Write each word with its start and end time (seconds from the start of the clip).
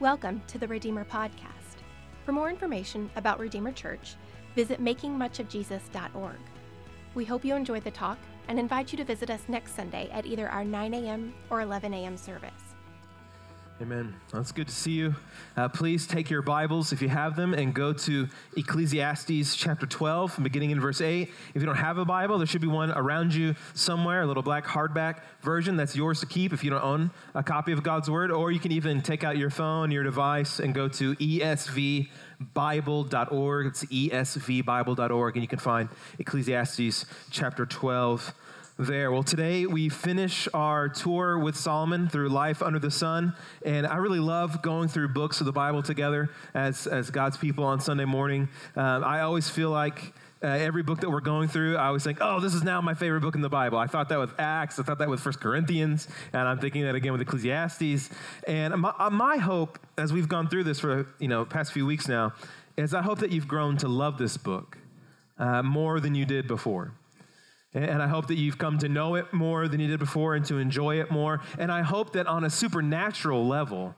Welcome 0.00 0.42
to 0.48 0.58
the 0.58 0.66
Redeemer 0.66 1.04
Podcast. 1.04 1.78
For 2.26 2.32
more 2.32 2.50
information 2.50 3.08
about 3.14 3.38
Redeemer 3.38 3.70
Church, 3.70 4.16
visit 4.56 4.82
makingmuchofjesus.org. 4.82 6.36
We 7.14 7.24
hope 7.24 7.44
you 7.44 7.54
enjoy 7.54 7.78
the 7.78 7.92
talk 7.92 8.18
and 8.48 8.58
invite 8.58 8.90
you 8.90 8.98
to 8.98 9.04
visit 9.04 9.30
us 9.30 9.42
next 9.46 9.76
Sunday 9.76 10.10
at 10.10 10.26
either 10.26 10.48
our 10.48 10.64
9 10.64 10.94
a.m. 10.94 11.32
or 11.48 11.60
11 11.60 11.94
a.m. 11.94 12.16
service. 12.16 12.63
Amen. 13.82 14.14
That's 14.32 14.52
good 14.52 14.68
to 14.68 14.74
see 14.74 14.92
you. 14.92 15.16
Uh, 15.56 15.68
please 15.68 16.06
take 16.06 16.30
your 16.30 16.42
Bibles, 16.42 16.92
if 16.92 17.02
you 17.02 17.08
have 17.08 17.34
them, 17.34 17.52
and 17.54 17.74
go 17.74 17.92
to 17.92 18.28
Ecclesiastes 18.56 19.56
chapter 19.56 19.84
12, 19.84 20.38
beginning 20.44 20.70
in 20.70 20.80
verse 20.80 21.00
8. 21.00 21.28
If 21.54 21.60
you 21.60 21.66
don't 21.66 21.74
have 21.74 21.98
a 21.98 22.04
Bible, 22.04 22.38
there 22.38 22.46
should 22.46 22.60
be 22.60 22.68
one 22.68 22.92
around 22.92 23.34
you 23.34 23.56
somewhere, 23.74 24.22
a 24.22 24.26
little 24.26 24.44
black 24.44 24.64
hardback 24.64 25.22
version 25.42 25.76
that's 25.76 25.96
yours 25.96 26.20
to 26.20 26.26
keep 26.26 26.52
if 26.52 26.62
you 26.62 26.70
don't 26.70 26.84
own 26.84 27.10
a 27.34 27.42
copy 27.42 27.72
of 27.72 27.82
God's 27.82 28.08
Word. 28.08 28.30
Or 28.30 28.52
you 28.52 28.60
can 28.60 28.70
even 28.70 29.02
take 29.02 29.24
out 29.24 29.36
your 29.36 29.50
phone, 29.50 29.90
your 29.90 30.04
device, 30.04 30.60
and 30.60 30.72
go 30.72 30.86
to 30.86 31.16
esvbible.org. 31.16 32.06
It's 33.66 33.84
esvbible.org, 33.84 35.36
and 35.36 35.42
you 35.42 35.48
can 35.48 35.58
find 35.58 35.88
Ecclesiastes 36.20 37.06
chapter 37.32 37.66
12 37.66 38.34
there. 38.78 39.12
Well, 39.12 39.22
today 39.22 39.66
we 39.66 39.88
finish 39.88 40.48
our 40.52 40.88
tour 40.88 41.38
with 41.38 41.56
Solomon 41.56 42.08
through 42.08 42.28
Life 42.28 42.60
Under 42.60 42.80
the 42.80 42.90
Sun, 42.90 43.34
and 43.64 43.86
I 43.86 43.96
really 43.96 44.18
love 44.18 44.62
going 44.62 44.88
through 44.88 45.08
books 45.08 45.38
of 45.38 45.46
the 45.46 45.52
Bible 45.52 45.80
together 45.80 46.30
as, 46.54 46.88
as 46.88 47.08
God's 47.10 47.36
people 47.36 47.62
on 47.64 47.80
Sunday 47.80 48.04
morning. 48.04 48.48
Um, 48.74 49.04
I 49.04 49.20
always 49.20 49.48
feel 49.48 49.70
like 49.70 50.12
uh, 50.42 50.48
every 50.48 50.82
book 50.82 51.00
that 51.00 51.10
we're 51.10 51.20
going 51.20 51.46
through, 51.46 51.76
I 51.76 51.86
always 51.86 52.02
think, 52.02 52.18
oh, 52.20 52.40
this 52.40 52.52
is 52.52 52.64
now 52.64 52.80
my 52.80 52.94
favorite 52.94 53.20
book 53.20 53.36
in 53.36 53.42
the 53.42 53.48
Bible. 53.48 53.78
I 53.78 53.86
thought 53.86 54.08
that 54.08 54.18
with 54.18 54.34
Acts, 54.40 54.80
I 54.80 54.82
thought 54.82 54.98
that 54.98 55.08
with 55.08 55.20
First 55.20 55.40
Corinthians, 55.40 56.08
and 56.32 56.48
I'm 56.48 56.58
thinking 56.58 56.82
that 56.82 56.96
again 56.96 57.12
with 57.12 57.20
Ecclesiastes. 57.20 58.10
And 58.48 58.74
my, 58.74 58.92
uh, 58.98 59.08
my 59.08 59.36
hope, 59.36 59.78
as 59.96 60.12
we've 60.12 60.28
gone 60.28 60.48
through 60.48 60.64
this 60.64 60.80
for 60.80 61.06
you 61.20 61.28
know 61.28 61.44
past 61.44 61.72
few 61.72 61.86
weeks 61.86 62.08
now, 62.08 62.32
is 62.76 62.92
I 62.92 63.02
hope 63.02 63.20
that 63.20 63.30
you've 63.30 63.48
grown 63.48 63.76
to 63.78 63.88
love 63.88 64.18
this 64.18 64.36
book 64.36 64.78
uh, 65.38 65.62
more 65.62 66.00
than 66.00 66.16
you 66.16 66.24
did 66.24 66.48
before. 66.48 66.92
And 67.74 68.00
I 68.00 68.06
hope 68.06 68.28
that 68.28 68.36
you've 68.36 68.58
come 68.58 68.78
to 68.78 68.88
know 68.88 69.16
it 69.16 69.32
more 69.32 69.66
than 69.66 69.80
you 69.80 69.88
did 69.88 69.98
before 69.98 70.36
and 70.36 70.44
to 70.46 70.58
enjoy 70.58 71.00
it 71.00 71.10
more. 71.10 71.40
And 71.58 71.72
I 71.72 71.82
hope 71.82 72.12
that 72.12 72.26
on 72.26 72.44
a 72.44 72.50
supernatural 72.50 73.46
level, 73.46 73.96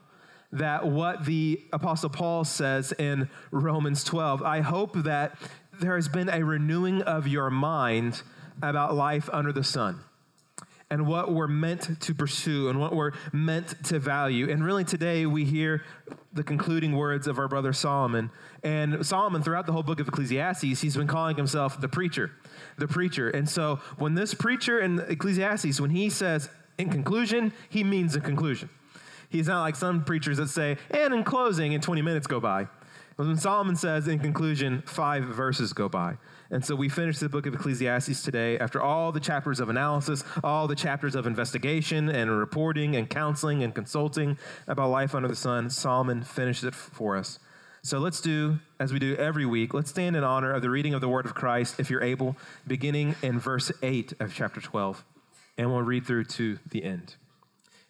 that 0.51 0.87
what 0.87 1.25
the 1.25 1.61
Apostle 1.71 2.09
Paul 2.09 2.43
says 2.43 2.91
in 2.93 3.29
Romans 3.51 4.03
12, 4.03 4.41
I 4.41 4.61
hope 4.61 5.03
that 5.03 5.37
there 5.79 5.95
has 5.95 6.07
been 6.07 6.29
a 6.29 6.43
renewing 6.43 7.03
of 7.03 7.27
your 7.27 7.51
mind 7.51 8.23
about 8.63 8.95
life 8.95 9.29
under 9.31 9.51
the 9.51 9.63
sun 9.63 10.03
and 10.89 11.05
what 11.05 11.33
we're 11.33 11.47
meant 11.47 11.99
to 12.01 12.13
pursue 12.13 12.69
and 12.69 12.79
what 12.79 12.95
we're 12.95 13.11
meant 13.33 13.83
to 13.85 13.99
value. 13.99 14.49
And 14.49 14.63
really, 14.63 14.83
today 14.83 15.25
we 15.25 15.43
hear 15.43 15.83
the 16.33 16.43
concluding 16.43 16.95
words 16.95 17.27
of 17.27 17.39
our 17.39 17.47
brother 17.47 17.73
Solomon. 17.73 18.31
And 18.63 19.05
Solomon, 19.05 19.43
throughout 19.43 19.65
the 19.65 19.73
whole 19.73 19.83
book 19.83 19.99
of 19.99 20.07
Ecclesiastes, 20.07 20.81
he's 20.81 20.95
been 20.95 21.07
calling 21.07 21.35
himself 21.35 21.81
the 21.81 21.89
preacher, 21.89 22.31
the 22.77 22.87
preacher. 22.87 23.29
And 23.29 23.49
so, 23.49 23.79
when 23.97 24.15
this 24.15 24.33
preacher 24.33 24.79
in 24.79 24.99
Ecclesiastes, 24.99 25.81
when 25.81 25.89
he 25.89 26.09
says 26.09 26.49
in 26.77 26.89
conclusion, 26.89 27.51
he 27.69 27.83
means 27.83 28.15
a 28.15 28.21
conclusion. 28.21 28.69
He's 29.29 29.47
not 29.47 29.61
like 29.61 29.75
some 29.75 30.05
preachers 30.05 30.37
that 30.37 30.49
say, 30.49 30.77
and 30.89 31.13
in 31.13 31.23
closing, 31.23 31.73
and 31.73 31.83
20 31.83 32.01
minutes 32.01 32.27
go 32.27 32.39
by. 32.39 32.67
When 33.17 33.35
Solomon 33.35 33.75
says 33.75 34.07
in 34.07 34.19
conclusion, 34.19 34.83
five 34.85 35.23
verses 35.23 35.73
go 35.73 35.89
by. 35.89 36.17
And 36.51 36.63
so 36.63 36.75
we 36.75 36.87
finish 36.87 37.17
the 37.17 37.27
book 37.27 37.47
of 37.47 37.55
Ecclesiastes 37.55 38.21
today 38.21 38.59
after 38.59 38.79
all 38.79 39.11
the 39.11 39.19
chapters 39.19 39.59
of 39.59 39.69
analysis, 39.69 40.23
all 40.43 40.67
the 40.67 40.75
chapters 40.75 41.15
of 41.15 41.25
investigation 41.25 42.09
and 42.09 42.29
reporting 42.29 42.95
and 42.95 43.09
counseling 43.09 43.63
and 43.63 43.73
consulting 43.73 44.37
about 44.67 44.91
life 44.91 45.15
under 45.15 45.27
the 45.27 45.35
sun. 45.35 45.71
Solomon 45.71 46.21
finished 46.21 46.63
it 46.63 46.75
for 46.75 47.17
us. 47.17 47.39
So 47.81 47.97
let's 47.97 48.21
do, 48.21 48.59
as 48.79 48.93
we 48.93 48.99
do 48.99 49.15
every 49.15 49.47
week, 49.47 49.73
let's 49.73 49.89
stand 49.89 50.15
in 50.15 50.23
honor 50.23 50.53
of 50.53 50.61
the 50.61 50.69
reading 50.69 50.93
of 50.93 51.01
the 51.01 51.09
word 51.09 51.25
of 51.25 51.33
Christ, 51.33 51.79
if 51.79 51.89
you're 51.89 52.03
able, 52.03 52.37
beginning 52.67 53.15
in 53.23 53.39
verse 53.39 53.71
8 53.81 54.13
of 54.19 54.31
chapter 54.31 54.61
12. 54.61 55.03
And 55.57 55.71
we'll 55.71 55.81
read 55.81 56.05
through 56.05 56.25
to 56.25 56.59
the 56.69 56.83
end. 56.83 57.15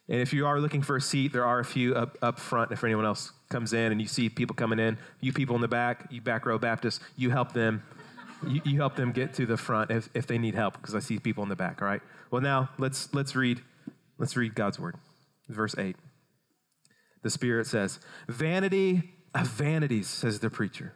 And 0.08 0.22
if 0.22 0.32
you 0.32 0.48
are 0.48 0.62
looking 0.62 0.82
for 0.82 0.96
a 0.96 1.02
seat, 1.02 1.34
there 1.34 1.46
are 1.46 1.60
a 1.60 1.66
few 1.66 1.96
up, 1.96 2.18
up 2.22 2.40
front 2.40 2.72
if 2.72 2.86
anyone 2.86 3.06
else 3.06 3.34
comes 3.50 3.74
in 3.74 3.92
and 3.92 4.02
you 4.02 4.08
see 4.08 4.30
people 4.30 4.56
coming 4.56 4.80
in. 4.80 4.98
You 5.22 5.34
people 5.34 5.56
in 5.56 5.62
the 5.62 5.68
back, 5.68 6.08
you 6.10 6.22
back 6.22 6.46
row 6.46 6.58
Baptists, 6.58 7.00
you 7.16 7.30
help 7.30 7.54
them 7.54 7.84
you, 8.46 8.62
you 8.64 8.78
help 8.78 8.96
them 8.96 9.12
get 9.12 9.34
to 9.36 9.46
the 9.46 9.58
front 9.58 9.92
if, 9.92 10.10
if 10.14 10.28
they 10.28 10.38
need 10.38 10.56
help 10.56 10.74
because 10.80 10.96
I 10.96 11.00
see 11.00 11.20
people 11.20 11.44
in 11.44 11.50
the 11.50 11.56
back, 11.56 11.82
all 11.82 11.88
right? 11.88 12.02
Well, 12.30 12.42
now 12.42 12.70
let's, 12.78 13.14
let's, 13.14 13.36
read, 13.36 13.62
let's 14.18 14.36
read 14.36 14.56
God's 14.56 14.80
word. 14.80 14.96
Verse 15.48 15.76
8. 15.78 15.96
The 17.24 17.30
Spirit 17.30 17.68
says, 17.68 18.00
Vanity 18.28 19.12
of 19.34 19.48
vanities, 19.48 20.08
says 20.08 20.40
the 20.40 20.50
preacher. 20.50 20.94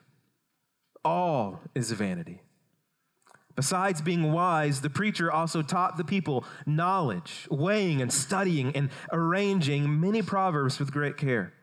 All 1.04 1.62
is 1.74 1.92
vanity. 1.92 2.42
Besides 3.56 4.02
being 4.02 4.32
wise, 4.32 4.82
the 4.82 4.90
preacher 4.90 5.32
also 5.32 5.62
taught 5.62 5.98
the 5.98 6.04
people 6.04 6.46
knowledge, 6.66 7.48
weighing 7.50 8.02
and 8.02 8.12
studying 8.12 8.76
and 8.76 8.90
arranging 9.12 10.00
many 10.00 10.22
proverbs 10.22 10.80
with 10.80 10.92
great 10.92 11.18
care. 11.18 11.54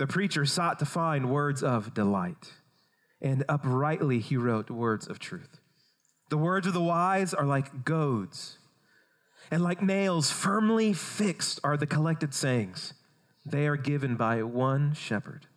The 0.00 0.06
preacher 0.06 0.46
sought 0.46 0.78
to 0.78 0.86
find 0.86 1.28
words 1.28 1.62
of 1.62 1.92
delight 1.92 2.54
and 3.20 3.44
uprightly 3.50 4.18
he 4.18 4.34
wrote 4.34 4.70
words 4.70 5.06
of 5.06 5.18
truth. 5.18 5.60
The 6.30 6.38
words 6.38 6.66
of 6.66 6.72
the 6.72 6.80
wise 6.80 7.34
are 7.34 7.44
like 7.44 7.84
goads, 7.84 8.56
and 9.50 9.62
like 9.62 9.82
nails 9.82 10.30
firmly 10.30 10.94
fixed 10.94 11.60
are 11.62 11.76
the 11.76 11.86
collected 11.86 12.32
sayings. 12.32 12.94
They 13.44 13.66
are 13.66 13.76
given 13.76 14.16
by 14.16 14.42
one 14.42 14.94
shepherd. 14.94 15.48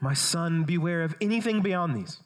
My 0.00 0.14
son, 0.14 0.62
beware 0.62 1.02
of 1.02 1.16
anything 1.20 1.60
beyond 1.60 1.96
these. 1.96 2.20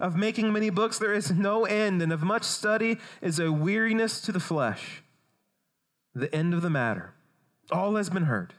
Of 0.00 0.14
making 0.14 0.52
many 0.52 0.70
books 0.70 1.00
there 1.00 1.14
is 1.14 1.32
no 1.32 1.64
end, 1.64 2.00
and 2.00 2.12
of 2.12 2.22
much 2.22 2.44
study 2.44 2.98
is 3.20 3.40
a 3.40 3.50
weariness 3.50 4.20
to 4.20 4.30
the 4.30 4.38
flesh. 4.38 5.02
The 6.14 6.32
end 6.32 6.54
of 6.54 6.62
the 6.62 6.70
matter, 6.70 7.14
all 7.72 7.96
has 7.96 8.08
been 8.08 8.26
heard. 8.26 8.54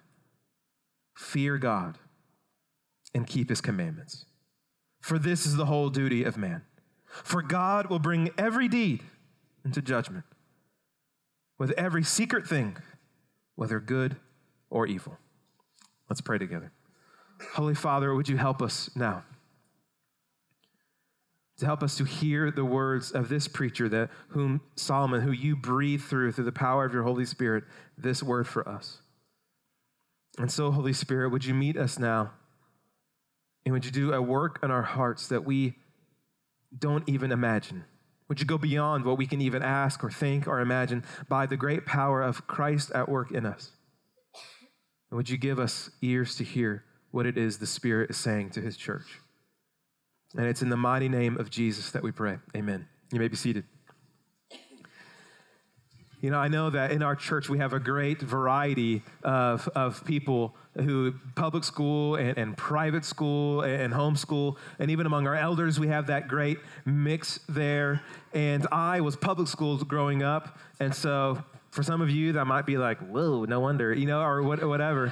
Fear 1.15 1.57
God 1.57 1.97
and 3.13 3.27
keep 3.27 3.49
his 3.49 3.61
commandments 3.61 4.25
for 5.01 5.17
this 5.17 5.45
is 5.45 5.55
the 5.55 5.65
whole 5.65 5.89
duty 5.89 6.23
of 6.23 6.37
man. 6.37 6.61
For 7.05 7.41
God 7.41 7.87
will 7.87 7.99
bring 7.99 8.29
every 8.37 8.67
deed 8.67 9.01
into 9.65 9.81
judgment 9.81 10.23
with 11.57 11.71
every 11.71 12.03
secret 12.03 12.47
thing, 12.47 12.77
whether 13.55 13.79
good 13.79 14.15
or 14.69 14.87
evil. 14.87 15.17
Let's 16.09 16.21
pray 16.21 16.37
together. 16.37 16.71
Holy 17.53 17.75
Father, 17.75 18.13
would 18.13 18.29
you 18.29 18.37
help 18.37 18.61
us 18.61 18.89
now? 18.95 19.23
To 21.57 21.65
help 21.65 21.83
us 21.83 21.97
to 21.97 22.05
hear 22.05 22.49
the 22.49 22.65
words 22.65 23.11
of 23.11 23.29
this 23.29 23.47
preacher 23.47 23.89
that 23.89 24.09
whom 24.29 24.61
Solomon, 24.75 25.21
who 25.21 25.31
you 25.31 25.55
breathe 25.55 26.01
through 26.01 26.31
through 26.31 26.45
the 26.45 26.51
power 26.51 26.85
of 26.85 26.93
your 26.93 27.03
Holy 27.03 27.25
Spirit, 27.25 27.65
this 27.97 28.23
word 28.23 28.47
for 28.47 28.67
us. 28.67 29.01
And 30.37 30.51
so, 30.51 30.71
Holy 30.71 30.93
Spirit, 30.93 31.29
would 31.29 31.45
you 31.45 31.53
meet 31.53 31.77
us 31.77 31.99
now? 31.99 32.31
And 33.65 33.73
would 33.73 33.85
you 33.85 33.91
do 33.91 34.13
a 34.13 34.21
work 34.21 34.59
in 34.63 34.71
our 34.71 34.81
hearts 34.81 35.27
that 35.27 35.45
we 35.45 35.75
don't 36.77 37.07
even 37.07 37.31
imagine? 37.31 37.85
Would 38.27 38.39
you 38.39 38.45
go 38.45 38.57
beyond 38.57 39.03
what 39.03 39.17
we 39.17 39.27
can 39.27 39.41
even 39.41 39.61
ask 39.61 40.03
or 40.03 40.09
think 40.09 40.47
or 40.47 40.61
imagine 40.61 41.03
by 41.27 41.45
the 41.45 41.57
great 41.57 41.85
power 41.85 42.21
of 42.21 42.47
Christ 42.47 42.91
at 42.95 43.09
work 43.09 43.31
in 43.31 43.45
us? 43.45 43.71
And 45.09 45.17
would 45.17 45.29
you 45.29 45.37
give 45.37 45.59
us 45.59 45.89
ears 46.01 46.35
to 46.37 46.43
hear 46.43 46.85
what 47.11 47.25
it 47.25 47.37
is 47.37 47.57
the 47.57 47.67
Spirit 47.67 48.09
is 48.09 48.17
saying 48.17 48.51
to 48.51 48.61
his 48.61 48.77
church? 48.77 49.19
And 50.35 50.45
it's 50.45 50.61
in 50.61 50.69
the 50.69 50.77
mighty 50.77 51.09
name 51.09 51.37
of 51.37 51.49
Jesus 51.49 51.91
that 51.91 52.03
we 52.03 52.11
pray. 52.11 52.37
Amen. 52.55 52.87
You 53.11 53.19
may 53.19 53.27
be 53.27 53.35
seated. 53.35 53.65
You 56.21 56.29
know, 56.29 56.37
I 56.37 56.49
know 56.49 56.69
that 56.69 56.91
in 56.91 57.01
our 57.01 57.15
church 57.15 57.49
we 57.49 57.57
have 57.57 57.73
a 57.73 57.79
great 57.79 58.21
variety 58.21 59.01
of, 59.23 59.67
of 59.69 60.05
people 60.05 60.53
who 60.75 61.15
public 61.33 61.63
school 61.63 62.15
and, 62.15 62.37
and 62.37 62.55
private 62.55 63.03
school 63.05 63.61
and, 63.61 63.91
homeschool, 63.91 64.57
and 64.77 64.91
even 64.91 65.07
among 65.07 65.25
our 65.25 65.35
elders, 65.35 65.79
we 65.79 65.87
have 65.87 66.07
that 66.07 66.27
great 66.27 66.59
mix 66.85 67.39
there. 67.49 68.03
And 68.33 68.67
I 68.71 69.01
was 69.01 69.15
public 69.15 69.47
school 69.47 69.77
growing 69.77 70.21
up, 70.21 70.59
and 70.79 70.93
so 70.93 71.43
for 71.71 71.81
some 71.81 72.01
of 72.01 72.11
you 72.11 72.33
that 72.33 72.45
might 72.45 72.67
be 72.67 72.77
like, 72.77 72.99
whoa, 72.99 73.45
no 73.45 73.59
wonder, 73.59 73.91
you 73.91 74.05
know, 74.05 74.21
or 74.21 74.43
what, 74.43 74.63
whatever. 74.63 75.11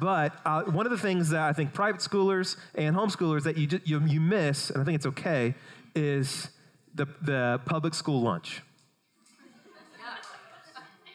But 0.00 0.34
uh, 0.46 0.62
one 0.62 0.86
of 0.86 0.92
the 0.92 0.98
things 0.98 1.30
that 1.30 1.42
I 1.42 1.52
think 1.52 1.74
private 1.74 2.00
schoolers 2.00 2.56
and 2.76 2.94
homeschoolers 2.94 3.42
that 3.42 3.56
you, 3.58 3.80
you, 3.84 4.00
you 4.06 4.20
miss, 4.20 4.70
and 4.70 4.80
I 4.80 4.84
think 4.84 4.94
it's 4.94 5.06
okay, 5.06 5.54
is 5.96 6.48
the, 6.94 7.06
the 7.22 7.60
public 7.66 7.92
school 7.92 8.22
lunch. 8.22 8.62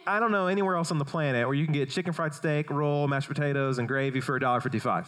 I 0.10 0.20
don't 0.20 0.32
know 0.32 0.48
anywhere 0.48 0.76
else 0.76 0.90
on 0.90 0.98
the 0.98 1.06
planet 1.06 1.46
where 1.46 1.54
you 1.54 1.66
can 1.66 1.74
get 1.74 1.92
chicken 1.92 2.14
fried 2.14 2.34
steak, 2.34 2.72
roll, 2.72 3.08
mashed 3.08 3.28
potatoes, 3.28 3.78
and 3.78 3.88
gravy 3.88 4.20
for 4.22 4.40
$1.55. 4.40 5.06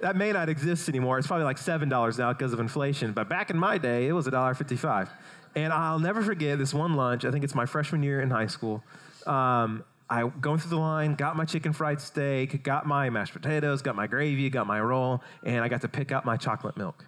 that 0.00 0.14
may 0.14 0.30
not 0.30 0.50
exist 0.50 0.90
anymore. 0.90 1.18
It's 1.18 1.26
probably 1.26 1.44
like 1.44 1.56
$7 1.56 2.18
now 2.18 2.32
because 2.34 2.52
of 2.52 2.60
inflation. 2.60 3.12
But 3.12 3.30
back 3.30 3.48
in 3.48 3.58
my 3.58 3.78
day, 3.78 4.06
it 4.06 4.12
was 4.12 4.26
$1.55. 4.26 5.08
And 5.54 5.72
I'll 5.72 5.98
never 5.98 6.22
forget 6.22 6.58
this 6.58 6.74
one 6.74 6.94
lunch. 6.94 7.24
I 7.24 7.30
think 7.30 7.44
it's 7.44 7.54
my 7.54 7.64
freshman 7.64 8.02
year 8.02 8.20
in 8.20 8.30
high 8.30 8.46
school. 8.46 8.84
Um, 9.26 9.84
I 10.10 10.28
going 10.40 10.58
through 10.58 10.70
the 10.70 10.76
line, 10.76 11.14
got 11.14 11.36
my 11.36 11.46
chicken 11.46 11.72
fried 11.72 12.00
steak, 12.00 12.62
got 12.62 12.86
my 12.86 13.08
mashed 13.10 13.32
potatoes, 13.32 13.80
got 13.80 13.96
my 13.96 14.06
gravy, 14.06 14.50
got 14.50 14.66
my 14.66 14.80
roll, 14.80 15.22
and 15.44 15.64
I 15.64 15.68
got 15.68 15.80
to 15.82 15.88
pick 15.88 16.12
up 16.12 16.24
my 16.24 16.36
chocolate 16.36 16.76
milk. 16.76 17.04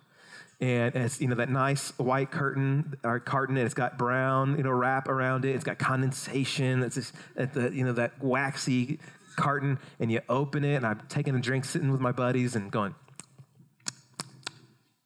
And 0.60 0.94
it's 0.94 1.20
you 1.20 1.28
know 1.28 1.36
that 1.36 1.48
nice 1.48 1.96
white 1.98 2.30
curtain 2.30 2.94
or 3.02 3.18
carton, 3.18 3.56
and 3.56 3.64
it's 3.64 3.74
got 3.74 3.96
brown 3.96 4.56
you 4.58 4.62
know 4.62 4.70
wrap 4.70 5.08
around 5.08 5.44
it. 5.44 5.54
It's 5.54 5.64
got 5.64 5.78
condensation. 5.78 6.82
It's 6.82 6.96
just 6.96 7.14
at 7.36 7.54
the 7.54 7.70
you 7.74 7.84
know 7.84 7.92
that 7.94 8.22
waxy 8.22 8.98
carton, 9.36 9.78
and 9.98 10.12
you 10.12 10.20
open 10.28 10.64
it, 10.64 10.74
and 10.74 10.86
I'm 10.86 11.00
taking 11.08 11.34
a 11.34 11.40
drink, 11.40 11.64
sitting 11.64 11.90
with 11.90 12.00
my 12.00 12.12
buddies, 12.12 12.56
and 12.56 12.70
going. 12.70 12.94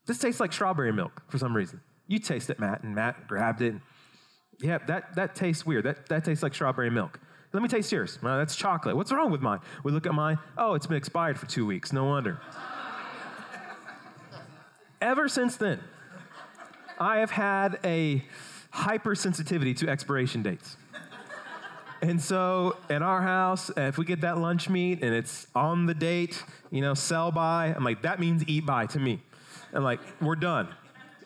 This 0.06 0.18
tastes 0.18 0.40
like 0.40 0.52
strawberry 0.52 0.92
milk 0.92 1.22
for 1.28 1.38
some 1.38 1.56
reason. 1.56 1.80
You 2.06 2.18
taste 2.18 2.50
it, 2.50 2.58
Matt, 2.60 2.82
and 2.82 2.94
Matt 2.94 3.26
grabbed 3.26 3.62
it. 3.62 3.72
And, 3.72 3.80
yeah, 4.60 4.78
that, 4.86 5.16
that 5.16 5.34
tastes 5.34 5.64
weird. 5.64 5.84
That, 5.84 6.08
that 6.08 6.24
tastes 6.24 6.42
like 6.42 6.54
strawberry 6.54 6.90
milk. 6.90 7.18
Let 7.52 7.62
me 7.62 7.68
taste 7.68 7.90
yours. 7.90 8.18
That's 8.22 8.56
chocolate. 8.56 8.96
What's 8.96 9.12
wrong 9.12 9.30
with 9.30 9.40
mine? 9.40 9.60
We 9.84 9.92
look 9.92 10.06
at 10.06 10.14
mine. 10.14 10.38
Oh, 10.58 10.74
it's 10.74 10.86
been 10.86 10.96
expired 10.96 11.38
for 11.38 11.46
two 11.46 11.64
weeks. 11.64 11.92
No 11.92 12.04
wonder. 12.04 12.40
Ever 15.04 15.28
since 15.28 15.58
then, 15.58 15.80
I 16.98 17.18
have 17.18 17.30
had 17.30 17.78
a 17.84 18.24
hypersensitivity 18.72 19.76
to 19.76 19.88
expiration 19.90 20.42
dates. 20.42 20.78
And 22.00 22.18
so 22.22 22.78
at 22.88 23.02
our 23.02 23.20
house, 23.20 23.70
if 23.76 23.98
we 23.98 24.06
get 24.06 24.22
that 24.22 24.38
lunch 24.38 24.70
meat 24.70 25.02
and 25.02 25.14
it's 25.14 25.46
on 25.54 25.84
the 25.84 25.92
date, 25.92 26.42
you 26.70 26.80
know, 26.80 26.94
sell 26.94 27.30
by, 27.30 27.74
I'm 27.76 27.84
like, 27.84 28.00
that 28.00 28.18
means 28.18 28.44
eat 28.48 28.64
by 28.64 28.86
to 28.86 28.98
me. 28.98 29.20
And 29.74 29.84
like, 29.84 30.00
we're 30.22 30.36
done. 30.36 30.68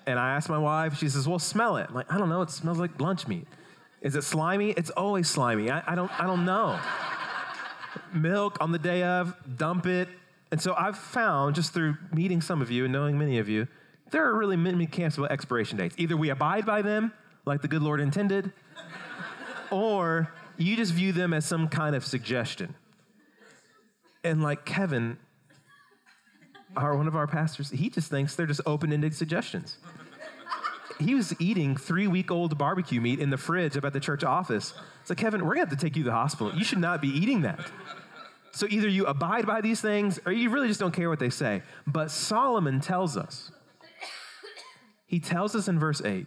And 0.06 0.18
I 0.18 0.34
asked 0.34 0.48
my 0.48 0.58
wife, 0.58 0.98
she 0.98 1.08
says, 1.08 1.28
well, 1.28 1.38
smell 1.38 1.76
it. 1.76 1.86
I'm 1.88 1.94
like, 1.94 2.12
I 2.12 2.18
don't 2.18 2.28
know, 2.28 2.42
it 2.42 2.50
smells 2.50 2.78
like 2.78 3.00
lunch 3.00 3.28
meat. 3.28 3.46
Is 4.02 4.16
it 4.16 4.24
slimy? 4.24 4.72
It's 4.72 4.90
always 4.90 5.30
slimy. 5.30 5.70
I, 5.70 5.84
I 5.86 5.94
don't, 5.94 6.10
I 6.20 6.26
don't 6.26 6.44
know. 6.44 6.80
Milk 8.12 8.56
on 8.60 8.72
the 8.72 8.78
day 8.80 9.04
of, 9.04 9.36
dump 9.56 9.86
it. 9.86 10.08
And 10.50 10.60
so 10.60 10.74
I've 10.74 10.96
found, 10.96 11.54
just 11.54 11.74
through 11.74 11.96
meeting 12.12 12.40
some 12.40 12.62
of 12.62 12.70
you 12.70 12.84
and 12.84 12.92
knowing 12.92 13.18
many 13.18 13.38
of 13.38 13.48
you, 13.48 13.68
there 14.10 14.24
are 14.24 14.36
really 14.36 14.56
many 14.56 14.84
about 14.86 15.30
expiration 15.30 15.76
dates. 15.76 15.94
Either 15.98 16.16
we 16.16 16.30
abide 16.30 16.64
by 16.64 16.82
them, 16.82 17.12
like 17.44 17.60
the 17.60 17.68
good 17.68 17.82
Lord 17.82 18.00
intended, 18.00 18.52
or 19.70 20.32
you 20.56 20.76
just 20.76 20.92
view 20.92 21.12
them 21.12 21.34
as 21.34 21.44
some 21.44 21.68
kind 21.68 21.94
of 21.94 22.04
suggestion. 22.04 22.74
And 24.24 24.42
like 24.42 24.64
Kevin, 24.64 25.18
our 26.76 26.96
one 26.96 27.06
of 27.06 27.14
our 27.14 27.26
pastors, 27.26 27.70
he 27.70 27.90
just 27.90 28.10
thinks 28.10 28.34
they're 28.34 28.46
just 28.46 28.62
open-ended 28.64 29.14
suggestions 29.14 29.76
he 31.00 31.14
was 31.14 31.34
eating 31.40 31.76
three 31.76 32.06
week 32.06 32.30
old 32.30 32.58
barbecue 32.58 33.00
meat 33.00 33.20
in 33.20 33.30
the 33.30 33.36
fridge 33.36 33.76
up 33.76 33.84
at 33.84 33.92
the 33.92 34.00
church 34.00 34.24
office. 34.24 34.74
It's 35.00 35.10
like, 35.10 35.18
Kevin, 35.18 35.44
we're 35.44 35.54
gonna 35.54 35.68
have 35.68 35.70
to 35.70 35.76
take 35.76 35.96
you 35.96 36.02
to 36.04 36.10
the 36.10 36.14
hospital. 36.14 36.52
You 36.54 36.64
should 36.64 36.78
not 36.78 37.00
be 37.00 37.08
eating 37.08 37.42
that. 37.42 37.70
So 38.52 38.66
either 38.68 38.88
you 38.88 39.06
abide 39.06 39.46
by 39.46 39.60
these 39.60 39.80
things 39.80 40.18
or 40.24 40.32
you 40.32 40.50
really 40.50 40.68
just 40.68 40.80
don't 40.80 40.94
care 40.94 41.08
what 41.08 41.18
they 41.18 41.30
say. 41.30 41.62
But 41.86 42.10
Solomon 42.10 42.80
tells 42.80 43.16
us, 43.16 43.50
he 45.06 45.20
tells 45.20 45.54
us 45.54 45.68
in 45.68 45.78
verse 45.78 46.02
8, 46.02 46.26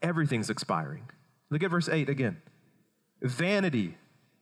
everything's 0.00 0.50
expiring. 0.50 1.08
Look 1.50 1.62
at 1.62 1.70
verse 1.70 1.88
8 1.88 2.08
again. 2.08 2.40
Vanity 3.20 3.96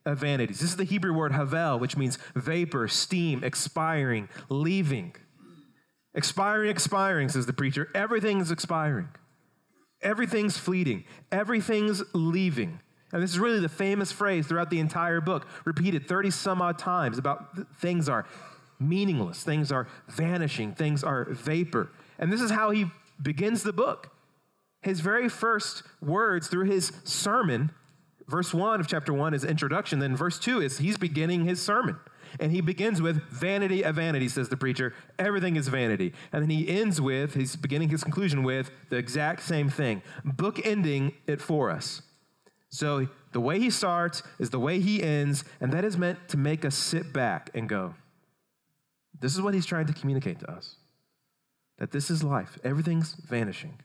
of 0.05 0.17
vanities. 0.17 0.59
This 0.59 0.69
is 0.71 0.75
the 0.75 0.83
Hebrew 0.83 1.13
word 1.13 1.31
havel, 1.31 1.79
which 1.79 1.95
means 1.97 2.17
vapor, 2.35 2.87
steam, 2.87 3.43
expiring, 3.43 4.29
leaving. 4.49 5.15
Expiring, 6.13 6.69
expiring, 6.69 7.29
says 7.29 7.45
the 7.45 7.53
preacher. 7.53 7.89
Everything's 7.93 8.51
expiring. 8.51 9.09
Everything's 10.01 10.57
fleeting. 10.57 11.03
Everything's 11.31 12.03
leaving. 12.13 12.79
And 13.11 13.21
this 13.21 13.31
is 13.31 13.39
really 13.39 13.59
the 13.59 13.69
famous 13.69 14.11
phrase 14.11 14.47
throughout 14.47 14.69
the 14.69 14.79
entire 14.79 15.21
book, 15.21 15.47
repeated 15.65 16.07
30 16.07 16.31
some 16.31 16.61
odd 16.61 16.79
times 16.79 17.17
about 17.17 17.75
things 17.77 18.07
are 18.07 18.25
meaningless, 18.79 19.43
things 19.43 19.71
are 19.71 19.87
vanishing, 20.07 20.73
things 20.73 21.03
are 21.03 21.25
vapor. 21.25 21.89
And 22.17 22.31
this 22.31 22.41
is 22.41 22.51
how 22.51 22.71
he 22.71 22.85
begins 23.21 23.63
the 23.63 23.73
book. 23.73 24.11
His 24.81 24.99
very 24.99 25.29
first 25.29 25.83
words 26.01 26.47
through 26.47 26.65
his 26.65 26.91
sermon, 27.03 27.71
verse 28.27 28.53
1 28.53 28.79
of 28.79 28.87
chapter 28.87 29.13
1 29.13 29.33
is 29.33 29.43
introduction, 29.43 29.99
then 29.99 30.15
verse 30.15 30.39
2 30.39 30.61
is 30.61 30.79
he's 30.79 30.97
beginning 30.97 31.45
his 31.45 31.61
sermon. 31.61 31.97
And 32.39 32.51
he 32.51 32.61
begins 32.61 33.01
with 33.01 33.21
vanity 33.29 33.83
of 33.83 33.95
vanity, 33.95 34.29
says 34.29 34.47
the 34.47 34.55
preacher. 34.55 34.93
Everything 35.19 35.57
is 35.57 35.67
vanity. 35.67 36.13
And 36.31 36.41
then 36.41 36.49
he 36.49 36.67
ends 36.69 37.01
with, 37.01 37.33
he's 37.33 37.57
beginning 37.57 37.89
his 37.89 38.03
conclusion 38.03 38.43
with 38.43 38.71
the 38.89 38.95
exact 38.95 39.43
same 39.43 39.69
thing, 39.69 40.01
bookending 40.25 41.13
it 41.27 41.41
for 41.41 41.69
us. 41.69 42.01
So 42.71 43.07
the 43.33 43.41
way 43.41 43.59
he 43.59 43.69
starts 43.69 44.23
is 44.39 44.49
the 44.49 44.59
way 44.59 44.79
he 44.79 45.03
ends, 45.03 45.43
and 45.59 45.71
that 45.73 45.85
is 45.85 45.97
meant 45.97 46.29
to 46.29 46.37
make 46.37 46.65
us 46.65 46.75
sit 46.75 47.13
back 47.13 47.49
and 47.53 47.67
go, 47.67 47.95
this 49.19 49.35
is 49.35 49.41
what 49.41 49.53
he's 49.53 49.65
trying 49.65 49.85
to 49.85 49.93
communicate 49.93 50.39
to 50.39 50.51
us 50.51 50.77
that 51.77 51.91
this 51.91 52.11
is 52.11 52.23
life, 52.23 52.59
everything's 52.63 53.15
vanishing. 53.27 53.79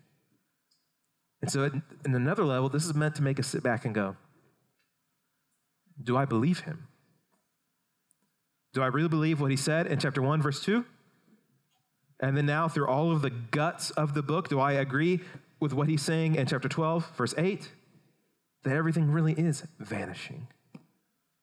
And 1.40 1.50
so, 1.50 1.64
in 1.64 1.82
another 2.14 2.44
level, 2.44 2.68
this 2.68 2.84
is 2.84 2.94
meant 2.94 3.14
to 3.16 3.22
make 3.22 3.40
us 3.40 3.46
sit 3.46 3.62
back 3.62 3.86
and 3.86 3.94
go, 3.94 4.16
Do 6.02 6.16
I 6.16 6.26
believe 6.26 6.60
him? 6.60 6.88
Do 8.74 8.82
I 8.82 8.86
really 8.88 9.08
believe 9.08 9.40
what 9.40 9.50
he 9.50 9.56
said 9.56 9.86
in 9.86 9.98
chapter 9.98 10.20
1, 10.20 10.42
verse 10.42 10.62
2? 10.62 10.84
And 12.20 12.36
then 12.36 12.44
now, 12.46 12.68
through 12.68 12.86
all 12.86 13.12
of 13.12 13.22
the 13.22 13.30
guts 13.30 13.90
of 13.92 14.12
the 14.12 14.22
book, 14.22 14.48
do 14.48 14.60
I 14.60 14.72
agree 14.72 15.20
with 15.60 15.72
what 15.72 15.88
he's 15.88 16.02
saying 16.02 16.34
in 16.34 16.46
chapter 16.46 16.68
12, 16.68 17.16
verse 17.16 17.34
8? 17.38 17.70
That 18.66 18.74
everything 18.74 19.12
really 19.12 19.32
is 19.32 19.62
vanishing, 19.78 20.48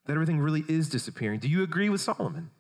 that 0.06 0.14
everything 0.14 0.42
really 0.42 0.66
is 0.68 0.90
disappearing. 0.90 1.40
Do 1.40 1.48
you 1.48 1.64
agree 1.64 1.88
with 1.88 2.02
Solomon? 2.02 2.52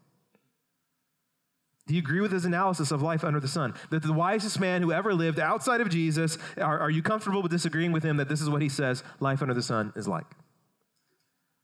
Do 1.85 1.93
you 1.93 1.99
agree 1.99 2.21
with 2.21 2.31
his 2.31 2.45
analysis 2.45 2.89
of 2.89 3.01
life 3.01 3.25
under 3.25 3.41
the 3.41 3.47
sun? 3.49 3.73
That 3.91 4.03
the 4.03 4.13
wisest 4.13 4.61
man 4.61 4.81
who 4.81 4.93
ever 4.93 5.13
lived 5.13 5.37
outside 5.37 5.81
of 5.81 5.89
Jesus, 5.89 6.37
are, 6.55 6.79
are 6.79 6.89
you 6.89 7.01
comfortable 7.01 7.41
with 7.41 7.51
disagreeing 7.51 7.91
with 7.91 8.03
him 8.03 8.15
that 8.15 8.29
this 8.29 8.39
is 8.39 8.49
what 8.49 8.61
he 8.61 8.69
says 8.69 9.03
life 9.19 9.41
under 9.41 9.53
the 9.53 9.61
sun 9.61 9.91
is 9.97 10.07
like? 10.07 10.27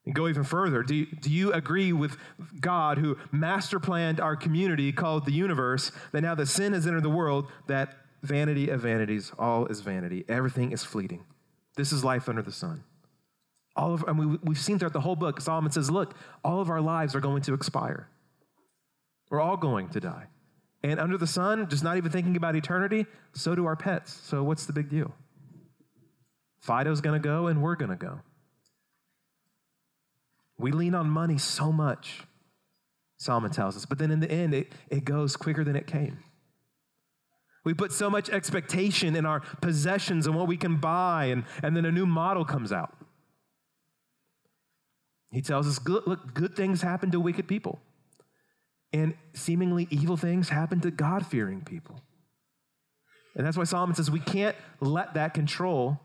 And 0.05 0.13
go 0.13 0.27
even 0.27 0.43
further. 0.43 0.83
Do 0.83 0.93
you, 0.93 1.05
do 1.05 1.29
you 1.29 1.53
agree 1.53 1.93
with 1.93 2.17
God 2.59 2.97
who 2.97 3.17
master 3.31 3.79
planned 3.79 4.19
our 4.19 4.35
community 4.35 4.91
called 4.91 5.25
the 5.25 5.31
universe, 5.31 5.93
that 6.11 6.19
now 6.19 6.35
that 6.35 6.47
sin 6.47 6.73
has 6.73 6.85
entered 6.85 7.03
the 7.03 7.09
world, 7.09 7.47
that 7.67 7.95
vanity 8.23 8.67
of 8.67 8.81
vanities, 8.81 9.31
all 9.39 9.67
is 9.67 9.79
vanity. 9.79 10.25
Everything 10.27 10.73
is 10.73 10.83
fleeting. 10.83 11.23
This 11.77 11.93
is 11.93 12.03
life 12.03 12.27
under 12.27 12.41
the 12.41 12.51
sun. 12.51 12.83
All 13.75 13.93
of, 13.93 14.03
and 14.07 14.17
we, 14.19 14.37
we've 14.43 14.59
seen 14.59 14.79
throughout 14.79 14.93
the 14.93 15.01
whole 15.01 15.15
book, 15.15 15.39
Solomon 15.39 15.71
says, 15.71 15.89
look, 15.89 16.15
all 16.43 16.59
of 16.59 16.69
our 16.69 16.81
lives 16.81 17.15
are 17.15 17.19
going 17.19 17.41
to 17.43 17.53
expire. 17.53 18.09
We're 19.29 19.41
all 19.41 19.57
going 19.57 19.89
to 19.89 19.99
die. 19.99 20.25
And 20.83 20.99
under 20.99 21.17
the 21.17 21.27
sun, 21.27 21.69
just 21.69 21.83
not 21.83 21.97
even 21.97 22.11
thinking 22.11 22.35
about 22.35 22.55
eternity, 22.55 23.05
so 23.33 23.53
do 23.53 23.65
our 23.65 23.75
pets. 23.75 24.19
So 24.23 24.43
what's 24.43 24.65
the 24.65 24.73
big 24.73 24.89
deal? 24.89 25.13
Fido's 26.65 27.01
going 27.01 27.21
to 27.21 27.25
go, 27.25 27.47
and 27.47 27.61
we're 27.61 27.75
going 27.75 27.91
to 27.91 27.97
go. 27.97 28.21
We 30.57 30.71
lean 30.71 30.95
on 30.95 31.09
money 31.09 31.37
so 31.37 31.71
much, 31.71 32.23
Solomon 33.17 33.51
tells 33.51 33.77
us, 33.77 33.85
but 33.85 33.97
then 33.97 34.11
in 34.11 34.19
the 34.19 34.31
end, 34.31 34.53
it, 34.53 34.73
it 34.89 35.05
goes 35.05 35.35
quicker 35.35 35.63
than 35.63 35.75
it 35.75 35.87
came. 35.87 36.19
We 37.63 37.73
put 37.73 37.91
so 37.91 38.09
much 38.09 38.29
expectation 38.29 39.15
in 39.15 39.25
our 39.25 39.41
possessions 39.61 40.27
and 40.27 40.35
what 40.35 40.47
we 40.47 40.57
can 40.57 40.77
buy, 40.77 41.25
and, 41.25 41.43
and 41.61 41.75
then 41.75 41.85
a 41.85 41.91
new 41.91 42.05
model 42.05 42.45
comes 42.45 42.71
out. 42.71 42.95
He 45.31 45.41
tells 45.41 45.67
us, 45.67 45.79
good, 45.79 46.03
look, 46.07 46.33
good 46.33 46.55
things 46.55 46.81
happen 46.81 47.11
to 47.11 47.19
wicked 47.19 47.47
people, 47.47 47.79
and 48.91 49.13
seemingly 49.33 49.87
evil 49.91 50.17
things 50.17 50.49
happen 50.49 50.79
to 50.81 50.91
God 50.91 51.25
fearing 51.25 51.61
people. 51.61 52.01
And 53.35 53.45
that's 53.45 53.55
why 53.55 53.63
Solomon 53.63 53.95
says 53.95 54.09
we 54.09 54.19
can't 54.19 54.55
let 54.81 55.13
that 55.13 55.33
control 55.33 55.99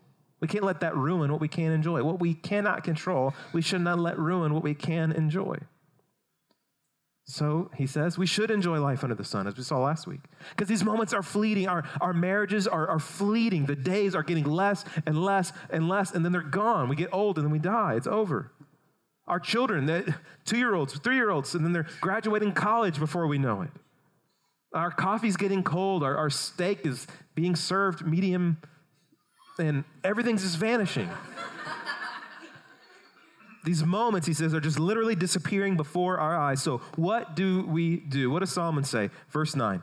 we 0.44 0.48
can't 0.48 0.64
let 0.64 0.80
that 0.80 0.94
ruin 0.94 1.32
what 1.32 1.40
we 1.40 1.48
can 1.48 1.72
enjoy. 1.72 2.02
What 2.02 2.20
we 2.20 2.34
cannot 2.34 2.84
control, 2.84 3.32
we 3.54 3.62
should 3.62 3.80
not 3.80 3.98
let 3.98 4.18
ruin 4.18 4.52
what 4.52 4.62
we 4.62 4.74
can 4.74 5.10
enjoy. 5.10 5.56
So 7.24 7.70
he 7.74 7.86
says 7.86 8.18
we 8.18 8.26
should 8.26 8.50
enjoy 8.50 8.78
life 8.78 9.02
under 9.02 9.14
the 9.14 9.24
sun, 9.24 9.46
as 9.46 9.56
we 9.56 9.62
saw 9.62 9.78
last 9.78 10.06
week. 10.06 10.20
Because 10.50 10.68
these 10.68 10.84
moments 10.84 11.14
are 11.14 11.22
fleeting. 11.22 11.66
Our, 11.66 11.84
our 11.98 12.12
marriages 12.12 12.68
are, 12.68 12.86
are 12.86 12.98
fleeting. 12.98 13.64
The 13.64 13.74
days 13.74 14.14
are 14.14 14.22
getting 14.22 14.44
less 14.44 14.84
and 15.06 15.16
less 15.16 15.50
and 15.70 15.88
less, 15.88 16.12
and 16.12 16.22
then 16.26 16.32
they're 16.32 16.42
gone. 16.42 16.90
We 16.90 16.96
get 16.96 17.08
old 17.10 17.38
and 17.38 17.46
then 17.46 17.52
we 17.52 17.58
die. 17.58 17.94
It's 17.94 18.06
over. 18.06 18.52
Our 19.26 19.40
children, 19.40 19.86
that 19.86 20.06
two 20.44 20.58
year 20.58 20.74
olds, 20.74 20.98
three 20.98 21.16
year 21.16 21.30
olds, 21.30 21.54
and 21.54 21.64
then 21.64 21.72
they're 21.72 21.86
graduating 22.00 22.52
college 22.52 22.98
before 22.98 23.26
we 23.26 23.38
know 23.38 23.62
it. 23.62 23.70
Our 24.72 24.90
coffee's 24.90 25.36
getting 25.36 25.62
cold. 25.62 26.02
Our, 26.02 26.16
our 26.16 26.30
steak 26.30 26.84
is 26.84 27.06
being 27.34 27.54
served 27.54 28.04
medium 28.04 28.58
and 29.58 29.84
everything's 30.02 30.42
just 30.42 30.58
vanishing. 30.58 31.08
These 33.64 33.84
moments, 33.84 34.26
he 34.26 34.34
says, 34.34 34.52
are 34.52 34.60
just 34.60 34.78
literally 34.78 35.14
disappearing 35.14 35.76
before 35.76 36.18
our 36.18 36.36
eyes. 36.36 36.62
So, 36.62 36.78
what 36.96 37.34
do 37.34 37.64
we 37.66 37.96
do? 37.96 38.30
What 38.30 38.40
does 38.40 38.52
Solomon 38.52 38.84
say? 38.84 39.10
Verse 39.30 39.56
9. 39.56 39.82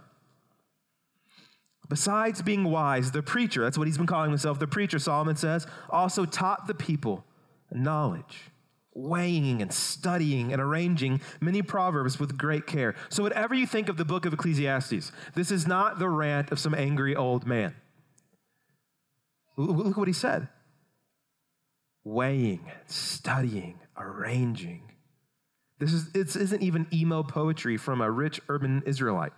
Besides 1.89 2.41
being 2.41 2.65
wise, 2.65 3.11
the 3.11 3.23
preacher, 3.23 3.63
that's 3.63 3.77
what 3.77 3.87
he's 3.87 3.97
been 3.97 4.07
calling 4.07 4.29
himself, 4.29 4.59
the 4.59 4.67
preacher, 4.67 4.99
Solomon 4.99 5.35
says, 5.35 5.65
also 5.89 6.25
taught 6.25 6.67
the 6.67 6.75
people 6.75 7.25
knowledge. 7.71 8.50
Weighing 8.93 9.61
and 9.61 9.71
studying 9.73 10.51
and 10.51 10.61
arranging 10.61 11.21
many 11.39 11.61
proverbs 11.61 12.19
with 12.19 12.37
great 12.37 12.67
care. 12.67 12.95
So, 13.09 13.23
whatever 13.23 13.55
you 13.55 13.65
think 13.65 13.89
of 13.89 13.97
the 13.97 14.05
book 14.05 14.25
of 14.25 14.33
Ecclesiastes, 14.33 15.11
this 15.35 15.51
is 15.51 15.67
not 15.67 15.99
the 15.99 16.09
rant 16.09 16.51
of 16.51 16.59
some 16.59 16.73
angry 16.73 17.15
old 17.15 17.45
man. 17.45 17.75
Look 19.57 19.97
what 19.97 20.07
he 20.07 20.13
said 20.13 20.47
weighing, 22.03 22.71
studying, 22.87 23.79
arranging. 23.97 24.81
This, 25.79 25.93
is, 25.93 26.11
this 26.11 26.35
isn't 26.35 26.61
even 26.61 26.87
emo 26.93 27.23
poetry 27.23 27.77
from 27.77 28.01
a 28.01 28.09
rich 28.09 28.39
urban 28.49 28.83
Israelite. 28.85 29.33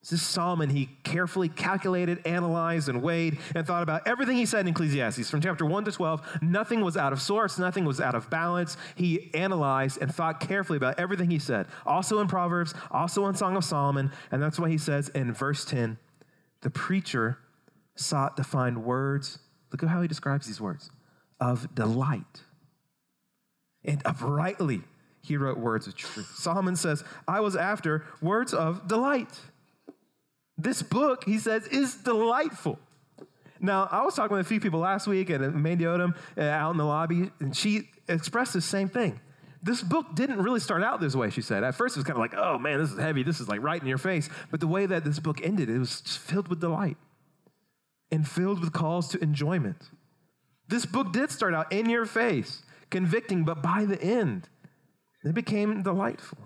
This 0.00 0.12
is 0.12 0.22
Solomon. 0.22 0.70
He 0.70 0.86
carefully 1.04 1.50
calculated, 1.50 2.26
analyzed, 2.26 2.88
and 2.88 3.02
weighed 3.02 3.38
and 3.54 3.66
thought 3.66 3.82
about 3.82 4.08
everything 4.08 4.36
he 4.36 4.46
said 4.46 4.60
in 4.60 4.68
Ecclesiastes. 4.68 5.28
From 5.28 5.42
chapter 5.42 5.66
1 5.66 5.84
to 5.84 5.92
12, 5.92 6.38
nothing 6.40 6.80
was 6.80 6.96
out 6.96 7.12
of 7.12 7.20
source, 7.20 7.58
nothing 7.58 7.84
was 7.84 8.00
out 8.00 8.14
of 8.14 8.30
balance. 8.30 8.78
He 8.94 9.30
analyzed 9.34 9.98
and 10.00 10.12
thought 10.12 10.40
carefully 10.40 10.78
about 10.78 10.98
everything 10.98 11.30
he 11.30 11.38
said. 11.38 11.66
Also 11.84 12.20
in 12.20 12.28
Proverbs, 12.28 12.72
also 12.90 13.26
in 13.26 13.34
Song 13.34 13.56
of 13.56 13.64
Solomon. 13.64 14.10
And 14.30 14.42
that's 14.42 14.58
why 14.58 14.70
he 14.70 14.78
says 14.78 15.10
in 15.10 15.34
verse 15.34 15.64
10 15.66 15.98
the 16.62 16.70
preacher 16.70 17.38
sought 17.94 18.36
to 18.36 18.44
find 18.44 18.84
words. 18.84 19.38
Look 19.70 19.82
at 19.82 19.88
how 19.88 20.02
he 20.02 20.08
describes 20.08 20.46
these 20.46 20.60
words 20.60 20.90
of 21.38 21.74
delight. 21.74 22.42
And 23.84 24.02
uprightly 24.04 24.82
he 25.22 25.36
wrote 25.36 25.58
words 25.58 25.86
of 25.86 25.94
truth. 25.94 26.32
Solomon 26.36 26.76
says, 26.76 27.04
I 27.28 27.40
was 27.40 27.56
after 27.56 28.04
words 28.20 28.52
of 28.54 28.88
delight. 28.88 29.38
This 30.62 30.82
book, 30.82 31.24
he 31.24 31.38
says, 31.38 31.66
is 31.66 31.94
delightful. 31.94 32.78
Now, 33.60 33.88
I 33.90 34.04
was 34.04 34.14
talking 34.14 34.36
with 34.36 34.44
a 34.44 34.48
few 34.48 34.60
people 34.60 34.80
last 34.80 35.06
week 35.06 35.30
at 35.30 35.40
Mandy 35.40 35.84
Odom 35.84 36.14
uh, 36.36 36.42
out 36.42 36.70
in 36.72 36.76
the 36.76 36.84
lobby, 36.84 37.30
and 37.40 37.56
she 37.56 37.88
expressed 38.08 38.52
the 38.52 38.60
same 38.60 38.88
thing. 38.88 39.20
This 39.62 39.82
book 39.82 40.14
didn't 40.14 40.42
really 40.42 40.60
start 40.60 40.82
out 40.82 41.00
this 41.00 41.14
way, 41.14 41.30
she 41.30 41.42
said. 41.42 41.64
At 41.64 41.74
first, 41.74 41.96
it 41.96 42.00
was 42.00 42.04
kind 42.04 42.16
of 42.16 42.20
like, 42.20 42.34
oh 42.34 42.58
man, 42.58 42.78
this 42.78 42.90
is 42.90 42.98
heavy. 42.98 43.22
This 43.22 43.40
is 43.40 43.48
like 43.48 43.62
right 43.62 43.80
in 43.80 43.86
your 43.86 43.98
face. 43.98 44.28
But 44.50 44.60
the 44.60 44.66
way 44.66 44.86
that 44.86 45.04
this 45.04 45.18
book 45.18 45.40
ended, 45.42 45.68
it 45.68 45.78
was 45.78 46.00
filled 46.00 46.48
with 46.48 46.60
delight 46.60 46.96
and 48.10 48.26
filled 48.26 48.60
with 48.60 48.72
calls 48.72 49.08
to 49.08 49.22
enjoyment. 49.22 49.90
This 50.68 50.86
book 50.86 51.12
did 51.12 51.30
start 51.30 51.52
out 51.54 51.72
in 51.72 51.90
your 51.90 52.06
face, 52.06 52.62
convicting, 52.90 53.44
but 53.44 53.62
by 53.62 53.84
the 53.84 54.00
end, 54.02 54.48
it 55.24 55.34
became 55.34 55.82
delightful. 55.82 56.38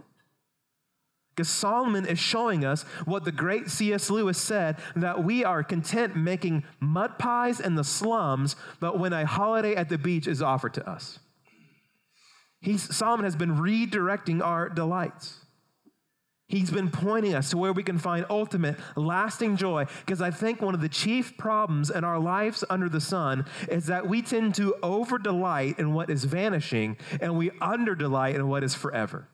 Because 1.34 1.48
Solomon 1.48 2.06
is 2.06 2.18
showing 2.18 2.64
us 2.64 2.84
what 3.04 3.24
the 3.24 3.32
great 3.32 3.68
C.S. 3.68 4.08
Lewis 4.08 4.38
said 4.38 4.76
that 4.94 5.24
we 5.24 5.44
are 5.44 5.64
content 5.64 6.14
making 6.14 6.62
mud 6.78 7.18
pies 7.18 7.58
in 7.58 7.74
the 7.74 7.82
slums, 7.82 8.54
but 8.78 9.00
when 9.00 9.12
a 9.12 9.26
holiday 9.26 9.74
at 9.74 9.88
the 9.88 9.98
beach 9.98 10.28
is 10.28 10.40
offered 10.40 10.74
to 10.74 10.88
us. 10.88 11.18
He's, 12.60 12.94
Solomon 12.94 13.24
has 13.24 13.34
been 13.34 13.56
redirecting 13.56 14.42
our 14.42 14.68
delights. 14.68 15.40
He's 16.46 16.70
been 16.70 16.90
pointing 16.90 17.34
us 17.34 17.50
to 17.50 17.58
where 17.58 17.72
we 17.72 17.82
can 17.82 17.98
find 17.98 18.24
ultimate, 18.30 18.76
lasting 18.94 19.56
joy. 19.56 19.86
Because 20.06 20.22
I 20.22 20.30
think 20.30 20.62
one 20.62 20.74
of 20.74 20.80
the 20.80 20.88
chief 20.88 21.36
problems 21.36 21.90
in 21.90 22.04
our 22.04 22.18
lives 22.18 22.62
under 22.70 22.88
the 22.88 23.00
sun 23.00 23.46
is 23.68 23.86
that 23.86 24.06
we 24.06 24.22
tend 24.22 24.54
to 24.56 24.76
over 24.84 25.18
delight 25.18 25.80
in 25.80 25.94
what 25.94 26.10
is 26.10 26.24
vanishing 26.24 26.96
and 27.20 27.36
we 27.36 27.50
under 27.60 27.96
delight 27.96 28.36
in 28.36 28.46
what 28.46 28.62
is 28.62 28.74
forever 28.74 29.26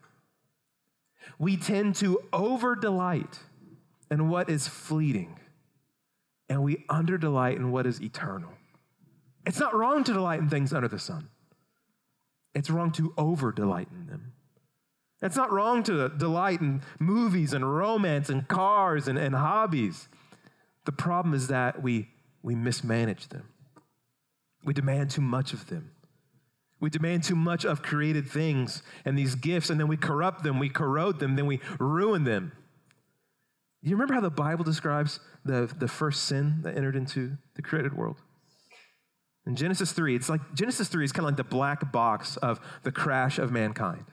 we 1.38 1.56
tend 1.56 1.94
to 1.96 2.20
over 2.32 2.74
delight 2.74 3.40
in 4.10 4.28
what 4.28 4.50
is 4.50 4.66
fleeting 4.66 5.38
and 6.48 6.62
we 6.64 6.84
under 6.88 7.16
delight 7.16 7.56
in 7.56 7.70
what 7.70 7.86
is 7.86 8.02
eternal. 8.02 8.50
It's 9.46 9.60
not 9.60 9.74
wrong 9.74 10.04
to 10.04 10.12
delight 10.12 10.40
in 10.40 10.48
things 10.48 10.72
under 10.72 10.88
the 10.88 10.98
sun, 10.98 11.28
it's 12.54 12.68
wrong 12.68 12.90
to 12.92 13.14
over 13.16 13.52
delight 13.52 13.88
in 13.92 14.06
them. 14.06 14.32
It's 15.22 15.36
not 15.36 15.52
wrong 15.52 15.82
to 15.82 16.08
delight 16.08 16.60
in 16.60 16.80
movies 16.98 17.52
and 17.52 17.76
romance 17.76 18.30
and 18.30 18.48
cars 18.48 19.06
and, 19.06 19.18
and 19.18 19.34
hobbies. 19.34 20.08
The 20.86 20.92
problem 20.92 21.34
is 21.34 21.48
that 21.48 21.82
we, 21.82 22.08
we 22.42 22.54
mismanage 22.54 23.28
them. 23.28 23.44
We 24.64 24.72
demand 24.72 25.10
too 25.10 25.20
much 25.20 25.52
of 25.52 25.66
them. 25.66 25.90
We 26.80 26.88
demand 26.88 27.24
too 27.24 27.36
much 27.36 27.64
of 27.64 27.82
created 27.82 28.28
things 28.28 28.82
and 29.04 29.16
these 29.16 29.34
gifts, 29.34 29.68
and 29.68 29.78
then 29.78 29.86
we 29.86 29.98
corrupt 29.98 30.42
them, 30.42 30.58
we 30.58 30.70
corrode 30.70 31.18
them, 31.18 31.36
then 31.36 31.46
we 31.46 31.60
ruin 31.78 32.24
them. 32.24 32.52
You 33.82 33.92
remember 33.92 34.14
how 34.14 34.20
the 34.20 34.30
Bible 34.30 34.64
describes 34.64 35.20
the, 35.44 35.72
the 35.78 35.88
first 35.88 36.24
sin 36.24 36.60
that 36.62 36.76
entered 36.76 36.96
into 36.96 37.36
the 37.54 37.62
created 37.62 37.96
world? 37.96 38.16
In 39.46 39.56
Genesis 39.56 39.92
3, 39.92 40.14
it's 40.16 40.28
like 40.28 40.40
Genesis 40.54 40.88
3 40.88 41.04
is 41.04 41.12
kind 41.12 41.24
of 41.24 41.30
like 41.30 41.36
the 41.36 41.44
black 41.44 41.90
box 41.92 42.36
of 42.38 42.60
the 42.82 42.92
crash 42.92 43.38
of 43.38 43.50
mankind. 43.50 44.04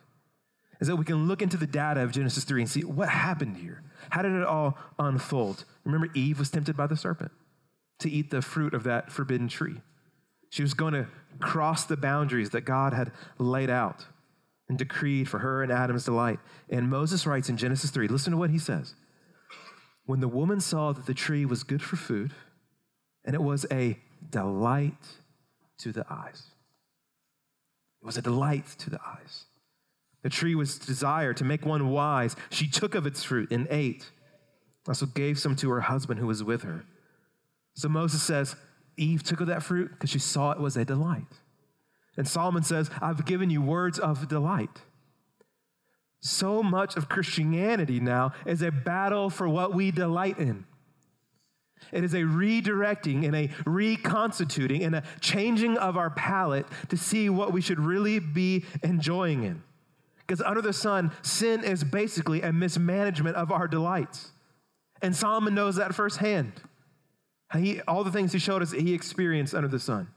Is 0.79 0.87
that 0.87 0.95
we 0.95 1.05
can 1.05 1.27
look 1.27 1.41
into 1.41 1.57
the 1.57 1.67
data 1.67 2.01
of 2.01 2.11
Genesis 2.11 2.43
3 2.43 2.61
and 2.61 2.69
see 2.69 2.81
what 2.81 3.09
happened 3.09 3.57
here. 3.57 3.83
How 4.09 4.21
did 4.21 4.33
it 4.33 4.43
all 4.43 4.77
unfold? 4.99 5.65
Remember, 5.83 6.07
Eve 6.13 6.39
was 6.39 6.49
tempted 6.49 6.77
by 6.77 6.87
the 6.87 6.95
serpent 6.95 7.31
to 7.99 8.09
eat 8.09 8.29
the 8.29 8.41
fruit 8.41 8.73
of 8.73 8.83
that 8.83 9.11
forbidden 9.11 9.47
tree. 9.47 9.81
She 10.49 10.61
was 10.61 10.73
going 10.73 10.93
to 10.93 11.07
cross 11.39 11.85
the 11.85 11.97
boundaries 11.97 12.51
that 12.51 12.61
God 12.61 12.93
had 12.93 13.11
laid 13.37 13.69
out 13.69 14.05
and 14.69 14.77
decreed 14.77 15.29
for 15.29 15.39
her 15.39 15.63
and 15.63 15.71
Adam's 15.71 16.05
delight. 16.05 16.39
And 16.69 16.89
Moses 16.89 17.25
writes 17.25 17.49
in 17.49 17.57
Genesis 17.57 17.91
3 17.91 18.07
listen 18.07 18.31
to 18.31 18.37
what 18.37 18.49
he 18.49 18.59
says. 18.59 18.95
When 20.05 20.19
the 20.19 20.27
woman 20.27 20.59
saw 20.59 20.93
that 20.93 21.05
the 21.05 21.13
tree 21.13 21.45
was 21.45 21.63
good 21.63 21.81
for 21.81 21.97
food, 21.97 22.33
and 23.25 23.35
it 23.35 23.41
was 23.41 23.65
a 23.71 23.99
delight 24.29 24.93
to 25.79 25.91
the 25.91 26.05
eyes. 26.09 26.43
It 28.01 28.05
was 28.05 28.17
a 28.17 28.21
delight 28.21 28.67
to 28.79 28.89
the 28.89 28.99
eyes. 29.05 29.45
The 30.23 30.29
tree 30.29 30.55
was 30.55 30.79
desire 30.79 31.33
to 31.33 31.43
make 31.43 31.65
one 31.65 31.89
wise. 31.89 32.35
She 32.49 32.67
took 32.67 32.95
of 32.95 33.05
its 33.05 33.23
fruit 33.23 33.51
and 33.51 33.67
ate. 33.69 34.09
Also 34.87 35.05
gave 35.05 35.37
some 35.37 35.55
to 35.57 35.69
her 35.69 35.81
husband 35.81 36.19
who 36.19 36.27
was 36.27 36.43
with 36.43 36.63
her. 36.63 36.85
So 37.75 37.89
Moses 37.89 38.23
says, 38.23 38.55
Eve 38.97 39.23
took 39.23 39.41
of 39.41 39.47
that 39.47 39.63
fruit 39.63 39.91
because 39.91 40.09
she 40.09 40.19
saw 40.19 40.51
it 40.51 40.59
was 40.59 40.75
a 40.75 40.83
delight. 40.83 41.27
And 42.17 42.27
Solomon 42.27 42.63
says, 42.63 42.89
I've 42.99 43.25
given 43.25 43.49
you 43.49 43.61
words 43.61 43.99
of 43.99 44.27
delight. 44.27 44.81
So 46.19 46.63
much 46.63 46.97
of 46.97 47.07
Christianity 47.07 47.99
now 47.99 48.33
is 48.45 48.61
a 48.61 48.71
battle 48.71 49.29
for 49.29 49.47
what 49.47 49.73
we 49.73 49.91
delight 49.91 50.39
in. 50.39 50.65
It 51.91 52.03
is 52.03 52.15
a 52.15 52.21
redirecting 52.21 53.23
and 53.25 53.35
a 53.35 53.49
reconstituting 53.65 54.83
and 54.83 54.95
a 54.95 55.03
changing 55.21 55.77
of 55.77 55.95
our 55.95 56.09
palate 56.09 56.65
to 56.89 56.97
see 56.97 57.29
what 57.29 57.53
we 57.53 57.61
should 57.61 57.79
really 57.79 58.19
be 58.19 58.65
enjoying 58.83 59.43
in. 59.43 59.61
Because 60.17 60.41
under 60.41 60.61
the 60.61 60.73
sun, 60.73 61.11
sin 61.21 61.63
is 61.63 61.83
basically 61.83 62.41
a 62.41 62.51
mismanagement 62.51 63.35
of 63.35 63.51
our 63.51 63.67
delights. 63.67 64.31
And 65.01 65.15
Solomon 65.15 65.53
knows 65.53 65.75
that 65.75 65.93
firsthand. 65.93 66.51
He, 67.53 67.81
all 67.81 68.03
the 68.03 68.11
things 68.11 68.33
he 68.33 68.39
showed 68.39 68.61
us 68.61 68.71
he 68.71 68.93
experienced 68.93 69.55
under 69.55 69.67
the 69.67 69.79
sun. 69.79 70.09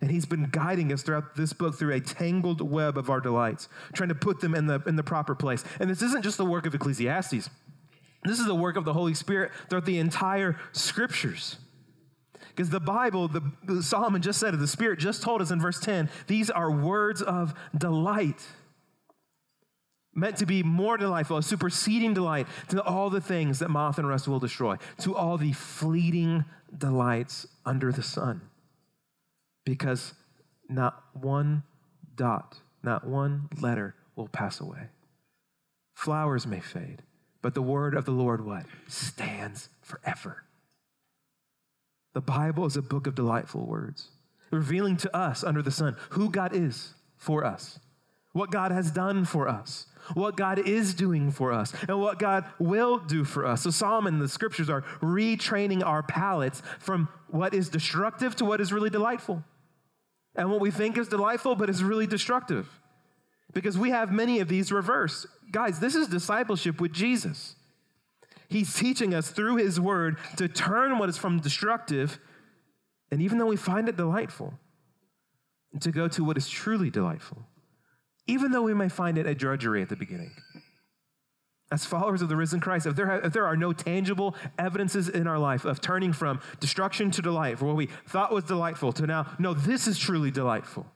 And 0.00 0.10
he's 0.10 0.26
been 0.26 0.48
guiding 0.50 0.92
us 0.92 1.02
throughout 1.02 1.36
this 1.36 1.52
book 1.52 1.74
through 1.74 1.94
a 1.94 2.00
tangled 2.00 2.60
web 2.60 2.98
of 2.98 3.08
our 3.08 3.20
delights, 3.20 3.68
trying 3.94 4.10
to 4.10 4.14
put 4.14 4.40
them 4.40 4.54
in 4.54 4.66
the, 4.66 4.82
in 4.86 4.96
the 4.96 5.02
proper 5.02 5.34
place. 5.34 5.64
And 5.80 5.88
this 5.88 6.02
isn't 6.02 6.22
just 6.22 6.36
the 6.36 6.44
work 6.44 6.66
of 6.66 6.74
Ecclesiastes, 6.74 7.48
this 8.24 8.40
is 8.40 8.46
the 8.46 8.54
work 8.54 8.76
of 8.76 8.84
the 8.84 8.92
Holy 8.92 9.14
Spirit 9.14 9.52
throughout 9.68 9.86
the 9.86 9.98
entire 9.98 10.58
scriptures. 10.72 11.56
Because 12.48 12.70
the 12.70 12.80
Bible, 12.80 13.28
the, 13.28 13.82
Solomon 13.82 14.22
just 14.22 14.40
said 14.40 14.54
it, 14.54 14.56
the 14.56 14.66
Spirit 14.66 14.98
just 14.98 15.22
told 15.22 15.42
us 15.42 15.50
in 15.50 15.60
verse 15.60 15.78
10, 15.78 16.08
these 16.26 16.50
are 16.50 16.70
words 16.70 17.22
of 17.22 17.54
delight 17.76 18.42
meant 20.16 20.38
to 20.38 20.46
be 20.46 20.62
more 20.62 20.96
delightful, 20.96 21.36
a 21.36 21.42
superseding 21.42 22.14
delight 22.14 22.48
to 22.68 22.82
all 22.82 23.10
the 23.10 23.20
things 23.20 23.60
that 23.60 23.68
moth 23.68 23.98
and 23.98 24.08
rust 24.08 24.26
will 24.26 24.40
destroy, 24.40 24.76
to 24.98 25.14
all 25.14 25.36
the 25.36 25.52
fleeting 25.52 26.44
delights 26.76 27.46
under 27.64 27.92
the 27.92 28.02
sun. 28.02 28.40
Because 29.64 30.14
not 30.68 31.04
one 31.12 31.62
dot, 32.16 32.58
not 32.82 33.06
one 33.06 33.48
letter 33.60 33.94
will 34.16 34.28
pass 34.28 34.60
away. 34.60 34.88
Flowers 35.94 36.46
may 36.46 36.60
fade, 36.60 37.02
but 37.42 37.54
the 37.54 37.62
word 37.62 37.94
of 37.94 38.04
the 38.06 38.12
Lord 38.12 38.44
what? 38.44 38.64
Stands 38.88 39.68
forever. 39.82 40.44
The 42.14 42.20
Bible 42.22 42.64
is 42.64 42.76
a 42.76 42.82
book 42.82 43.06
of 43.06 43.14
delightful 43.14 43.66
words, 43.66 44.08
revealing 44.50 44.96
to 44.98 45.14
us 45.14 45.44
under 45.44 45.60
the 45.60 45.70
sun 45.70 45.96
who 46.10 46.30
God 46.30 46.54
is 46.54 46.94
for 47.16 47.44
us, 47.44 47.78
what 48.36 48.50
God 48.50 48.70
has 48.70 48.90
done 48.90 49.24
for 49.24 49.48
us, 49.48 49.86
what 50.12 50.36
God 50.36 50.58
is 50.58 50.92
doing 50.92 51.30
for 51.30 51.52
us 51.52 51.72
and 51.88 51.98
what 51.98 52.18
God 52.18 52.44
will 52.58 52.98
do 52.98 53.24
for 53.24 53.46
us. 53.46 53.62
So, 53.62 53.70
Psalm 53.70 54.06
and 54.06 54.20
the 54.20 54.28
scriptures 54.28 54.68
are 54.68 54.82
retraining 55.00 55.82
our 55.82 56.02
palates 56.02 56.62
from 56.78 57.08
what 57.28 57.54
is 57.54 57.70
destructive 57.70 58.36
to 58.36 58.44
what 58.44 58.60
is 58.60 58.74
really 58.74 58.90
delightful. 58.90 59.42
And 60.34 60.50
what 60.50 60.60
we 60.60 60.70
think 60.70 60.98
is 60.98 61.08
delightful, 61.08 61.54
but 61.54 61.70
is 61.70 61.82
really 61.82 62.06
destructive. 62.06 62.68
Because 63.54 63.78
we 63.78 63.88
have 63.88 64.12
many 64.12 64.40
of 64.40 64.48
these 64.48 64.70
reversed. 64.70 65.26
Guys, 65.50 65.80
this 65.80 65.94
is 65.94 66.06
discipleship 66.06 66.78
with 66.78 66.92
Jesus. 66.92 67.56
He's 68.48 68.74
teaching 68.74 69.14
us 69.14 69.30
through 69.30 69.56
his 69.56 69.80
word 69.80 70.18
to 70.36 70.46
turn 70.46 70.98
what 70.98 71.08
is 71.08 71.16
from 71.16 71.40
destructive, 71.40 72.18
and 73.10 73.22
even 73.22 73.38
though 73.38 73.46
we 73.46 73.56
find 73.56 73.88
it 73.88 73.96
delightful, 73.96 74.58
to 75.80 75.90
go 75.90 76.06
to 76.08 76.22
what 76.22 76.36
is 76.36 76.48
truly 76.48 76.90
delightful, 76.90 77.46
even 78.26 78.52
though 78.52 78.62
we 78.62 78.74
may 78.74 78.88
find 78.88 79.18
it 79.18 79.26
a 79.26 79.34
drudgery 79.34 79.82
at 79.82 79.88
the 79.88 79.96
beginning. 79.96 80.32
As 81.70 81.84
followers 81.84 82.22
of 82.22 82.28
the 82.28 82.36
risen 82.36 82.60
Christ, 82.60 82.86
if 82.86 82.94
there, 82.94 83.20
if 83.20 83.32
there 83.32 83.46
are 83.46 83.56
no 83.56 83.72
tangible 83.72 84.36
evidences 84.58 85.08
in 85.08 85.26
our 85.26 85.38
life 85.38 85.64
of 85.64 85.80
turning 85.80 86.12
from 86.12 86.40
destruction 86.60 87.10
to 87.12 87.22
delight, 87.22 87.58
for 87.58 87.64
what 87.66 87.76
we 87.76 87.88
thought 88.06 88.32
was 88.32 88.44
delightful, 88.44 88.92
to 88.92 89.06
now, 89.06 89.26
no, 89.38 89.52
this 89.52 89.88
is 89.88 89.98
truly 89.98 90.30
delightful. 90.30 90.86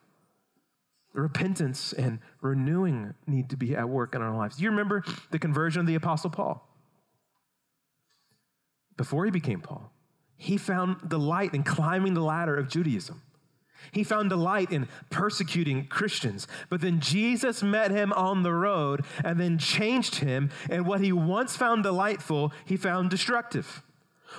Repentance 1.12 1.92
and 1.92 2.20
renewing 2.40 3.14
need 3.26 3.50
to 3.50 3.56
be 3.56 3.74
at 3.74 3.88
work 3.88 4.14
in 4.14 4.22
our 4.22 4.36
lives. 4.36 4.56
Do 4.56 4.62
you 4.62 4.70
remember 4.70 5.02
the 5.32 5.40
conversion 5.40 5.80
of 5.80 5.86
the 5.88 5.96
Apostle 5.96 6.30
Paul? 6.30 6.64
Before 8.96 9.24
he 9.24 9.32
became 9.32 9.60
Paul, 9.60 9.90
he 10.36 10.56
found 10.56 11.08
delight 11.08 11.52
in 11.52 11.64
climbing 11.64 12.14
the 12.14 12.20
ladder 12.20 12.54
of 12.54 12.68
Judaism. 12.68 13.22
He 13.92 14.04
found 14.04 14.30
delight 14.30 14.70
in 14.70 14.88
persecuting 15.10 15.86
Christians. 15.86 16.46
But 16.68 16.80
then 16.80 17.00
Jesus 17.00 17.62
met 17.62 17.90
him 17.90 18.12
on 18.12 18.42
the 18.42 18.52
road 18.52 19.04
and 19.24 19.38
then 19.38 19.58
changed 19.58 20.16
him. 20.16 20.50
And 20.68 20.86
what 20.86 21.00
he 21.00 21.12
once 21.12 21.56
found 21.56 21.82
delightful, 21.82 22.52
he 22.64 22.76
found 22.76 23.10
destructive. 23.10 23.82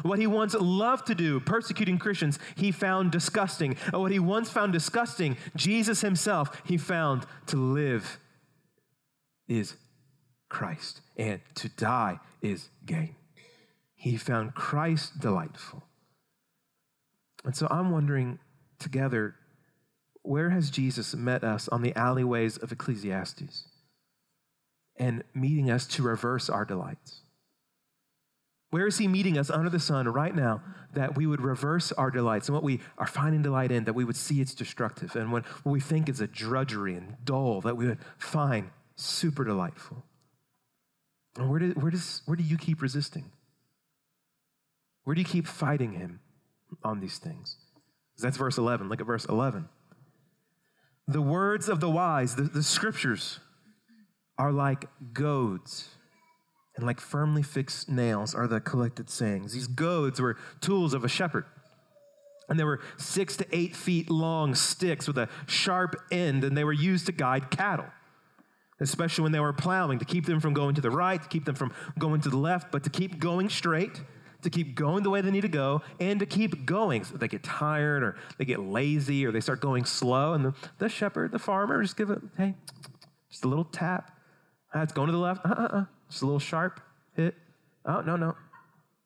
What 0.04 0.20
he 0.20 0.28
once 0.28 0.54
loved 0.54 1.08
to 1.08 1.16
do, 1.16 1.40
persecuting 1.40 1.98
Christians, 1.98 2.40
he 2.56 2.72
found 2.72 3.12
disgusting. 3.12 3.76
And 3.92 4.02
what 4.02 4.12
he 4.12 4.20
once 4.20 4.50
found 4.50 4.74
disgusting, 4.74 5.38
Jesus 5.56 6.02
himself, 6.02 6.62
he 6.66 6.78
found 6.78 7.26
to 7.48 7.58
live 7.58 8.18
is 9.48 9.76
Christ. 10.50 11.02
And 11.18 11.42
to 11.56 11.70
die 11.70 12.20
is 12.42 12.70
gain. 12.86 13.16
He 13.96 14.18
found 14.18 14.56
Christ 14.56 15.20
delightful. 15.20 15.84
And 17.44 17.56
so 17.56 17.68
I'm 17.70 17.92
wondering 17.92 18.40
together, 18.82 19.36
where 20.24 20.50
has 20.50 20.70
Jesus 20.70 21.16
met 21.16 21.44
us 21.44 21.68
on 21.70 21.82
the 21.82 21.96
alleyways 21.96 22.58
of 22.58 22.72
Ecclesiastes 22.72 23.66
and 24.98 25.24
meeting 25.34 25.72
us 25.72 25.88
to 25.88 26.04
reverse 26.04 26.50
our 26.50 26.66
delights? 26.66 27.22
Where 28.70 28.88
is 28.88 28.98
he 28.98 29.08
meeting 29.08 29.38
us 29.38 29.50
under 29.50 29.70
the 29.70 29.80
sun 29.80 30.08
right 30.08 30.34
now 30.34 30.62
that 30.94 31.18
we 31.18 31.28
would 31.28 31.42
reverse 31.42 31.92
our 31.92 32.10
delights 32.10 32.48
and 32.48 32.56
what 32.56 32.64
we 32.64 32.80
are 32.98 33.08
finding 33.08 33.42
delight 33.42 33.72
in, 33.72 33.84
that 33.84 33.94
we 33.94 34.06
would 34.06 34.16
see 34.16 34.40
it's 34.40 34.56
destructive, 34.56 35.16
and 35.16 35.32
what, 35.32 35.46
we 35.66 35.80
think 35.80 36.08
is 36.08 36.22
a 36.22 36.28
drudgery 36.28 36.96
and 36.96 37.18
dull, 37.26 37.62
that 37.62 37.76
we 37.76 37.88
would 37.88 38.00
find 38.18 38.70
super 38.96 39.44
delightful? 39.44 40.04
And 41.38 41.50
where 41.50 41.60
do, 41.60 41.72
where, 41.72 41.92
does, 41.92 42.22
where 42.26 42.38
do 42.38 42.44
you 42.44 42.58
keep 42.58 42.82
resisting? 42.82 43.32
Where 45.04 45.16
do 45.16 45.22
you 45.22 45.28
keep 45.28 45.48
fighting 45.48 45.94
him 45.94 46.22
on 46.84 47.00
these 47.00 47.18
things? 47.18 47.58
That's 48.22 48.38
verse 48.38 48.58
11. 48.58 48.90
Look 48.90 49.02
at 49.02 49.08
verse 49.08 49.26
11. 49.26 49.68
The 51.08 51.22
words 51.22 51.68
of 51.68 51.80
the 51.80 51.90
wise, 51.90 52.36
the, 52.36 52.44
the 52.44 52.64
scriptures, 52.64 53.40
are 54.38 54.52
like 54.52 54.86
goads, 55.14 55.90
and 56.76 56.86
like 56.86 57.00
firmly 57.00 57.44
fixed 57.44 57.90
nails 57.90 58.34
are 58.34 58.48
the 58.48 58.62
collected 58.62 59.10
sayings. 59.10 59.54
These 59.54 59.68
goads 59.68 60.22
were 60.22 60.38
tools 60.62 60.94
of 60.94 61.04
a 61.04 61.10
shepherd. 61.10 61.46
And 62.50 62.60
they 62.60 62.64
were 62.64 62.82
six 62.98 63.38
to 63.38 63.46
eight 63.52 63.76
feet 63.76 64.10
long 64.10 64.56
sticks 64.56 65.08
with 65.08 65.18
a 65.18 65.30
sharp 65.48 65.96
end, 66.12 66.44
and 66.44 66.58
they 66.58 66.64
were 66.64 66.74
used 66.74 67.06
to 67.06 67.12
guide 67.12 67.50
cattle, 67.50 67.86
especially 68.80 69.24
when 69.24 69.32
they 69.32 69.40
were 69.40 69.54
plowing, 69.54 70.00
to 70.00 70.06
keep 70.06 70.26
them 70.26 70.40
from 70.40 70.54
going 70.54 70.76
to 70.76 70.82
the 70.82 70.92
right, 70.92 71.22
to 71.22 71.30
keep 71.30 71.46
them 71.46 71.56
from 71.56 71.74
going 71.98 72.22
to 72.22 72.30
the 72.30 72.38
left, 72.38 72.72
but 72.72 72.84
to 72.84 72.90
keep 72.90 73.20
going 73.20 73.48
straight 73.48 74.02
to 74.42 74.50
keep 74.50 74.76
going 74.76 75.04
the 75.04 75.10
way 75.10 75.22
they 75.22 75.32
need 75.32 75.42
to 75.42 75.48
go 75.48 75.82
and 76.00 76.20
to 76.20 76.26
keep 76.26 76.66
going. 76.66 77.04
So 77.04 77.18
they 77.18 77.28
get 77.28 77.44
tired 77.44 78.04
or 78.04 78.16
they 78.38 78.46
get 78.46 78.60
lazy 78.60 79.26
or 79.26 79.32
they 79.32 79.42
start 79.42 79.62
going 79.62 79.86
slow. 79.86 80.34
And 80.34 80.46
the, 80.46 80.54
the 80.78 80.90
shepherd, 80.90 81.32
the 81.32 81.40
farmer, 81.40 81.82
just 81.82 81.98
give 81.98 82.10
it, 82.10 82.20
hey, 82.38 82.56
just 83.30 83.46
a 83.46 83.48
little 83.48 83.66
tap. 83.66 84.18
Ah, 84.74 84.82
it's 84.82 84.94
going 84.94 85.08
to 85.08 85.12
the 85.12 85.20
left. 85.20 85.46
Uh 85.46 85.50
uh 85.50 85.68
uh. 85.72 85.86
Just 86.10 86.22
a 86.22 86.26
little 86.26 86.40
sharp 86.40 86.82
hit. 87.16 87.36
Oh, 87.86 88.02
no, 88.02 88.16
no. 88.16 88.36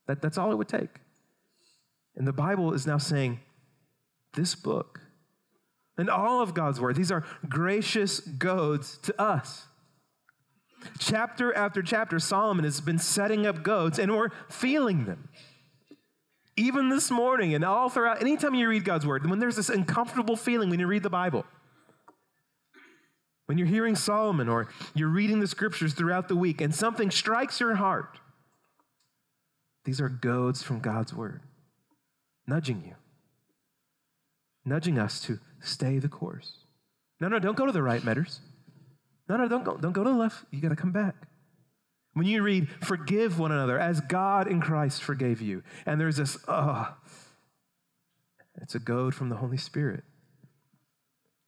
That, 0.08 0.22
that's 0.22 0.38
all 0.38 0.52
it 0.52 0.56
would 0.56 0.70
take. 0.70 0.90
And 2.16 2.28
the 2.28 2.34
Bible 2.34 2.74
is 2.74 2.88
now 2.88 2.98
saying 2.98 3.40
this 4.34 4.56
book 4.56 5.02
and 5.98 6.10
all 6.10 6.42
of 6.42 6.54
God's 6.54 6.80
word, 6.80 6.96
these 6.96 7.12
are 7.12 7.24
gracious 7.48 8.20
goads 8.20 8.98
to 9.04 9.22
us. 9.22 9.68
Chapter 11.00 11.54
after 11.54 11.82
chapter, 11.82 12.20
Solomon 12.20 12.66
has 12.66 12.82
been 12.82 13.00
setting 13.00 13.46
up 13.46 13.64
goads 13.64 14.00
and 14.00 14.16
we're 14.16 14.30
feeling 14.50 15.06
them. 15.06 15.30
Even 16.58 16.90
this 16.90 17.12
morning, 17.12 17.54
and 17.54 17.66
all 17.66 17.90
throughout, 17.90 18.22
anytime 18.22 18.56
you 18.56 18.70
read 18.70 18.86
God's 18.86 19.06
word, 19.06 19.30
when 19.30 19.40
there's 19.40 19.58
this 19.58 19.70
uncomfortable 19.70 20.38
feeling 20.38 20.70
when 20.70 20.80
you 20.80 20.88
read 20.88 21.04
the 21.04 21.10
Bible, 21.10 21.46
when 23.46 23.58
you're 23.58 23.68
hearing 23.68 23.96
Solomon 23.96 24.48
or 24.48 24.70
you're 24.94 25.10
reading 25.10 25.42
the 25.42 25.48
scriptures 25.48 25.94
throughout 25.94 26.30
the 26.30 26.36
week 26.36 26.62
and 26.62 26.74
something 26.74 27.12
strikes 27.12 27.60
your 27.60 27.76
heart, 27.76 28.20
these 29.84 30.02
are 30.02 30.10
goads 30.10 30.64
from 30.64 30.80
God's 30.80 31.14
word, 31.14 31.42
nudging 32.48 32.84
you, 32.86 32.96
nudging 34.64 34.98
us 34.98 35.20
to 35.22 35.40
stay 35.60 36.00
the 36.00 36.10
course. 36.10 36.60
No, 37.20 37.28
no, 37.28 37.38
don't 37.38 37.58
go 37.58 37.66
to 37.66 37.72
the 37.72 37.84
right 37.84 38.04
matters. 38.04 38.40
No, 39.28 39.38
no, 39.38 39.48
don't 39.48 39.64
go, 39.64 39.78
don't 39.78 39.94
go 39.94 40.04
to 40.04 40.10
the 40.10 40.16
left. 40.16 40.46
You 40.52 40.62
got 40.62 40.70
to 40.70 40.76
come 40.76 40.92
back. 40.92 41.16
When 42.14 42.28
you 42.28 42.44
read, 42.44 42.70
forgive 42.82 43.40
one 43.40 43.52
another 43.52 43.78
as 43.78 44.00
God 44.00 44.48
in 44.48 44.62
Christ 44.62 45.04
forgave 45.04 45.42
you, 45.42 45.64
and 45.86 46.00
there's 46.00 46.16
this, 46.16 46.38
oh, 46.48 46.96
it's 48.62 48.76
a 48.76 48.80
goad 48.80 49.14
from 49.14 49.30
the 49.30 49.36
Holy 49.36 49.58
Spirit. 49.58 50.04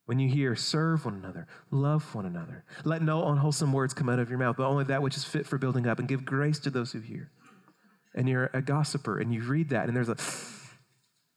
When 0.08 0.20
you 0.20 0.30
hear, 0.30 0.56
serve 0.56 1.06
one 1.06 1.16
another, 1.16 1.48
love 1.72 2.14
one 2.14 2.26
another, 2.26 2.66
let 2.84 3.02
no 3.02 3.26
unwholesome 3.28 3.72
words 3.72 3.94
come 3.94 4.10
out 4.10 4.20
of 4.20 4.30
your 4.30 4.40
mouth, 4.40 4.58
but 4.58 4.68
only 4.68 4.84
that 4.86 5.02
which 5.02 5.16
is 5.16 5.24
fit 5.24 5.46
for 5.46 5.58
building 5.58 5.88
up, 5.88 6.00
and 6.00 6.08
give 6.08 6.26
grace 6.26 6.60
to 6.60 6.70
those 6.70 6.92
who 6.92 7.00
hear. 7.00 7.32
And 8.14 8.28
you're 8.28 8.50
a 8.54 8.62
gossiper, 8.62 9.20
and 9.20 9.34
you 9.34 9.44
read 9.44 9.70
that, 9.70 9.88
and 9.88 9.96
there's 9.96 10.10
a, 10.10 10.18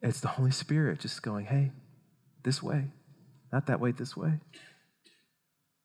it's 0.03 0.21
the 0.21 0.29
Holy 0.29 0.51
Spirit 0.51 0.99
just 0.99 1.23
going, 1.23 1.47
hey, 1.47 1.71
this 2.43 2.61
way, 2.61 2.87
not 3.53 3.67
that 3.67 3.79
way, 3.79 3.93
this 3.93 4.17
way 4.17 4.41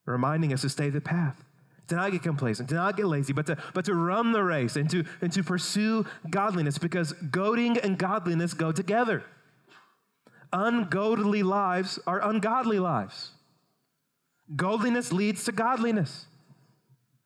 reminding 0.06 0.54
us 0.54 0.62
to 0.62 0.70
stay 0.70 0.90
the 0.90 1.02
path, 1.02 1.44
to 1.88 1.96
not 1.96 2.12
get 2.12 2.24
complacent, 2.24 2.70
to 2.70 2.76
not 2.76 2.98
get 2.98 3.06
lazy, 3.06 3.34
but 3.34 3.46
to, 3.48 3.58
but 3.74 3.86
to 3.86 3.94
run 3.94 4.32
the 4.32 4.44
race 4.44 4.76
and 4.76 4.90
to, 4.90 5.04
and 5.22 5.32
to 5.34 5.44
pursue 5.44 6.06
godliness 6.30 6.78
because 6.78 7.14
goading 7.14 7.78
and 7.78 7.98
godliness 7.98 8.54
go 8.54 8.72
together. 8.72 9.24
Ungodly 10.54 11.44
lives 11.44 12.00
are 12.08 12.22
ungodly 12.24 12.80
lives. 12.80 13.32
Godliness 14.56 15.12
leads 15.12 15.44
to 15.46 15.52
godliness. 15.52 16.26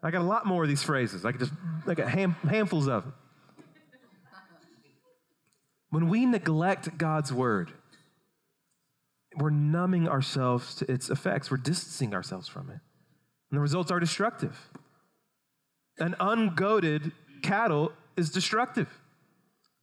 I 0.01 0.11
got 0.11 0.21
a 0.21 0.25
lot 0.25 0.45
more 0.45 0.63
of 0.63 0.69
these 0.69 0.81
phrases. 0.81 1.25
I 1.25 1.31
could 1.31 1.41
just, 1.41 1.53
I 1.85 1.93
got 1.93 2.09
hand, 2.09 2.35
handfuls 2.47 2.87
of 2.87 3.03
them. 3.03 3.13
When 5.89 6.07
we 6.07 6.25
neglect 6.25 6.97
God's 6.97 7.33
word, 7.33 7.73
we're 9.41 9.49
numbing 9.49 10.07
ourselves 10.07 10.75
to 10.75 10.91
its 10.91 11.09
effects. 11.09 11.49
We're 11.49 11.57
distancing 11.57 12.13
ourselves 12.13 12.47
from 12.47 12.69
it. 12.69 12.79
And 13.51 13.57
the 13.57 13.59
results 13.59 13.91
are 13.91 13.99
destructive. 13.99 14.57
An 15.97 16.15
ungoaded 16.19 17.11
cattle 17.41 17.91
is 18.15 18.29
destructive. 18.29 18.87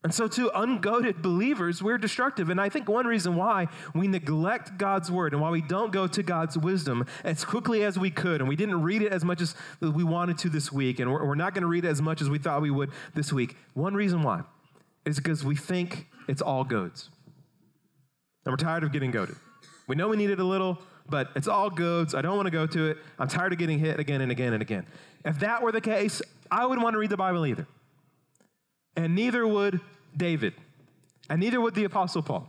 And 0.05 0.15
so, 0.15 0.29
too, 0.29 0.53
ungoaded 0.55 1.21
believers, 1.21 1.83
we're 1.83 1.99
destructive. 1.99 2.49
And 2.49 2.61
I 2.61 2.69
think 2.69 2.89
one 2.89 3.07
reason 3.07 3.35
why 3.35 3.67
we 3.93 4.07
neglect 4.07 4.79
God's 4.79 5.11
word 5.11 5.33
and 5.33 5.43
why 5.43 5.51
we 5.51 5.61
don't 5.61 5.91
go 5.91 6.07
to 6.07 6.23
God's 6.23 6.57
wisdom 6.57 7.07
as 7.25 7.45
quickly 7.45 7.83
as 7.83 7.99
we 7.99 8.11
could, 8.11 8.41
and 8.41 8.49
we 8.49 8.55
didn't 8.55 8.83
read 8.83 9.03
it 9.03 9.13
as 9.13 9.25
much 9.25 9.41
as 9.41 9.57
we 9.81 10.05
wanted 10.05 10.39
to 10.39 10.49
this 10.49 10.71
week, 10.71 11.01
and 11.01 11.11
we're, 11.11 11.35
not 11.35 11.55
going 11.55 11.63
to 11.63 11.69
read 11.69 11.85
it 11.85 11.89
as 11.89 12.01
much 12.01 12.23
as 12.23 12.31
we 12.31 12.39
thought 12.39 12.63
we 12.63 12.71
would 12.71 12.91
this 13.15 13.33
week. 13.33 13.57
One 13.75 13.95
reason 13.95 14.23
why 14.23 14.43
is 15.05 15.17
because 15.17 15.45
we 15.45 15.57
think 15.57 16.07
it's 16.29 16.41
all 16.41 16.63
goads. 16.63 17.11
And 18.45 18.53
we're 18.53 18.59
tired 18.59 18.85
of 18.85 18.93
getting 18.93 19.11
goaded. 19.11 19.35
We 19.87 19.95
know 19.95 20.09
we 20.09 20.17
needed 20.17 20.41
a 20.41 20.45
little, 20.45 20.79
but 21.09 21.31
it's 21.37 21.49
all 21.49 21.71
goads. 21.71 22.15
I 22.15 22.23
don't 22.23 22.37
want 22.37 22.47
to 22.47 22.51
go 22.51 22.67
to 22.67 22.87
it. 22.89 22.99
I'm 23.19 23.29
tired 23.29 23.53
of 23.53 23.59
getting 23.59 23.79
hit 23.79 24.01
again 24.01 24.21
and 24.21 24.33
again 24.33 24.53
and 24.53 24.63
again. 24.63 24.87
If 25.25 25.39
that 25.41 25.63
were 25.63 25.73
the 25.73 25.81
case, 25.81 26.23
I 26.51 26.67
wouldn't 26.67 26.83
want 26.83 26.95
to 26.95 26.99
read 26.99 27.11
the 27.11 27.17
Bible 27.17 27.47
either. 27.47 27.67
And 28.97 29.15
neither 29.15 29.47
would 29.47 29.81
David. 30.17 30.55
And 31.29 31.41
neither 31.41 31.61
would 31.61 31.75
the 31.75 31.85
Apostle 31.85 32.23
Paul. 32.23 32.49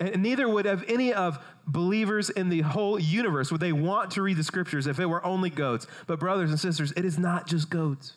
And 0.00 0.22
neither 0.22 0.48
would 0.48 0.64
have 0.64 0.84
any 0.86 1.12
of 1.12 1.42
believers 1.66 2.30
in 2.30 2.48
the 2.48 2.60
whole 2.60 3.00
universe 3.00 3.50
would 3.50 3.60
they 3.60 3.72
want 3.72 4.12
to 4.12 4.22
read 4.22 4.36
the 4.36 4.44
scriptures 4.44 4.86
if 4.86 5.00
it 5.00 5.06
were 5.06 5.24
only 5.24 5.50
goads. 5.50 5.86
But 6.06 6.20
brothers 6.20 6.50
and 6.50 6.60
sisters, 6.60 6.92
it 6.96 7.04
is 7.04 7.18
not 7.18 7.48
just 7.48 7.68
goads. 7.68 8.12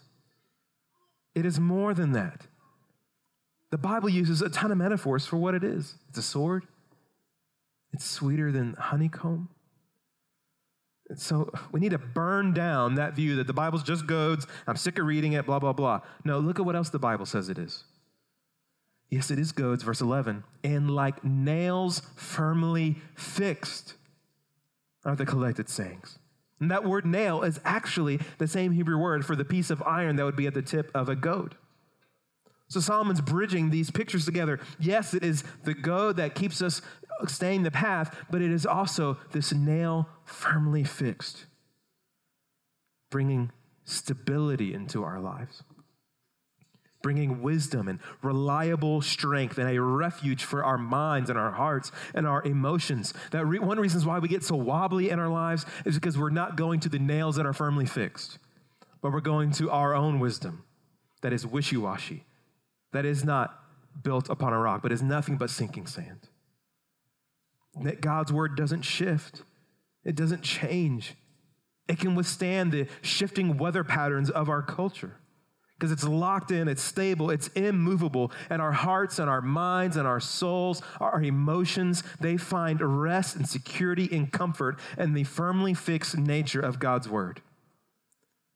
It 1.33 1.45
is 1.45 1.59
more 1.59 1.93
than 1.93 2.11
that. 2.11 2.45
The 3.71 3.77
Bible 3.77 4.09
uses 4.09 4.41
a 4.41 4.49
ton 4.49 4.71
of 4.71 4.77
metaphors 4.77 5.25
for 5.25 5.37
what 5.37 5.55
it 5.55 5.63
is. 5.63 5.95
It's 6.09 6.17
a 6.17 6.21
sword, 6.21 6.65
it's 7.93 8.05
sweeter 8.05 8.51
than 8.51 8.73
honeycomb. 8.73 9.49
And 11.09 11.19
so 11.19 11.51
we 11.71 11.81
need 11.81 11.91
to 11.91 11.97
burn 11.97 12.53
down 12.53 12.95
that 12.95 13.15
view 13.15 13.35
that 13.35 13.47
the 13.47 13.53
Bible's 13.53 13.83
just 13.83 14.07
goads. 14.07 14.47
I'm 14.65 14.77
sick 14.77 14.97
of 14.97 15.05
reading 15.05 15.33
it, 15.33 15.45
blah, 15.45 15.59
blah, 15.59 15.73
blah. 15.73 16.01
No, 16.23 16.39
look 16.39 16.57
at 16.59 16.65
what 16.65 16.75
else 16.75 16.89
the 16.89 16.99
Bible 16.99 17.25
says 17.25 17.49
it 17.49 17.57
is. 17.57 17.83
Yes, 19.09 19.29
it 19.29 19.37
is 19.37 19.51
goads, 19.51 19.83
verse 19.83 19.99
11. 19.99 20.45
And 20.63 20.89
like 20.89 21.21
nails 21.23 22.01
firmly 22.15 22.95
fixed 23.13 23.95
are 25.03 25.17
the 25.17 25.25
collected 25.25 25.67
sayings. 25.67 26.17
And 26.61 26.71
that 26.71 26.85
word 26.85 27.05
nail 27.05 27.41
is 27.41 27.59
actually 27.65 28.19
the 28.37 28.47
same 28.47 28.71
Hebrew 28.71 28.97
word 28.97 29.25
for 29.25 29.35
the 29.35 29.43
piece 29.43 29.69
of 29.69 29.81
iron 29.83 30.15
that 30.15 30.23
would 30.23 30.37
be 30.37 30.47
at 30.47 30.53
the 30.53 30.61
tip 30.61 30.91
of 30.95 31.09
a 31.09 31.15
goad. 31.15 31.55
So 32.71 32.79
Solomon's 32.79 33.19
bridging 33.19 33.69
these 33.69 33.91
pictures 33.91 34.23
together. 34.23 34.57
Yes, 34.79 35.13
it 35.13 35.25
is 35.25 35.43
the 35.65 35.73
goad 35.73 36.15
that 36.15 36.35
keeps 36.35 36.61
us 36.61 36.81
staying 37.27 37.63
the 37.63 37.69
path, 37.69 38.15
but 38.29 38.41
it 38.41 38.49
is 38.49 38.65
also 38.65 39.17
this 39.33 39.53
nail 39.53 40.07
firmly 40.23 40.85
fixed, 40.85 41.47
bringing 43.09 43.51
stability 43.83 44.73
into 44.73 45.03
our 45.03 45.19
lives 45.19 45.63
bringing 47.01 47.41
wisdom 47.41 47.87
and 47.87 47.97
reliable 48.21 49.01
strength 49.01 49.57
and 49.57 49.67
a 49.67 49.81
refuge 49.81 50.43
for 50.43 50.63
our 50.63 50.77
minds 50.77 51.31
and 51.31 51.39
our 51.39 51.51
hearts 51.51 51.91
and 52.13 52.27
our 52.27 52.43
emotions. 52.43 53.11
That 53.31 53.43
re- 53.47 53.57
one 53.57 53.79
reason 53.79 54.05
why 54.05 54.19
we 54.19 54.27
get 54.27 54.43
so 54.43 54.55
wobbly 54.55 55.09
in 55.09 55.17
our 55.17 55.27
lives 55.27 55.65
is 55.83 55.95
because 55.95 56.15
we're 56.15 56.29
not 56.29 56.57
going 56.57 56.79
to 56.81 56.89
the 56.89 56.99
nails 56.99 57.37
that 57.37 57.47
are 57.47 57.53
firmly 57.53 57.87
fixed, 57.87 58.37
but 59.01 59.11
we're 59.11 59.19
going 59.19 59.49
to 59.53 59.71
our 59.71 59.95
own 59.95 60.19
wisdom 60.19 60.63
that 61.21 61.33
is 61.33 61.43
wishy 61.43 61.75
washy, 61.75 62.23
that 62.93 63.05
is 63.05 63.23
not 63.23 63.57
built 64.03 64.29
upon 64.29 64.53
a 64.53 64.59
rock, 64.59 64.81
but 64.81 64.91
is 64.91 65.01
nothing 65.01 65.37
but 65.37 65.49
sinking 65.49 65.87
sand. 65.87 66.29
That 67.81 68.01
God's 68.01 68.31
word 68.33 68.55
doesn't 68.55 68.81
shift, 68.83 69.43
it 70.03 70.15
doesn't 70.15 70.43
change. 70.43 71.15
It 71.87 71.99
can 71.99 72.15
withstand 72.15 72.71
the 72.71 72.87
shifting 73.01 73.57
weather 73.57 73.83
patterns 73.83 74.29
of 74.29 74.47
our 74.47 74.61
culture 74.61 75.17
because 75.81 75.91
it's 75.91 76.07
locked 76.07 76.51
in, 76.51 76.67
it's 76.67 76.83
stable, 76.83 77.31
it's 77.31 77.47
immovable. 77.49 78.31
And 78.51 78.61
our 78.61 78.71
hearts 78.71 79.17
and 79.17 79.27
our 79.27 79.41
minds 79.41 79.97
and 79.97 80.07
our 80.07 80.19
souls, 80.19 80.83
our 80.99 81.23
emotions, 81.23 82.03
they 82.19 82.37
find 82.37 82.79
rest 82.81 83.35
and 83.35 83.49
security 83.49 84.07
and 84.11 84.31
comfort 84.31 84.77
in 84.95 85.13
the 85.13 85.23
firmly 85.23 85.73
fixed 85.73 86.15
nature 86.15 86.61
of 86.61 86.77
God's 86.77 87.09
word. 87.09 87.41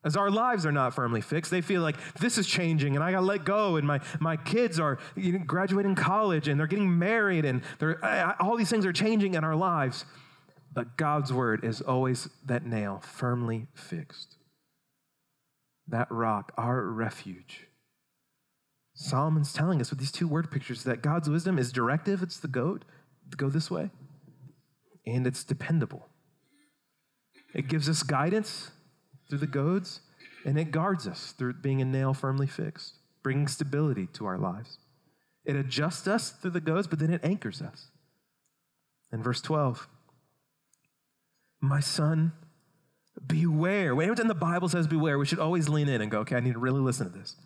As 0.06 0.16
our 0.16 0.30
lives 0.30 0.64
are 0.64 0.72
not 0.72 0.94
firmly 0.94 1.20
fixed, 1.20 1.50
they 1.50 1.60
feel 1.60 1.82
like 1.82 1.96
this 2.14 2.38
is 2.38 2.46
changing 2.46 2.94
and 2.94 3.04
I 3.04 3.10
gotta 3.10 3.26
let 3.26 3.44
go. 3.44 3.74
And 3.74 3.84
my, 3.84 4.00
my 4.20 4.36
kids 4.36 4.78
are 4.78 4.98
you 5.16 5.32
know, 5.32 5.38
graduating 5.44 5.96
college 5.96 6.46
and 6.46 6.60
they're 6.60 6.68
getting 6.68 6.96
married 6.96 7.44
and 7.44 7.60
they're, 7.80 7.98
all 8.40 8.56
these 8.56 8.70
things 8.70 8.86
are 8.86 8.92
changing 8.92 9.34
in 9.34 9.42
our 9.42 9.56
lives. 9.56 10.04
But 10.72 10.96
God's 10.96 11.32
word 11.32 11.64
is 11.64 11.80
always 11.80 12.28
that 12.44 12.64
nail 12.64 13.02
firmly 13.04 13.66
fixed 13.74 14.36
that 15.88 16.10
rock, 16.10 16.52
our 16.56 16.82
refuge. 16.82 17.66
Solomon's 18.94 19.52
telling 19.52 19.80
us 19.80 19.90
with 19.90 19.98
these 19.98 20.12
two 20.12 20.26
word 20.26 20.50
pictures 20.50 20.84
that 20.84 21.02
God's 21.02 21.28
wisdom 21.28 21.58
is 21.58 21.70
directive, 21.70 22.22
it's 22.22 22.40
the 22.40 22.48
goad, 22.48 22.84
go 23.36 23.48
this 23.48 23.70
way, 23.70 23.90
and 25.06 25.26
it's 25.26 25.44
dependable. 25.44 26.08
It 27.54 27.68
gives 27.68 27.88
us 27.88 28.02
guidance 28.02 28.70
through 29.28 29.38
the 29.38 29.46
goads, 29.46 30.00
and 30.44 30.58
it 30.58 30.70
guards 30.70 31.06
us 31.06 31.32
through 31.32 31.54
being 31.54 31.80
a 31.80 31.84
nail 31.84 32.14
firmly 32.14 32.46
fixed, 32.46 32.94
bringing 33.22 33.48
stability 33.48 34.06
to 34.14 34.26
our 34.26 34.38
lives. 34.38 34.78
It 35.44 35.56
adjusts 35.56 36.06
us 36.06 36.30
through 36.30 36.52
the 36.52 36.60
goads, 36.60 36.86
but 36.86 36.98
then 36.98 37.12
it 37.12 37.24
anchors 37.24 37.62
us. 37.62 37.88
In 39.12 39.22
verse 39.22 39.40
12, 39.40 39.88
my 41.60 41.80
son, 41.80 42.32
Beware. 43.24 44.00
Anytime 44.00 44.28
the 44.28 44.34
Bible 44.34 44.68
says 44.68 44.86
beware, 44.86 45.18
we 45.18 45.26
should 45.26 45.38
always 45.38 45.68
lean 45.68 45.88
in 45.88 46.00
and 46.00 46.10
go, 46.10 46.20
okay, 46.20 46.36
I 46.36 46.40
need 46.40 46.52
to 46.52 46.58
really 46.58 46.80
listen 46.80 47.10
to 47.10 47.18
this. 47.18 47.36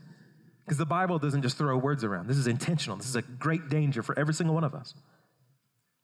Because 0.65 0.79
the 0.79 0.87
Bible 0.87 1.19
doesn't 1.19 1.43
just 1.43 1.57
throw 1.57 1.77
words 1.77 2.05
around. 2.05 2.29
This 2.29 2.37
is 2.37 2.47
intentional. 2.47 2.97
This 2.97 3.09
is 3.09 3.17
a 3.17 3.23
great 3.23 3.69
danger 3.69 4.03
for 4.03 4.19
every 4.19 4.35
single 4.35 4.55
one 4.55 4.65
of 4.65 4.75
us. 4.75 4.95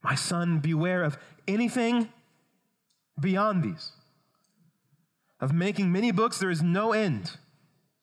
My 0.03 0.15
son, 0.15 0.61
beware 0.61 1.03
of 1.03 1.19
anything 1.49 2.09
beyond 3.21 3.62
these. 3.62 3.93
Of 5.40 5.53
making 5.53 5.92
many 5.92 6.12
books, 6.12 6.38
there 6.38 6.51
is 6.51 6.62
no 6.62 6.92
end. 6.92 7.33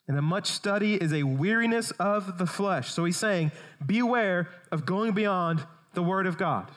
And 0.08 0.18
a 0.18 0.22
much 0.22 0.48
study 0.48 0.96
is 0.96 1.14
a 1.14 1.24
weariness 1.24 1.92
of 1.92 2.38
the 2.38 2.46
flesh. 2.46 2.92
So 2.92 3.06
he's 3.06 3.18
saying, 3.18 3.52
beware 3.84 4.50
of 4.72 4.86
going 4.86 5.14
beyond 5.14 5.66
the 5.94 6.04
Word 6.04 6.28
of 6.28 6.38
God. 6.38 6.70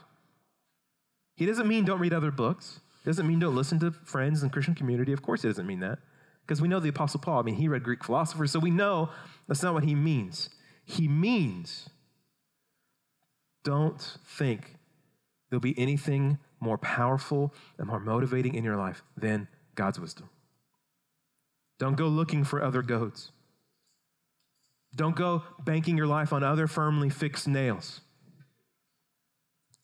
He 1.35 1.45
doesn't 1.45 1.69
mean 1.69 1.85
don't 1.85 1.99
read 1.99 2.15
other 2.15 2.31
books. 2.31 2.81
He 3.05 3.11
Doesn't 3.11 3.27
mean 3.27 3.39
don't 3.39 3.55
listen 3.55 3.79
to 3.81 3.91
friends 3.91 4.43
and 4.43 4.53
Christian 4.53 4.75
community. 4.75 5.13
Of 5.13 5.23
course, 5.23 5.45
it 5.45 5.49
doesn't 5.49 5.67
mean 5.67 5.81
that. 5.81 5.99
Because 6.47 6.63
we 6.63 6.69
know 6.69 6.81
the 6.81 6.89
Apostle 6.89 7.21
Paul, 7.21 7.41
I 7.41 7.43
mean, 7.43 7.57
he 7.57 7.69
read 7.69 7.83
Greek 7.83 8.05
philosophers, 8.05 8.53
so 8.53 8.61
we 8.61 8.71
know 8.71 9.11
that's 9.49 9.63
not 9.63 9.75
what 9.75 9.85
he 9.85 9.95
means. 9.95 10.49
He 10.85 11.09
means 11.09 11.91
don't 13.65 14.01
think 14.25 14.77
there'll 15.51 15.61
be 15.61 15.77
anything 15.77 16.39
more 16.61 16.79
powerful 16.79 17.53
and 17.79 17.89
more 17.89 17.99
motivating 17.99 18.55
in 18.55 18.63
your 18.63 18.77
life 18.77 19.03
than 19.17 19.49
God's 19.75 19.99
wisdom. 19.99 20.31
Don't 21.79 21.97
go 21.97 22.07
looking 22.09 22.45
for 22.45 22.63
other 22.63 22.83
goads. 22.83 23.33
Don't 24.95 25.17
go 25.17 25.43
banking 25.63 25.97
your 25.97 26.07
life 26.07 26.33
on 26.33 26.43
other 26.43 26.67
firmly 26.67 27.11
fixed 27.11 27.47
nails. 27.47 28.01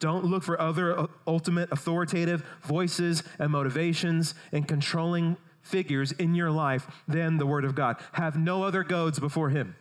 Don't 0.00 0.24
look 0.24 0.42
for 0.42 0.60
other 0.60 0.98
uh, 0.98 1.06
ultimate 1.26 1.70
authoritative 1.70 2.44
voices 2.64 3.22
and 3.38 3.52
motivations 3.52 4.34
and 4.50 4.66
controlling 4.66 5.36
figures 5.60 6.10
in 6.12 6.34
your 6.34 6.50
life 6.50 6.86
than 7.06 7.36
the 7.38 7.46
Word 7.46 7.64
of 7.64 7.74
God. 7.74 7.96
Have 8.12 8.36
no 8.36 8.64
other 8.64 8.82
goads 8.82 9.20
before 9.20 9.50
Him. 9.50 9.76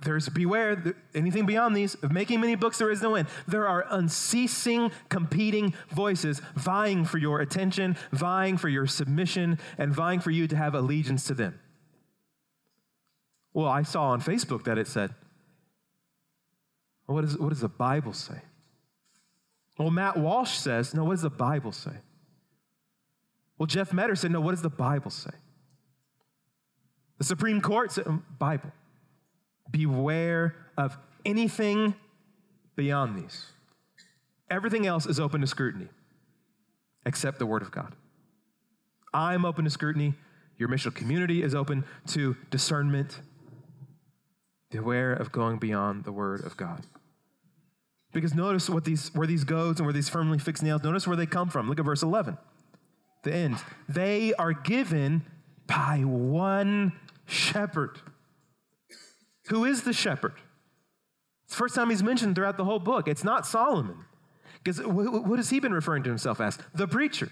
There's 0.00 0.28
beware, 0.28 0.94
anything 1.14 1.46
beyond 1.46 1.74
these, 1.74 1.94
of 1.96 2.12
making 2.12 2.40
many 2.40 2.54
books, 2.54 2.76
there 2.78 2.90
is 2.90 3.00
no 3.00 3.14
end. 3.14 3.28
There 3.48 3.66
are 3.66 3.86
unceasing, 3.88 4.92
competing 5.08 5.72
voices 5.88 6.42
vying 6.54 7.06
for 7.06 7.16
your 7.16 7.40
attention, 7.40 7.96
vying 8.12 8.58
for 8.58 8.68
your 8.68 8.86
submission, 8.86 9.58
and 9.78 9.94
vying 9.94 10.20
for 10.20 10.30
you 10.30 10.46
to 10.48 10.56
have 10.56 10.74
allegiance 10.74 11.24
to 11.28 11.34
them. 11.34 11.58
Well, 13.54 13.68
I 13.68 13.84
saw 13.84 14.10
on 14.10 14.20
Facebook 14.20 14.64
that 14.64 14.76
it 14.76 14.86
said, 14.86 15.14
what, 17.06 17.24
is, 17.24 17.38
what 17.38 17.48
does 17.48 17.60
the 17.60 17.68
Bible 17.68 18.12
say? 18.12 18.42
Well, 19.78 19.90
Matt 19.90 20.18
Walsh 20.18 20.58
says, 20.58 20.92
no, 20.92 21.04
what 21.04 21.12
does 21.12 21.22
the 21.22 21.30
Bible 21.30 21.72
say? 21.72 21.92
Well, 23.56 23.66
Jeff 23.66 23.94
Metter 23.94 24.14
said, 24.14 24.30
no, 24.30 24.40
what 24.42 24.50
does 24.50 24.62
the 24.62 24.68
Bible 24.68 25.10
say? 25.10 25.30
The 27.16 27.24
Supreme 27.24 27.62
Court 27.62 27.92
said, 27.92 28.06
um, 28.06 28.24
Bible. 28.38 28.72
Beware 29.70 30.54
of 30.76 30.96
anything 31.24 31.94
beyond 32.76 33.16
these. 33.16 33.46
Everything 34.50 34.86
else 34.86 35.06
is 35.06 35.18
open 35.18 35.40
to 35.40 35.46
scrutiny 35.46 35.88
except 37.04 37.38
the 37.38 37.46
Word 37.46 37.62
of 37.62 37.70
God. 37.70 37.94
I'm 39.14 39.44
open 39.44 39.64
to 39.64 39.70
scrutiny. 39.70 40.14
Your 40.58 40.68
missional 40.68 40.94
community 40.94 41.42
is 41.42 41.54
open 41.54 41.84
to 42.08 42.36
discernment. 42.50 43.20
Beware 44.70 45.12
of 45.12 45.32
going 45.32 45.58
beyond 45.58 46.04
the 46.04 46.12
Word 46.12 46.44
of 46.44 46.56
God. 46.56 46.82
Because 48.12 48.34
notice 48.34 48.68
what 48.68 48.84
these, 48.84 49.14
where 49.14 49.26
these 49.26 49.44
goads 49.44 49.78
and 49.78 49.86
where 49.86 49.92
these 49.92 50.08
firmly 50.08 50.38
fixed 50.38 50.62
nails, 50.62 50.82
notice 50.82 51.06
where 51.06 51.16
they 51.16 51.26
come 51.26 51.48
from. 51.48 51.68
Look 51.68 51.78
at 51.78 51.84
verse 51.84 52.02
11, 52.02 52.38
the 53.22 53.34
end. 53.34 53.56
They 53.88 54.32
are 54.34 54.52
given 54.52 55.24
by 55.66 55.98
one 55.98 56.92
shepherd. 57.26 58.00
Who 59.48 59.64
is 59.64 59.82
the 59.82 59.92
shepherd? 59.92 60.34
It's 61.44 61.54
the 61.54 61.58
first 61.58 61.74
time 61.74 61.90
he's 61.90 62.02
mentioned 62.02 62.34
throughout 62.34 62.56
the 62.56 62.64
whole 62.64 62.78
book. 62.78 63.08
It's 63.08 63.24
not 63.24 63.46
Solomon. 63.46 64.04
Because 64.62 64.84
what 64.84 65.38
has 65.38 65.50
he 65.50 65.60
been 65.60 65.74
referring 65.74 66.02
to 66.04 66.08
himself 66.08 66.40
as? 66.40 66.58
The 66.74 66.88
preacher. 66.88 67.30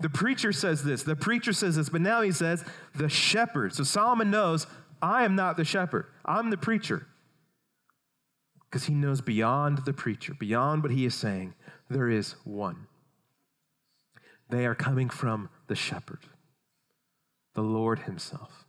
The 0.00 0.10
preacher 0.10 0.52
says 0.52 0.84
this, 0.84 1.02
the 1.02 1.16
preacher 1.16 1.52
says 1.52 1.76
this, 1.76 1.88
but 1.88 2.00
now 2.00 2.20
he 2.20 2.30
says 2.30 2.64
the 2.94 3.08
shepherd. 3.08 3.74
So 3.74 3.82
Solomon 3.82 4.30
knows 4.30 4.66
I 5.02 5.24
am 5.24 5.34
not 5.34 5.56
the 5.56 5.64
shepherd, 5.64 6.06
I'm 6.24 6.50
the 6.50 6.56
preacher 6.56 7.06
because 8.68 8.84
he 8.84 8.94
knows 8.94 9.20
beyond 9.20 9.84
the 9.84 9.92
preacher, 9.92 10.34
beyond 10.34 10.82
what 10.82 10.92
he 10.92 11.06
is 11.06 11.14
saying, 11.14 11.54
there 11.88 12.08
is 12.08 12.34
one. 12.44 12.86
They 14.50 14.66
are 14.66 14.74
coming 14.74 15.08
from 15.08 15.48
the 15.68 15.74
shepherd, 15.74 16.20
the 17.54 17.62
Lord 17.62 18.00
himself. 18.00 18.66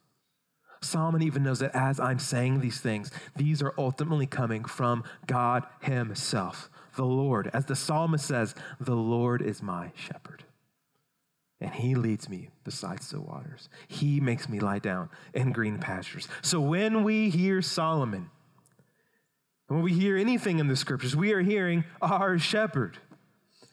Solomon 0.82 1.22
even 1.22 1.44
knows 1.44 1.60
that 1.60 1.76
as 1.76 2.00
I'm 2.00 2.20
saying 2.20 2.60
these 2.60 2.80
things, 2.80 3.12
these 3.36 3.62
are 3.62 3.74
ultimately 3.78 4.26
coming 4.26 4.64
from 4.64 5.04
God 5.28 5.66
himself, 5.82 6.70
the 6.96 7.06
Lord. 7.06 7.50
As 7.54 7.66
the 7.66 7.76
psalmist 7.76 8.26
says, 8.26 8.56
the 8.80 8.96
Lord 8.96 9.42
is 9.42 9.62
my 9.62 9.92
shepherd. 9.96 10.44
And 11.62 11.74
he 11.74 11.96
leads 11.96 12.30
me 12.30 12.50
beside 12.64 13.04
still 13.04 13.24
waters. 13.24 13.68
He 13.88 14.22
makes 14.22 14.48
me 14.48 14.60
lie 14.60 14.80
down 14.80 15.10
in 15.34 15.52
green 15.52 15.78
pastures. 15.78 16.30
So 16.42 16.62
when 16.62 17.04
we 17.04 17.30
hear 17.30 17.62
Solomon, 17.62 18.30
when 19.68 19.82
we 19.82 19.94
hear 19.94 20.18
anything 20.18 20.60
in 20.60 20.68
the 20.68 20.78
scriptures, 20.78 21.16
we 21.16 21.34
are 21.34 21.42
hearing 21.42 21.84
our 22.02 22.40
shepherd. 22.40 22.98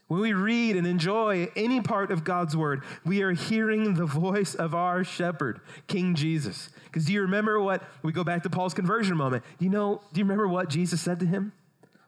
When 0.08 0.20
we 0.20 0.32
read 0.32 0.76
and 0.76 0.86
enjoy 0.86 1.50
any 1.56 1.80
part 1.80 2.12
of 2.12 2.22
God's 2.22 2.56
word, 2.56 2.84
we 3.04 3.22
are 3.22 3.32
hearing 3.32 3.94
the 3.94 4.06
voice 4.06 4.54
of 4.54 4.74
our 4.74 5.02
shepherd, 5.02 5.60
King 5.88 6.14
Jesus. 6.14 6.70
Because 6.84 7.06
do 7.06 7.12
you 7.12 7.22
remember 7.22 7.60
what, 7.60 7.82
we 8.02 8.12
go 8.12 8.22
back 8.22 8.44
to 8.44 8.50
Paul's 8.50 8.74
conversion 8.74 9.16
moment. 9.16 9.42
You 9.58 9.68
know, 9.68 10.00
do 10.12 10.20
you 10.20 10.24
remember 10.24 10.46
what 10.46 10.68
Jesus 10.68 11.00
said 11.00 11.18
to 11.20 11.26
him? 11.26 11.52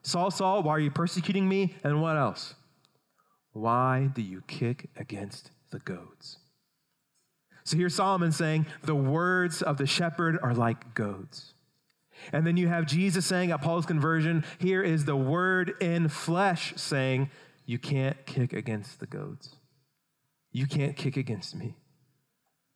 Saul, 0.01 0.31
Saul, 0.31 0.63
why 0.63 0.73
are 0.73 0.79
you 0.79 0.91
persecuting 0.91 1.49
me? 1.49 1.75
And 1.83 2.01
what 2.01 2.15
else? 2.15 2.55
Why 3.51 4.09
do 4.13 4.21
you 4.21 4.43
kick 4.47 4.89
against 4.95 5.51
the 5.71 5.79
goads? 5.79 6.37
So 7.65 7.75
here's 7.75 7.95
Solomon 7.95 8.31
saying, 8.31 8.65
the 8.81 8.95
words 8.95 9.61
of 9.61 9.77
the 9.77 9.85
shepherd 9.85 10.39
are 10.41 10.53
like 10.53 10.93
goads. 10.93 11.53
And 12.31 12.47
then 12.47 12.57
you 12.57 12.69
have 12.69 12.85
Jesus 12.85 13.25
saying 13.25 13.51
at 13.51 13.61
Paul's 13.61 13.85
conversion, 13.85 14.45
here 14.57 14.81
is 14.81 15.05
the 15.05 15.15
word 15.15 15.73
in 15.81 16.07
flesh 16.07 16.73
saying, 16.77 17.29
you 17.69 17.77
can't 17.77 18.25
kick 18.25 18.51
against 18.51 18.99
the 18.99 19.05
goads. 19.05 19.55
You 20.51 20.65
can't 20.65 20.95
kick 20.95 21.17
against 21.17 21.55
me. 21.55 21.75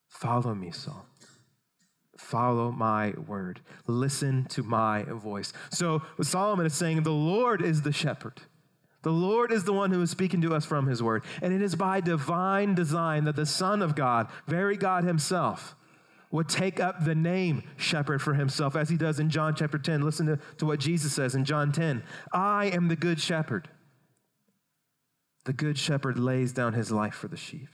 Follow 0.08 0.54
me, 0.54 0.70
Saul. 0.70 1.08
Follow 2.16 2.72
my 2.72 3.16
word. 3.26 3.62
Listen 3.88 4.46
to 4.50 4.62
my 4.62 5.02
voice. 5.02 5.52
So 5.72 6.04
Solomon 6.22 6.68
is 6.68 6.76
saying 6.76 7.02
the 7.02 7.10
Lord 7.10 7.60
is 7.60 7.82
the 7.82 7.92
shepherd. 7.92 8.42
The 9.02 9.12
Lord 9.12 9.52
is 9.52 9.64
the 9.64 9.74
one 9.74 9.90
who 9.90 10.00
is 10.00 10.12
speaking 10.12 10.42
to 10.42 10.54
us 10.54 10.64
from 10.64 10.86
his 10.86 11.02
word. 11.02 11.24
And 11.42 11.52
it 11.52 11.64
is 11.64 11.74
by 11.74 12.00
divine 12.00 12.76
design 12.76 13.24
that 13.24 13.36
the 13.36 13.48
Son 13.48 13.82
of 13.82 13.96
God, 13.96 14.28
very 14.46 14.78
God 14.78 15.06
himself, 15.06 15.76
would 16.30 16.48
take 16.48 16.80
up 16.80 17.04
the 17.04 17.16
name 17.16 17.64
shepherd 17.78 18.22
for 18.22 18.36
himself, 18.36 18.76
as 18.76 18.90
he 18.90 18.98
does 18.98 19.20
in 19.20 19.32
John 19.32 19.56
chapter 19.56 19.80
10. 19.80 20.04
Listen 20.04 20.28
to, 20.28 20.40
to 20.60 20.68
what 20.68 20.80
Jesus 20.80 21.14
says 21.14 21.34
in 21.34 21.46
John 21.46 21.72
10 21.72 22.04
I 22.32 22.68
am 22.68 22.90
the 22.90 22.96
good 22.96 23.20
shepherd. 23.20 23.70
The 25.46 25.54
good 25.54 25.78
shepherd 25.78 26.18
lays 26.18 26.54
down 26.54 26.74
his 26.74 26.92
life 26.92 27.16
for 27.16 27.28
the 27.28 27.38
sheep. 27.38 27.70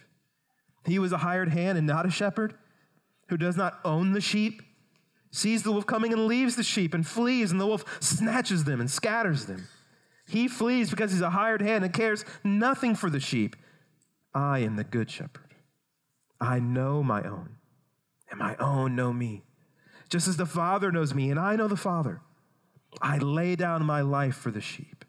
He 0.86 0.97
was 0.97 1.12
a 1.12 1.19
hired 1.19 1.49
hand 1.49 1.77
and 1.77 1.86
not 1.86 2.05
a 2.05 2.12
shepherd 2.12 2.55
who 3.27 3.38
does 3.38 3.55
not 3.55 3.79
own 3.86 4.13
the 4.13 4.21
sheep, 4.21 4.62
sees 5.32 5.62
the 5.62 5.71
wolf 5.71 5.86
coming 5.86 6.12
and 6.12 6.25
leaves 6.25 6.55
the 6.55 6.63
sheep 6.63 6.93
and 6.93 7.05
flees, 7.05 7.51
and 7.51 7.62
the 7.62 7.67
wolf 7.67 7.86
snatches 7.99 8.63
them 8.63 8.79
and 8.79 8.89
scatters 8.89 9.45
them. 9.45 9.67
He 10.27 10.47
flees 10.47 10.89
because 10.89 11.12
he's 11.12 11.21
a 11.21 11.29
hired 11.29 11.62
hand 11.62 11.84
and 11.84 11.93
cares 11.93 12.25
nothing 12.43 12.95
for 12.95 13.10
the 13.10 13.19
sheep. 13.19 13.55
I 14.34 14.60
am 14.60 14.75
the 14.75 14.84
good 14.84 15.12
shepherd. 15.12 15.53
I 16.41 16.60
know 16.60 17.03
my 17.03 17.21
own, 17.23 17.58
and 18.29 18.39
my 18.39 18.55
own 18.55 18.95
know 18.95 19.13
me. 19.13 19.43
Just 20.10 20.27
as 20.27 20.38
the 20.38 20.45
Father 20.45 20.91
knows 20.91 21.13
me, 21.13 21.29
and 21.29 21.39
I 21.39 21.55
know 21.55 21.67
the 21.67 21.75
Father. 21.75 22.21
I 23.01 23.19
lay 23.19 23.55
down 23.55 23.86
my 23.86 24.01
life 24.01 24.36
for 24.36 24.49
the 24.49 24.62
sheep 24.62 25.05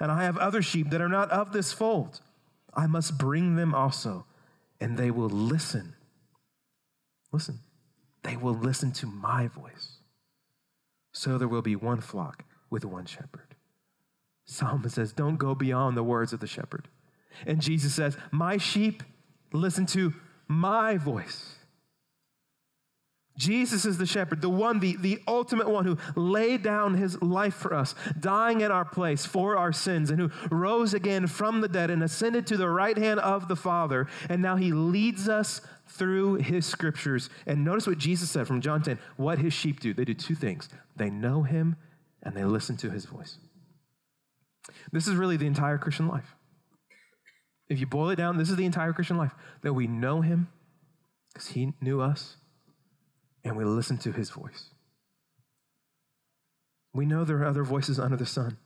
and 0.00 0.10
I 0.10 0.24
have 0.24 0.36
other 0.36 0.62
sheep 0.62 0.90
that 0.90 1.00
are 1.00 1.08
not 1.08 1.30
of 1.30 1.52
this 1.52 1.72
fold. 1.72 2.20
I 2.74 2.86
must 2.86 3.18
bring 3.18 3.56
them 3.56 3.74
also, 3.74 4.26
and 4.80 4.96
they 4.96 5.10
will 5.10 5.28
listen. 5.28 5.94
Listen, 7.32 7.60
they 8.22 8.36
will 8.36 8.54
listen 8.54 8.92
to 8.92 9.06
my 9.06 9.48
voice. 9.48 9.98
So 11.12 11.38
there 11.38 11.48
will 11.48 11.62
be 11.62 11.76
one 11.76 12.00
flock 12.00 12.44
with 12.68 12.84
one 12.84 13.06
shepherd. 13.06 13.54
Solomon 14.44 14.90
says, 14.90 15.12
Don't 15.12 15.36
go 15.36 15.54
beyond 15.54 15.96
the 15.96 16.02
words 16.02 16.32
of 16.32 16.40
the 16.40 16.46
shepherd. 16.46 16.88
And 17.46 17.60
Jesus 17.60 17.94
says, 17.94 18.16
My 18.30 18.56
sheep 18.56 19.02
listen 19.52 19.86
to 19.86 20.14
my 20.48 20.96
voice. 20.96 21.55
Jesus 23.36 23.84
is 23.84 23.98
the 23.98 24.06
shepherd, 24.06 24.40
the 24.40 24.48
one, 24.48 24.80
the, 24.80 24.96
the 24.96 25.20
ultimate 25.28 25.68
one 25.68 25.84
who 25.84 25.98
laid 26.14 26.62
down 26.62 26.94
his 26.94 27.20
life 27.20 27.54
for 27.54 27.74
us, 27.74 27.94
dying 28.18 28.62
in 28.62 28.70
our 28.70 28.84
place 28.84 29.26
for 29.26 29.56
our 29.56 29.72
sins, 29.72 30.10
and 30.10 30.18
who 30.18 30.30
rose 30.50 30.94
again 30.94 31.26
from 31.26 31.60
the 31.60 31.68
dead 31.68 31.90
and 31.90 32.02
ascended 32.02 32.46
to 32.46 32.56
the 32.56 32.68
right 32.68 32.96
hand 32.96 33.20
of 33.20 33.48
the 33.48 33.56
Father. 33.56 34.06
And 34.28 34.40
now 34.40 34.56
he 34.56 34.72
leads 34.72 35.28
us 35.28 35.60
through 35.86 36.36
his 36.36 36.66
scriptures. 36.66 37.28
And 37.46 37.64
notice 37.64 37.86
what 37.86 37.98
Jesus 37.98 38.30
said 38.30 38.46
from 38.46 38.60
John 38.60 38.82
10 38.82 38.98
what 39.16 39.38
his 39.38 39.52
sheep 39.52 39.80
do. 39.80 39.92
They 39.92 40.04
do 40.04 40.14
two 40.14 40.34
things 40.34 40.68
they 40.96 41.10
know 41.10 41.42
him 41.42 41.76
and 42.22 42.34
they 42.34 42.44
listen 42.44 42.76
to 42.78 42.90
his 42.90 43.04
voice. 43.04 43.38
This 44.92 45.06
is 45.06 45.14
really 45.14 45.36
the 45.36 45.46
entire 45.46 45.78
Christian 45.78 46.08
life. 46.08 46.34
If 47.68 47.80
you 47.80 47.86
boil 47.86 48.10
it 48.10 48.16
down, 48.16 48.38
this 48.38 48.50
is 48.50 48.56
the 48.56 48.64
entire 48.64 48.92
Christian 48.92 49.16
life 49.16 49.32
that 49.62 49.74
we 49.74 49.86
know 49.86 50.22
him 50.22 50.48
because 51.32 51.48
he 51.48 51.74
knew 51.80 52.00
us 52.00 52.36
and 53.46 53.56
we 53.56 53.64
listen 53.64 53.96
to 53.98 54.12
his 54.12 54.30
voice. 54.30 54.70
We 56.92 57.06
know 57.06 57.24
there 57.24 57.38
are 57.38 57.46
other 57.46 57.64
voices 57.64 57.98
under 57.98 58.16
the 58.16 58.26
sun 58.26 58.58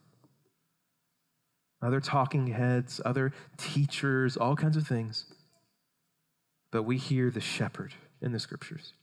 other 1.83 1.99
talking 1.99 2.45
heads, 2.47 3.01
other 3.03 3.33
teachers, 3.57 4.37
all 4.37 4.55
kinds 4.55 4.77
of 4.77 4.87
things. 4.87 5.25
But 6.71 6.83
we 6.83 6.97
hear 6.97 7.31
the 7.31 7.41
shepherd 7.41 7.95
in 8.21 8.33
the 8.33 8.39
scriptures. 8.39 8.93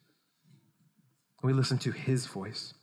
We 1.43 1.53
listen 1.53 1.79
to 1.79 1.91
his 1.91 2.27
voice. 2.27 2.75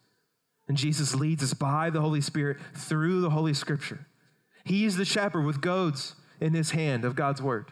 And 0.68 0.76
Jesus 0.76 1.16
leads 1.16 1.44
us 1.44 1.54
by 1.54 1.90
the 1.90 2.02
Holy 2.02 2.22
Spirit 2.22 2.58
through 2.74 3.22
the 3.22 3.30
Holy 3.30 3.54
Scripture. 3.54 4.06
He 4.66 4.84
is 4.84 4.98
the 4.98 5.06
shepherd 5.06 5.46
with 5.46 5.62
goads 5.62 6.16
in 6.42 6.54
his 6.54 6.72
hand 6.72 7.06
of 7.06 7.16
God's 7.16 7.42
word. 7.42 7.72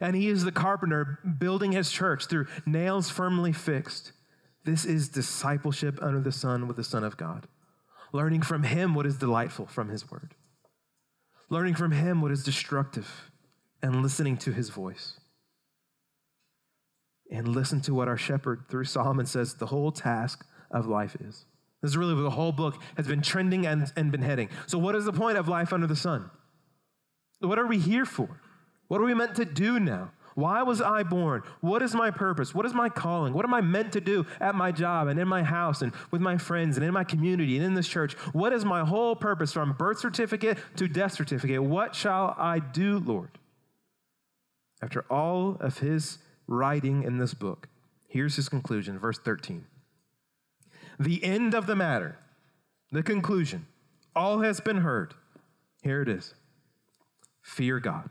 And 0.00 0.16
he 0.16 0.28
is 0.28 0.44
the 0.44 0.52
carpenter 0.52 1.20
building 1.38 1.72
his 1.72 1.90
church 1.90 2.26
through 2.26 2.46
nails 2.66 3.10
firmly 3.10 3.52
fixed. 3.52 4.12
This 4.64 4.84
is 4.84 5.08
discipleship 5.08 5.98
under 6.00 6.20
the 6.20 6.32
sun 6.32 6.66
with 6.66 6.76
the 6.76 6.84
Son 6.84 7.04
of 7.04 7.16
God. 7.16 7.46
Learning 8.12 8.42
from 8.42 8.62
Him 8.62 8.94
what 8.94 9.06
is 9.06 9.18
delightful 9.18 9.66
from 9.66 9.88
His 9.88 10.10
Word. 10.10 10.34
Learning 11.50 11.74
from 11.74 11.92
Him 11.92 12.22
what 12.22 12.32
is 12.32 12.42
destructive 12.42 13.30
and 13.82 14.02
listening 14.02 14.36
to 14.38 14.52
His 14.52 14.70
voice. 14.70 15.20
And 17.30 17.48
listen 17.48 17.80
to 17.82 17.94
what 17.94 18.08
our 18.08 18.16
shepherd, 18.16 18.64
through 18.68 18.84
Solomon, 18.84 19.26
says 19.26 19.54
the 19.54 19.66
whole 19.66 19.92
task 19.92 20.46
of 20.70 20.86
life 20.86 21.16
is. 21.16 21.44
This 21.82 21.90
is 21.90 21.96
really 21.96 22.14
where 22.14 22.22
the 22.22 22.30
whole 22.30 22.52
book 22.52 22.80
has 22.96 23.06
been 23.06 23.20
trending 23.20 23.66
and, 23.66 23.92
and 23.96 24.10
been 24.10 24.22
heading. 24.22 24.48
So, 24.66 24.78
what 24.78 24.94
is 24.94 25.04
the 25.04 25.12
point 25.12 25.36
of 25.36 25.48
life 25.48 25.72
under 25.72 25.86
the 25.86 25.96
sun? 25.96 26.30
What 27.40 27.58
are 27.58 27.66
we 27.66 27.78
here 27.78 28.06
for? 28.06 28.40
What 28.88 29.00
are 29.00 29.04
we 29.04 29.12
meant 29.12 29.34
to 29.36 29.44
do 29.44 29.78
now? 29.78 30.12
Why 30.34 30.62
was 30.62 30.80
I 30.80 31.04
born? 31.04 31.42
What 31.60 31.82
is 31.82 31.94
my 31.94 32.10
purpose? 32.10 32.54
What 32.54 32.66
is 32.66 32.74
my 32.74 32.88
calling? 32.88 33.32
What 33.32 33.44
am 33.44 33.54
I 33.54 33.60
meant 33.60 33.92
to 33.92 34.00
do 34.00 34.26
at 34.40 34.54
my 34.54 34.72
job 34.72 35.06
and 35.06 35.18
in 35.18 35.28
my 35.28 35.44
house 35.44 35.80
and 35.80 35.92
with 36.10 36.20
my 36.20 36.36
friends 36.36 36.76
and 36.76 36.84
in 36.84 36.92
my 36.92 37.04
community 37.04 37.56
and 37.56 37.64
in 37.64 37.74
this 37.74 37.88
church? 37.88 38.14
What 38.32 38.52
is 38.52 38.64
my 38.64 38.84
whole 38.84 39.14
purpose 39.14 39.52
from 39.52 39.72
birth 39.74 40.00
certificate 40.00 40.58
to 40.76 40.88
death 40.88 41.12
certificate? 41.12 41.62
What 41.62 41.94
shall 41.94 42.34
I 42.36 42.58
do, 42.58 42.98
Lord? 42.98 43.38
After 44.82 45.04
all 45.08 45.56
of 45.60 45.78
his 45.78 46.18
writing 46.48 47.04
in 47.04 47.18
this 47.18 47.32
book, 47.32 47.68
here's 48.08 48.36
his 48.36 48.48
conclusion, 48.48 48.98
verse 48.98 49.18
13. 49.18 49.64
The 50.98 51.22
end 51.24 51.54
of 51.54 51.66
the 51.66 51.76
matter, 51.76 52.18
the 52.90 53.02
conclusion, 53.02 53.66
all 54.16 54.40
has 54.40 54.60
been 54.60 54.78
heard. 54.78 55.14
Here 55.82 56.02
it 56.02 56.08
is 56.08 56.34
fear 57.40 57.78
God 57.78 58.10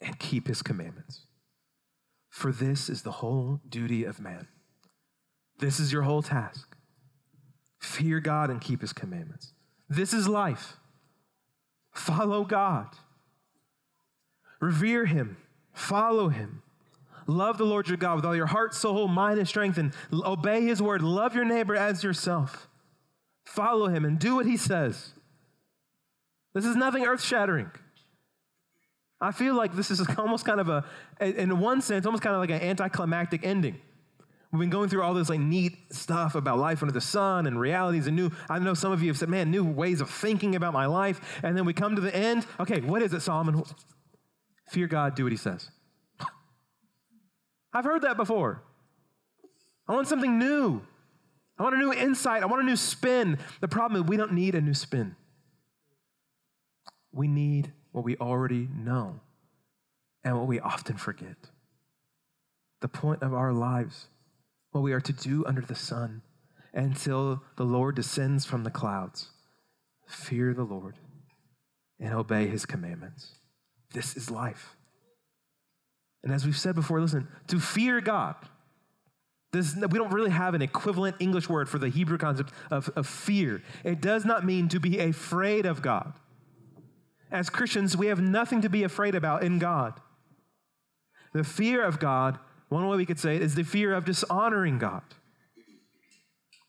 and 0.00 0.18
keep 0.18 0.46
his 0.46 0.62
commandments. 0.62 1.26
For 2.30 2.52
this 2.52 2.88
is 2.88 3.02
the 3.02 3.10
whole 3.10 3.60
duty 3.68 4.04
of 4.04 4.20
man. 4.20 4.46
This 5.58 5.80
is 5.80 5.92
your 5.92 6.02
whole 6.02 6.22
task. 6.22 6.76
Fear 7.80 8.20
God 8.20 8.50
and 8.50 8.60
keep 8.60 8.80
his 8.80 8.92
commandments. 8.92 9.52
This 9.88 10.12
is 10.12 10.28
life. 10.28 10.76
Follow 11.92 12.44
God. 12.44 12.86
Revere 14.60 15.06
him. 15.06 15.36
Follow 15.72 16.28
him. 16.28 16.62
Love 17.26 17.58
the 17.58 17.64
Lord 17.64 17.88
your 17.88 17.96
God 17.96 18.16
with 18.16 18.24
all 18.24 18.34
your 18.34 18.46
heart, 18.46 18.74
soul, 18.74 19.06
mind, 19.06 19.38
and 19.38 19.46
strength, 19.46 19.78
and 19.78 19.92
obey 20.12 20.62
his 20.62 20.80
word. 20.80 21.02
Love 21.02 21.34
your 21.34 21.44
neighbor 21.44 21.76
as 21.76 22.02
yourself. 22.02 22.68
Follow 23.44 23.88
him 23.88 24.04
and 24.04 24.18
do 24.18 24.34
what 24.36 24.46
he 24.46 24.56
says. 24.56 25.12
This 26.54 26.64
is 26.64 26.74
nothing 26.74 27.04
earth 27.04 27.22
shattering. 27.22 27.70
I 29.20 29.32
feel 29.32 29.54
like 29.54 29.74
this 29.74 29.90
is 29.90 30.06
almost 30.18 30.44
kind 30.44 30.60
of 30.60 30.68
a, 30.68 30.84
in 31.20 31.58
one 31.58 31.80
sense, 31.80 32.06
almost 32.06 32.22
kind 32.22 32.34
of 32.34 32.40
like 32.40 32.50
an 32.50 32.60
anticlimactic 32.60 33.44
ending. 33.44 33.80
We've 34.50 34.60
been 34.60 34.70
going 34.70 34.88
through 34.88 35.02
all 35.02 35.12
this 35.12 35.28
like 35.28 35.40
neat 35.40 35.76
stuff 35.92 36.34
about 36.34 36.58
life 36.58 36.82
under 36.82 36.92
the 36.92 37.02
sun 37.02 37.46
and 37.46 37.60
realities 37.60 38.06
and 38.06 38.16
new. 38.16 38.30
I 38.48 38.58
know 38.58 38.72
some 38.72 38.92
of 38.92 39.02
you 39.02 39.08
have 39.08 39.18
said, 39.18 39.28
"Man, 39.28 39.50
new 39.50 39.62
ways 39.62 40.00
of 40.00 40.08
thinking 40.08 40.56
about 40.56 40.72
my 40.72 40.86
life." 40.86 41.40
And 41.42 41.54
then 41.54 41.66
we 41.66 41.74
come 41.74 41.94
to 41.96 42.00
the 42.00 42.14
end. 42.14 42.46
Okay, 42.58 42.80
what 42.80 43.02
is 43.02 43.12
it, 43.12 43.20
Solomon? 43.20 43.62
Fear 44.70 44.86
God, 44.86 45.14
do 45.14 45.24
what 45.24 45.32
He 45.32 45.36
says. 45.38 45.70
I've 47.74 47.84
heard 47.84 48.02
that 48.02 48.16
before. 48.16 48.62
I 49.86 49.92
want 49.92 50.08
something 50.08 50.38
new. 50.38 50.80
I 51.58 51.62
want 51.62 51.74
a 51.74 51.78
new 51.78 51.92
insight. 51.92 52.42
I 52.42 52.46
want 52.46 52.62
a 52.62 52.66
new 52.66 52.76
spin. 52.76 53.38
The 53.60 53.68
problem 53.68 54.00
is 54.00 54.08
we 54.08 54.16
don't 54.16 54.32
need 54.32 54.54
a 54.54 54.60
new 54.62 54.74
spin. 54.74 55.14
We 57.12 57.28
need 57.28 57.72
what 57.98 58.04
we 58.04 58.16
already 58.18 58.68
know 58.72 59.18
and 60.22 60.36
what 60.36 60.46
we 60.46 60.60
often 60.60 60.96
forget. 60.96 61.34
The 62.80 62.86
point 62.86 63.24
of 63.24 63.34
our 63.34 63.52
lives, 63.52 64.06
what 64.70 64.82
we 64.82 64.92
are 64.92 65.00
to 65.00 65.12
do 65.12 65.44
under 65.46 65.62
the 65.62 65.74
sun 65.74 66.22
until 66.72 67.42
the 67.56 67.64
Lord 67.64 67.96
descends 67.96 68.44
from 68.44 68.62
the 68.62 68.70
clouds. 68.70 69.30
Fear 70.06 70.54
the 70.54 70.62
Lord 70.62 70.94
and 71.98 72.14
obey 72.14 72.46
his 72.46 72.64
commandments. 72.64 73.32
This 73.92 74.16
is 74.16 74.30
life. 74.30 74.76
And 76.22 76.32
as 76.32 76.46
we've 76.46 76.56
said 76.56 76.76
before, 76.76 77.00
listen, 77.00 77.26
to 77.48 77.58
fear 77.58 78.00
God. 78.00 78.36
This, 79.50 79.74
we 79.74 79.98
don't 79.98 80.12
really 80.12 80.30
have 80.30 80.54
an 80.54 80.62
equivalent 80.62 81.16
English 81.18 81.48
word 81.48 81.68
for 81.68 81.80
the 81.80 81.88
Hebrew 81.88 82.18
concept 82.18 82.52
of, 82.70 82.90
of 82.94 83.08
fear. 83.08 83.60
It 83.82 84.00
does 84.00 84.24
not 84.24 84.46
mean 84.46 84.68
to 84.68 84.78
be 84.78 85.00
afraid 85.00 85.66
of 85.66 85.82
God. 85.82 86.12
As 87.30 87.50
Christians, 87.50 87.96
we 87.96 88.06
have 88.06 88.20
nothing 88.20 88.62
to 88.62 88.68
be 88.68 88.84
afraid 88.84 89.14
about 89.14 89.42
in 89.42 89.58
God. 89.58 90.00
The 91.32 91.44
fear 91.44 91.82
of 91.82 91.98
God, 91.98 92.38
one 92.68 92.88
way 92.88 92.96
we 92.96 93.06
could 93.06 93.18
say 93.18 93.36
it, 93.36 93.42
is 93.42 93.54
the 93.54 93.64
fear 93.64 93.92
of 93.92 94.04
dishonoring 94.04 94.78
God. 94.78 95.02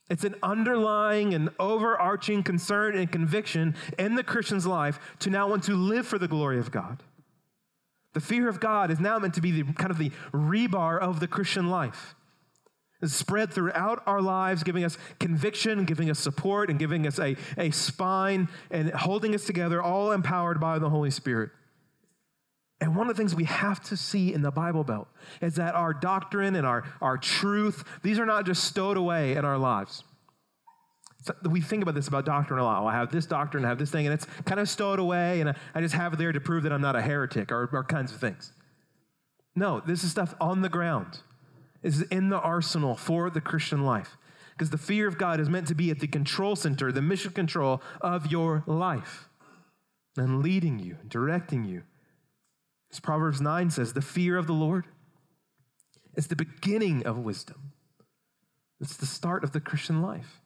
It's 0.09 0.23
an 0.23 0.35
underlying 0.41 1.33
and 1.33 1.49
overarching 1.59 2.43
concern 2.43 2.97
and 2.97 3.11
conviction 3.11 3.75
in 3.97 4.15
the 4.15 4.23
Christian's 4.23 4.65
life 4.65 4.99
to 5.19 5.29
now 5.29 5.47
want 5.47 5.63
to 5.65 5.75
live 5.75 6.07
for 6.07 6.17
the 6.17 6.27
glory 6.27 6.57
of 6.57 6.71
God. 6.71 7.03
The 8.13 8.19
fear 8.19 8.49
of 8.49 8.59
God 8.59 8.89
is 8.89 8.99
now 8.99 9.19
meant 9.19 9.35
to 9.35 9.41
be 9.41 9.51
the 9.51 9.71
kind 9.73 9.91
of 9.91 9.99
the 9.99 10.11
rebar 10.33 10.99
of 10.99 11.19
the 11.19 11.27
Christian 11.27 11.69
life. 11.69 12.15
Spread 13.05 13.53
throughout 13.53 14.03
our 14.05 14.21
lives, 14.21 14.63
giving 14.63 14.83
us 14.83 14.97
conviction, 15.19 15.85
giving 15.85 16.09
us 16.09 16.19
support, 16.19 16.69
and 16.69 16.77
giving 16.77 17.07
us 17.07 17.17
a, 17.17 17.37
a 17.57 17.71
spine 17.71 18.49
and 18.71 18.91
holding 18.91 19.33
us 19.33 19.45
together, 19.45 19.81
all 19.81 20.11
empowered 20.11 20.59
by 20.59 20.79
the 20.79 20.89
Holy 20.89 21.09
Spirit. 21.09 21.51
And 22.81 22.95
one 22.95 23.09
of 23.09 23.15
the 23.15 23.21
things 23.21 23.35
we 23.35 23.45
have 23.45 23.81
to 23.85 23.97
see 23.97 24.33
in 24.33 24.41
the 24.41 24.51
Bible 24.51 24.83
Belt 24.83 25.07
is 25.41 25.55
that 25.55 25.75
our 25.75 25.93
doctrine 25.93 26.55
and 26.55 26.65
our, 26.65 26.83
our 27.01 27.17
truth, 27.17 27.83
these 28.03 28.19
are 28.19 28.25
not 28.25 28.45
just 28.45 28.63
stowed 28.65 28.97
away 28.97 29.35
in 29.35 29.45
our 29.45 29.57
lives. 29.57 30.03
So 31.21 31.33
we 31.49 31.59
think 31.59 31.83
about 31.83 31.95
this 31.95 32.07
about 32.07 32.25
doctrine 32.25 32.59
a 32.59 32.63
lot. 32.63 32.81
Well, 32.81 32.93
I 32.93 32.95
have 32.95 33.11
this 33.11 33.25
doctrine, 33.25 33.65
I 33.65 33.69
have 33.69 33.79
this 33.79 33.91
thing, 33.91 34.07
and 34.07 34.13
it's 34.13 34.25
kind 34.45 34.59
of 34.59 34.69
stowed 34.69 34.99
away, 34.99 35.41
and 35.41 35.53
I 35.75 35.81
just 35.81 35.93
have 35.95 36.13
it 36.13 36.17
there 36.17 36.31
to 36.31 36.39
prove 36.39 36.63
that 36.63 36.71
I'm 36.71 36.81
not 36.81 36.95
a 36.95 37.01
heretic 37.01 37.51
or, 37.51 37.69
or 37.73 37.83
kinds 37.83 38.13
of 38.13 38.19
things. 38.19 38.53
No, 39.55 39.81
this 39.81 40.05
is 40.05 40.11
stuff 40.11 40.33
on 40.39 40.61
the 40.61 40.69
ground. 40.69 41.19
Is 41.81 42.01
in 42.03 42.29
the 42.29 42.39
arsenal 42.39 42.95
for 42.95 43.29
the 43.29 43.41
Christian 43.41 43.83
life. 43.83 44.17
Because 44.51 44.69
the 44.69 44.77
fear 44.77 45.07
of 45.07 45.17
God 45.17 45.39
is 45.39 45.49
meant 45.49 45.67
to 45.67 45.75
be 45.75 45.89
at 45.89 45.99
the 45.99 46.07
control 46.07 46.55
center, 46.55 46.91
the 46.91 47.01
mission 47.01 47.31
control 47.31 47.81
of 48.01 48.29
your 48.29 48.63
life, 48.67 49.29
and 50.17 50.43
leading 50.43 50.79
you, 50.79 50.97
directing 51.07 51.63
you 51.63 51.83
as 52.91 52.99
Proverbs 52.99 53.41
9 53.41 53.69
says, 53.69 53.93
the 53.93 54.01
fear 54.01 54.37
of 54.37 54.47
the 54.47 54.53
Lord 54.53 54.85
is 56.15 56.27
the 56.27 56.35
beginning 56.35 57.05
of 57.05 57.19
wisdom. 57.19 57.73
It's 58.81 58.97
the 58.97 59.05
start 59.05 59.43
of 59.43 59.51
the 59.51 59.59
Christian 59.59 60.01
life. 60.01 60.41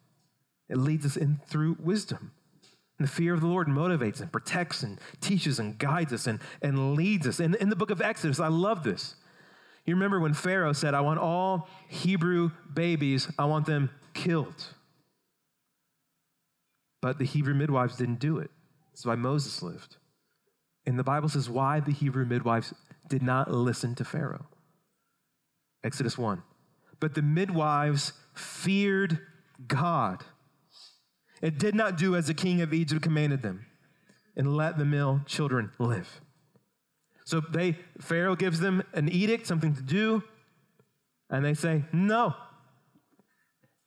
It 0.68 0.76
leads 0.76 1.06
us 1.06 1.16
in 1.16 1.40
through 1.46 1.76
wisdom. 1.80 2.32
And 2.98 3.08
the 3.08 3.12
fear 3.12 3.34
of 3.34 3.40
the 3.40 3.46
Lord 3.46 3.66
motivates 3.66 4.20
and 4.20 4.30
protects 4.30 4.82
and 4.82 5.00
teaches 5.20 5.58
and 5.58 5.78
guides 5.78 6.12
us 6.12 6.26
and, 6.26 6.38
and 6.62 6.94
leads 6.94 7.26
us. 7.26 7.40
And 7.40 7.54
in 7.56 7.70
the 7.70 7.76
book 7.76 7.90
of 7.90 8.00
Exodus, 8.00 8.40
I 8.40 8.48
love 8.48 8.84
this. 8.84 9.16
You 9.86 9.94
remember 9.94 10.18
when 10.18 10.34
Pharaoh 10.34 10.72
said, 10.72 10.94
I 10.94 11.00
want 11.02 11.20
all 11.20 11.68
Hebrew 11.88 12.50
babies, 12.72 13.28
I 13.38 13.44
want 13.44 13.66
them 13.66 13.90
killed. 14.14 14.66
But 17.02 17.18
the 17.18 17.26
Hebrew 17.26 17.54
midwives 17.54 17.96
didn't 17.96 18.18
do 18.18 18.38
it. 18.38 18.50
That's 18.90 19.04
why 19.04 19.14
Moses 19.14 19.62
lived. 19.62 19.96
And 20.86 20.98
the 20.98 21.04
Bible 21.04 21.28
says 21.28 21.50
why 21.50 21.80
the 21.80 21.92
Hebrew 21.92 22.24
midwives 22.24 22.72
did 23.08 23.22
not 23.22 23.50
listen 23.50 23.94
to 23.96 24.04
Pharaoh. 24.04 24.46
Exodus 25.82 26.16
1. 26.16 26.42
But 27.00 27.14
the 27.14 27.22
midwives 27.22 28.14
feared 28.34 29.18
God. 29.66 30.24
and 31.42 31.58
did 31.58 31.74
not 31.74 31.98
do 31.98 32.16
as 32.16 32.26
the 32.26 32.34
king 32.34 32.62
of 32.62 32.72
Egypt 32.72 33.02
commanded 33.02 33.42
them 33.42 33.66
and 34.36 34.56
let 34.56 34.78
the 34.78 34.84
male 34.84 35.20
children 35.26 35.70
live. 35.78 36.20
So 37.24 37.40
they 37.40 37.78
Pharaoh 38.00 38.36
gives 38.36 38.60
them 38.60 38.82
an 38.92 39.08
edict, 39.08 39.46
something 39.46 39.74
to 39.74 39.82
do, 39.82 40.22
and 41.30 41.44
they 41.44 41.54
say, 41.54 41.84
"No." 41.92 42.34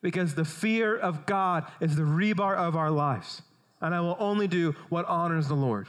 Because 0.00 0.34
the 0.34 0.44
fear 0.44 0.96
of 0.96 1.26
God 1.26 1.66
is 1.80 1.96
the 1.96 2.02
rebar 2.02 2.56
of 2.56 2.76
our 2.76 2.90
lives, 2.90 3.42
and 3.80 3.94
I 3.94 4.00
will 4.00 4.16
only 4.20 4.46
do 4.46 4.76
what 4.88 5.06
honors 5.06 5.48
the 5.48 5.56
Lord. 5.56 5.88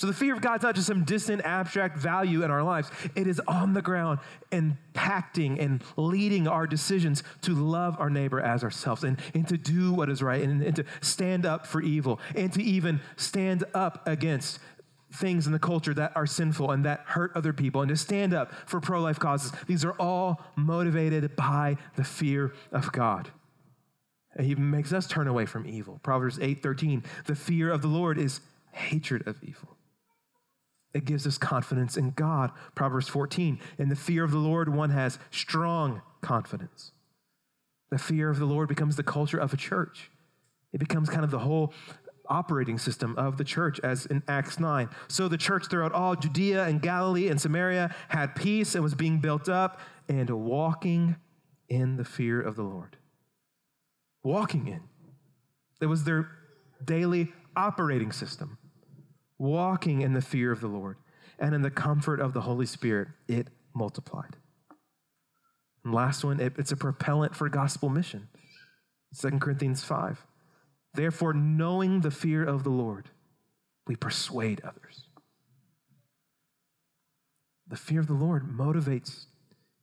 So 0.00 0.06
the 0.06 0.14
fear 0.14 0.32
of 0.32 0.40
God's 0.40 0.62
not 0.62 0.76
just 0.76 0.86
some 0.86 1.04
distant 1.04 1.42
abstract 1.44 1.98
value 1.98 2.42
in 2.42 2.50
our 2.50 2.62
lives. 2.62 2.90
It 3.14 3.26
is 3.26 3.38
on 3.46 3.74
the 3.74 3.82
ground, 3.82 4.20
impacting 4.50 5.60
and 5.62 5.84
leading 5.98 6.48
our 6.48 6.66
decisions 6.66 7.22
to 7.42 7.54
love 7.54 7.96
our 8.00 8.08
neighbor 8.08 8.40
as 8.40 8.64
ourselves 8.64 9.04
and, 9.04 9.20
and 9.34 9.46
to 9.48 9.58
do 9.58 9.92
what 9.92 10.08
is 10.08 10.22
right 10.22 10.42
and, 10.42 10.62
and 10.62 10.74
to 10.76 10.86
stand 11.02 11.44
up 11.44 11.66
for 11.66 11.82
evil 11.82 12.18
and 12.34 12.50
to 12.54 12.62
even 12.62 13.02
stand 13.16 13.64
up 13.74 14.08
against 14.08 14.58
things 15.12 15.46
in 15.46 15.52
the 15.52 15.58
culture 15.58 15.94
that 15.94 16.12
are 16.14 16.26
sinful 16.26 16.70
and 16.70 16.84
that 16.84 17.00
hurt 17.06 17.32
other 17.34 17.52
people 17.52 17.82
and 17.82 17.88
to 17.88 17.96
stand 17.96 18.32
up 18.32 18.52
for 18.66 18.80
pro 18.80 19.00
life 19.00 19.18
causes. 19.18 19.52
These 19.66 19.84
are 19.84 19.92
all 19.92 20.40
motivated 20.56 21.34
by 21.36 21.76
the 21.96 22.04
fear 22.04 22.52
of 22.72 22.92
God. 22.92 23.30
And 24.36 24.46
he 24.46 24.54
makes 24.54 24.92
us 24.92 25.08
turn 25.08 25.26
away 25.26 25.46
from 25.46 25.66
evil. 25.66 25.98
Proverbs 26.02 26.38
8 26.40 26.62
13, 26.62 27.02
the 27.26 27.34
fear 27.34 27.70
of 27.70 27.82
the 27.82 27.88
Lord 27.88 28.18
is 28.18 28.40
hatred 28.72 29.26
of 29.26 29.42
evil. 29.42 29.76
It 30.92 31.04
gives 31.04 31.26
us 31.26 31.38
confidence 31.38 31.96
in 31.96 32.10
God. 32.10 32.50
Proverbs 32.74 33.08
14. 33.08 33.58
In 33.78 33.88
the 33.88 33.96
fear 33.96 34.24
of 34.24 34.30
the 34.30 34.38
Lord, 34.38 34.74
one 34.74 34.90
has 34.90 35.18
strong 35.30 36.02
confidence. 36.20 36.92
The 37.90 37.98
fear 37.98 38.30
of 38.30 38.38
the 38.38 38.44
Lord 38.44 38.68
becomes 38.68 38.96
the 38.96 39.02
culture 39.02 39.38
of 39.38 39.52
a 39.52 39.56
church. 39.56 40.10
It 40.72 40.78
becomes 40.78 41.08
kind 41.08 41.24
of 41.24 41.30
the 41.30 41.40
whole 41.40 41.72
operating 42.30 42.78
system 42.78 43.14
of 43.18 43.36
the 43.36 43.44
church, 43.44 43.80
as 43.80 44.06
in 44.06 44.22
Acts 44.28 44.58
9. 44.58 44.88
So 45.08 45.28
the 45.28 45.36
church 45.36 45.66
throughout 45.68 45.92
all 45.92 46.14
Judea 46.14 46.64
and 46.64 46.80
Galilee 46.80 47.28
and 47.28 47.40
Samaria 47.40 47.94
had 48.08 48.34
peace 48.34 48.74
and 48.74 48.82
was 48.82 48.94
being 48.94 49.18
built 49.18 49.48
up 49.48 49.80
and 50.08 50.30
walking 50.30 51.16
in 51.68 51.96
the 51.96 52.04
fear 52.04 52.40
of 52.40 52.56
the 52.56 52.62
Lord. 52.62 52.96
Walking 54.22 54.68
in. 54.68 54.80
It 55.80 55.86
was 55.86 56.04
their 56.04 56.30
daily 56.84 57.32
operating 57.56 58.12
system 58.12 58.58
walking 59.38 60.02
in 60.02 60.12
the 60.12 60.20
fear 60.20 60.52
of 60.52 60.60
the 60.60 60.68
Lord 60.68 60.98
and 61.38 61.54
in 61.54 61.62
the 61.62 61.70
comfort 61.70 62.20
of 62.20 62.34
the 62.34 62.42
Holy 62.42 62.66
Spirit, 62.66 63.08
it 63.26 63.48
multiplied. 63.74 64.36
And 65.82 65.94
last 65.94 66.22
one, 66.22 66.38
it, 66.38 66.52
it's 66.58 66.72
a 66.72 66.76
propellant 66.76 67.34
for 67.34 67.48
gospel 67.48 67.88
mission. 67.88 68.28
2 69.18 69.30
Corinthians 69.38 69.82
5. 69.82 70.24
Therefore, 70.94 71.32
knowing 71.32 72.00
the 72.00 72.10
fear 72.10 72.44
of 72.44 72.64
the 72.64 72.70
Lord, 72.70 73.10
we 73.86 73.96
persuade 73.96 74.60
others. 74.64 75.06
The 77.68 77.76
fear 77.76 78.00
of 78.00 78.08
the 78.08 78.14
Lord 78.14 78.48
motivates, 78.48 79.26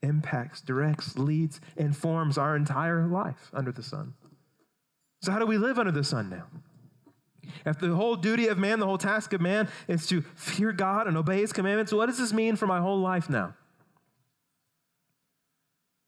impacts, 0.02 0.62
directs, 0.62 1.18
leads, 1.18 1.62
informs 1.78 2.38
our 2.38 2.56
entire 2.56 3.08
life 3.08 3.50
under 3.54 3.72
the 3.72 3.84
sun. 3.84 4.14
So, 5.22 5.32
how 5.32 5.40
do 5.40 5.46
we 5.46 5.58
live 5.58 5.80
under 5.80 5.92
the 5.92 6.04
sun 6.04 6.30
now? 6.30 6.48
If 7.66 7.80
the 7.80 7.96
whole 7.96 8.18
duty 8.18 8.48
of 8.48 8.58
man, 8.58 8.80
the 8.80 8.86
whole 8.86 8.98
task 8.98 9.32
of 9.32 9.42
man 9.42 9.70
is 9.88 10.06
to 10.08 10.22
fear 10.36 10.74
God 10.74 11.08
and 11.08 11.16
obey 11.16 11.40
his 11.40 11.54
commandments, 11.54 11.94
what 11.94 12.08
does 12.08 12.18
this 12.18 12.34
mean 12.34 12.58
for 12.58 12.68
my 12.68 12.80
whole 12.80 13.00
life 13.00 13.30
now? 13.30 13.56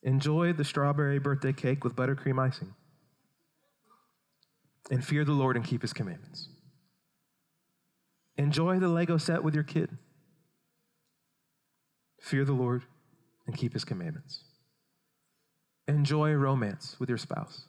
Enjoy 0.04 0.54
the 0.54 0.64
strawberry 0.64 1.20
birthday 1.20 1.54
cake 1.54 1.84
with 1.84 1.96
buttercream 1.96 2.40
icing. 2.40 2.74
And 4.90 5.06
fear 5.06 5.24
the 5.24 5.34
Lord 5.34 5.56
and 5.56 5.66
keep 5.66 5.82
his 5.82 5.94
commandments. 5.94 6.50
Enjoy 8.38 8.80
the 8.80 8.88
Lego 8.88 9.18
set 9.18 9.44
with 9.44 9.54
your 9.54 9.64
kid. 9.64 9.98
Fear 12.22 12.46
the 12.46 12.54
Lord 12.54 12.84
and 13.46 13.56
keep 13.56 13.74
his 13.74 13.84
commandments. 13.84 14.44
Enjoy 15.88 16.34
romance 16.34 16.96
with 17.00 17.10
your 17.10 17.18
spouse. 17.18 17.66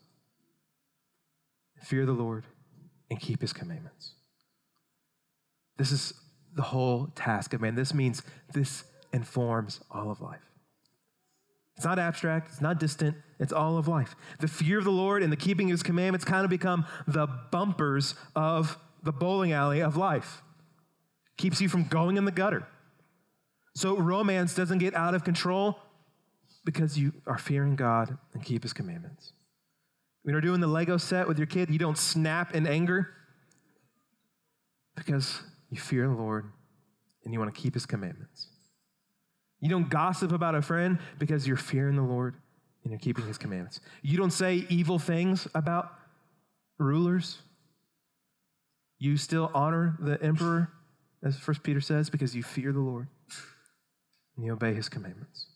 Fear 1.82 2.06
the 2.06 2.12
Lord 2.12 2.44
and 3.10 3.18
keep 3.18 3.40
his 3.40 3.52
commandments. 3.52 4.12
This 5.76 5.92
is 5.92 6.12
the 6.54 6.62
whole 6.62 7.08
task 7.14 7.54
of 7.54 7.60
man. 7.60 7.74
This 7.74 7.94
means 7.94 8.22
this 8.52 8.84
informs 9.12 9.80
all 9.90 10.10
of 10.10 10.20
life. 10.20 10.49
It's 11.80 11.86
not 11.86 11.98
abstract, 11.98 12.50
it's 12.50 12.60
not 12.60 12.78
distant, 12.78 13.16
it's 13.38 13.54
all 13.54 13.78
of 13.78 13.88
life. 13.88 14.14
The 14.38 14.48
fear 14.48 14.76
of 14.76 14.84
the 14.84 14.90
Lord 14.90 15.22
and 15.22 15.32
the 15.32 15.36
keeping 15.36 15.68
of 15.68 15.70
his 15.70 15.82
commandments 15.82 16.26
kind 16.26 16.44
of 16.44 16.50
become 16.50 16.84
the 17.06 17.26
bumpers 17.26 18.16
of 18.36 18.76
the 19.02 19.12
bowling 19.12 19.52
alley 19.52 19.80
of 19.80 19.96
life. 19.96 20.42
Keeps 21.38 21.58
you 21.58 21.70
from 21.70 21.84
going 21.84 22.18
in 22.18 22.26
the 22.26 22.32
gutter. 22.32 22.66
So 23.74 23.96
romance 23.96 24.54
doesn't 24.54 24.76
get 24.76 24.94
out 24.94 25.14
of 25.14 25.24
control 25.24 25.78
because 26.66 26.98
you 26.98 27.14
are 27.26 27.38
fearing 27.38 27.76
God 27.76 28.18
and 28.34 28.44
keep 28.44 28.62
his 28.62 28.74
commandments. 28.74 29.32
When 30.20 30.34
you're 30.34 30.42
doing 30.42 30.60
the 30.60 30.66
Lego 30.66 30.98
set 30.98 31.26
with 31.26 31.38
your 31.38 31.46
kid, 31.46 31.70
you 31.70 31.78
don't 31.78 31.96
snap 31.96 32.54
in 32.54 32.66
anger 32.66 33.08
because 34.96 35.40
you 35.70 35.80
fear 35.80 36.06
the 36.06 36.12
Lord 36.12 36.44
and 37.24 37.32
you 37.32 37.40
want 37.40 37.54
to 37.54 37.58
keep 37.58 37.72
his 37.72 37.86
commandments. 37.86 38.48
You 39.60 39.68
don't 39.68 39.90
gossip 39.90 40.32
about 40.32 40.54
a 40.54 40.62
friend 40.62 40.98
because 41.18 41.46
you're 41.46 41.56
fearing 41.56 41.96
the 41.96 42.02
Lord 42.02 42.34
and 42.82 42.90
you're 42.90 43.00
keeping 43.00 43.26
his 43.26 43.38
commandments. 43.38 43.80
You 44.02 44.16
don't 44.16 44.32
say 44.32 44.66
evil 44.68 44.98
things 44.98 45.46
about 45.54 45.92
rulers. 46.78 47.38
You 48.98 49.16
still 49.16 49.50
honor 49.54 49.96
the 50.00 50.22
emperor 50.22 50.70
as 51.22 51.36
First 51.36 51.62
Peter 51.62 51.80
says, 51.80 52.08
because 52.08 52.34
you 52.34 52.42
fear 52.42 52.72
the 52.72 52.80
Lord 52.80 53.08
and 54.36 54.44
you 54.44 54.52
obey 54.52 54.74
his 54.74 54.88
commandments. 54.88 55.46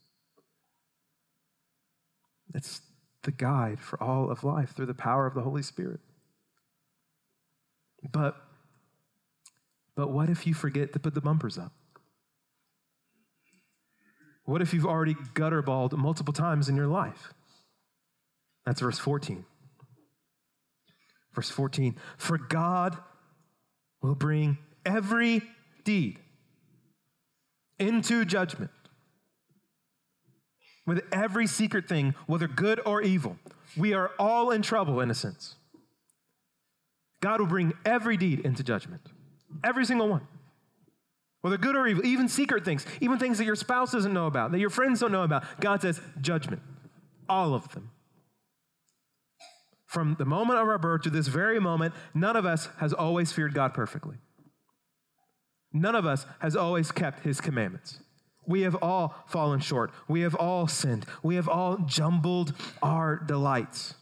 It's 2.54 2.82
the 3.22 3.32
guide 3.32 3.80
for 3.80 4.00
all 4.02 4.30
of 4.30 4.44
life 4.44 4.74
through 4.76 4.86
the 4.86 4.94
power 4.94 5.26
of 5.26 5.34
the 5.34 5.40
Holy 5.40 5.62
Spirit. 5.62 6.00
But, 8.12 8.36
but 9.96 10.10
what 10.10 10.28
if 10.28 10.46
you 10.46 10.52
forget 10.52 10.92
to 10.92 10.98
put 10.98 11.14
the 11.14 11.22
bumpers 11.22 11.56
up? 11.56 11.72
What 14.44 14.60
if 14.60 14.74
you've 14.74 14.86
already 14.86 15.14
gutterballed 15.14 15.92
multiple 15.92 16.34
times 16.34 16.68
in 16.68 16.76
your 16.76 16.86
life? 16.86 17.32
That's 18.66 18.80
verse 18.80 18.98
14. 18.98 19.44
Verse 21.34 21.50
14 21.50 21.96
For 22.16 22.38
God 22.38 22.96
will 24.02 24.14
bring 24.14 24.58
every 24.84 25.42
deed 25.84 26.18
into 27.78 28.24
judgment 28.24 28.70
with 30.86 31.02
every 31.10 31.46
secret 31.46 31.88
thing, 31.88 32.14
whether 32.26 32.46
good 32.46 32.80
or 32.84 33.02
evil. 33.02 33.38
We 33.76 33.94
are 33.94 34.12
all 34.18 34.50
in 34.50 34.62
trouble, 34.62 35.00
in 35.00 35.10
a 35.10 35.14
sense. 35.14 35.56
God 37.20 37.40
will 37.40 37.46
bring 37.46 37.72
every 37.84 38.16
deed 38.16 38.40
into 38.40 38.62
judgment, 38.62 39.00
every 39.64 39.86
single 39.86 40.08
one. 40.08 40.26
Whether 41.44 41.58
good 41.58 41.76
or 41.76 41.86
evil, 41.86 42.06
even 42.06 42.26
secret 42.26 42.64
things, 42.64 42.86
even 43.02 43.18
things 43.18 43.36
that 43.36 43.44
your 43.44 43.54
spouse 43.54 43.92
doesn't 43.92 44.14
know 44.14 44.26
about, 44.26 44.52
that 44.52 44.60
your 44.60 44.70
friends 44.70 45.00
don't 45.00 45.12
know 45.12 45.24
about. 45.24 45.44
God 45.60 45.82
says 45.82 46.00
judgment, 46.22 46.62
all 47.28 47.52
of 47.52 47.68
them. 47.74 47.90
From 49.84 50.16
the 50.18 50.24
moment 50.24 50.58
of 50.58 50.66
our 50.66 50.78
birth 50.78 51.02
to 51.02 51.10
this 51.10 51.26
very 51.26 51.60
moment, 51.60 51.92
none 52.14 52.34
of 52.34 52.46
us 52.46 52.70
has 52.78 52.94
always 52.94 53.30
feared 53.30 53.52
God 53.52 53.74
perfectly. 53.74 54.16
None 55.70 55.94
of 55.94 56.06
us 56.06 56.24
has 56.38 56.56
always 56.56 56.90
kept 56.90 57.24
his 57.24 57.42
commandments. 57.42 57.98
We 58.46 58.62
have 58.62 58.76
all 58.76 59.14
fallen 59.26 59.60
short. 59.60 59.90
We 60.08 60.22
have 60.22 60.34
all 60.34 60.66
sinned. 60.66 61.04
We 61.22 61.34
have 61.34 61.50
all 61.50 61.76
jumbled 61.76 62.54
our 62.82 63.18
delights. 63.18 63.96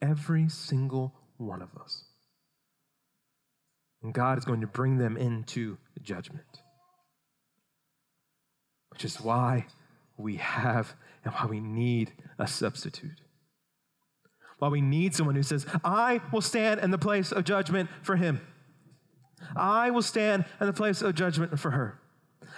Every 0.00 0.48
single 0.48 1.12
one 1.36 1.60
of 1.60 1.68
us. 1.78 2.04
And 4.04 4.12
God 4.12 4.36
is 4.36 4.44
going 4.44 4.60
to 4.60 4.66
bring 4.66 4.98
them 4.98 5.16
into 5.16 5.78
judgment. 6.02 6.44
Which 8.90 9.04
is 9.04 9.18
why 9.20 9.66
we 10.18 10.36
have 10.36 10.94
and 11.24 11.32
why 11.32 11.46
we 11.46 11.58
need 11.58 12.12
a 12.38 12.46
substitute. 12.46 13.22
Why 14.58 14.68
we 14.68 14.82
need 14.82 15.14
someone 15.14 15.34
who 15.34 15.42
says, 15.42 15.66
I 15.82 16.20
will 16.32 16.42
stand 16.42 16.80
in 16.80 16.90
the 16.90 16.98
place 16.98 17.32
of 17.32 17.44
judgment 17.44 17.88
for 18.02 18.16
him. 18.16 18.42
I 19.56 19.90
will 19.90 20.02
stand 20.02 20.44
in 20.60 20.66
the 20.66 20.72
place 20.72 21.00
of 21.00 21.14
judgment 21.14 21.58
for 21.58 21.70
her. 21.70 21.98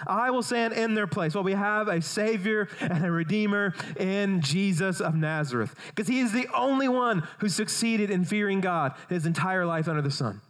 I 0.05 0.29
will 0.31 0.43
stand 0.43 0.73
in 0.73 0.95
their 0.95 1.07
place. 1.07 1.33
Well, 1.33 1.45
we 1.45 1.53
have 1.53 1.87
a 1.87 2.01
Savior 2.01 2.67
and 2.81 3.05
a 3.05 3.11
Redeemer 3.11 3.73
in 3.97 4.41
Jesus 4.41 4.99
of 4.99 5.15
Nazareth 5.15 5.73
because 5.87 6.07
He 6.07 6.19
is 6.19 6.33
the 6.33 6.47
only 6.53 6.87
one 6.87 7.27
who 7.39 7.49
succeeded 7.49 8.11
in 8.11 8.25
fearing 8.25 8.61
God 8.61 8.93
his 9.09 9.25
entire 9.25 9.65
life 9.65 9.87
under 9.87 10.03
the 10.03 10.11
sun. 10.11 10.41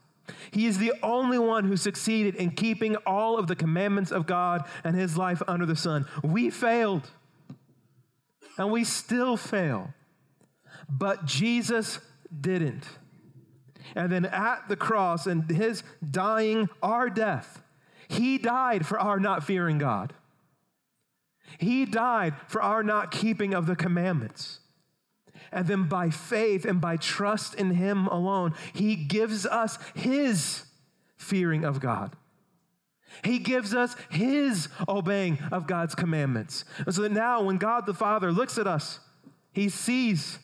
He 0.52 0.66
is 0.66 0.78
the 0.78 0.94
only 1.04 1.40
one 1.40 1.66
who 1.66 1.78
succeeded 1.78 2.36
in 2.36 2.52
keeping 2.52 2.96
all 2.98 3.38
of 3.38 3.48
the 3.48 3.56
commandments 3.56 4.12
of 4.12 4.26
God 4.26 4.68
and 4.84 4.96
his 4.96 5.18
life 5.18 5.42
under 5.48 5.66
the 5.66 5.76
sun. 5.76 6.06
We 6.24 6.50
failed, 6.50 7.10
and 8.58 8.72
we 8.72 8.84
still 8.84 9.38
fail, 9.38 9.94
but 10.90 11.26
Jesus 11.26 12.00
didn't. 12.42 12.86
And 13.96 14.12
then 14.12 14.26
at 14.26 14.68
the 14.68 14.76
cross 14.76 15.28
and 15.28 15.50
his 15.50 15.84
dying 16.10 16.70
our 16.82 17.10
death, 17.10 17.62
he 18.10 18.38
died 18.38 18.86
for 18.86 19.00
our 19.00 19.20
not 19.20 19.44
fearing 19.44 19.78
God. 19.78 20.14
He 21.58 21.86
died 21.86 22.36
for 22.48 22.62
our 22.62 22.84
not 22.84 23.12
keeping 23.12 23.54
of 23.54 23.66
the 23.66 23.76
commandments. 23.76 24.60
And 25.58 25.68
then 25.68 25.84
by 25.86 26.10
faith 26.10 26.66
and 26.66 26.80
by 26.80 26.98
trust 26.98 27.56
in 27.56 27.72
Him 27.72 28.08
alone, 28.08 28.54
He 28.74 28.96
gives 28.96 29.46
us 29.46 29.78
His 29.96 30.66
fearing 31.18 31.66
of 31.66 31.80
God. 31.80 32.16
He 33.24 33.40
gives 33.40 33.74
us 33.74 33.96
His 34.10 34.70
obeying 34.88 35.40
of 35.52 35.66
God's 35.66 35.96
commandments. 35.96 36.64
And 36.86 36.94
so 36.94 37.02
that 37.02 37.12
now, 37.12 37.42
when 37.42 37.58
God 37.58 37.86
the 37.86 37.94
Father 37.94 38.32
looks 38.32 38.58
at 38.58 38.68
us, 38.68 39.00
He 39.52 39.68
sees 39.70 40.40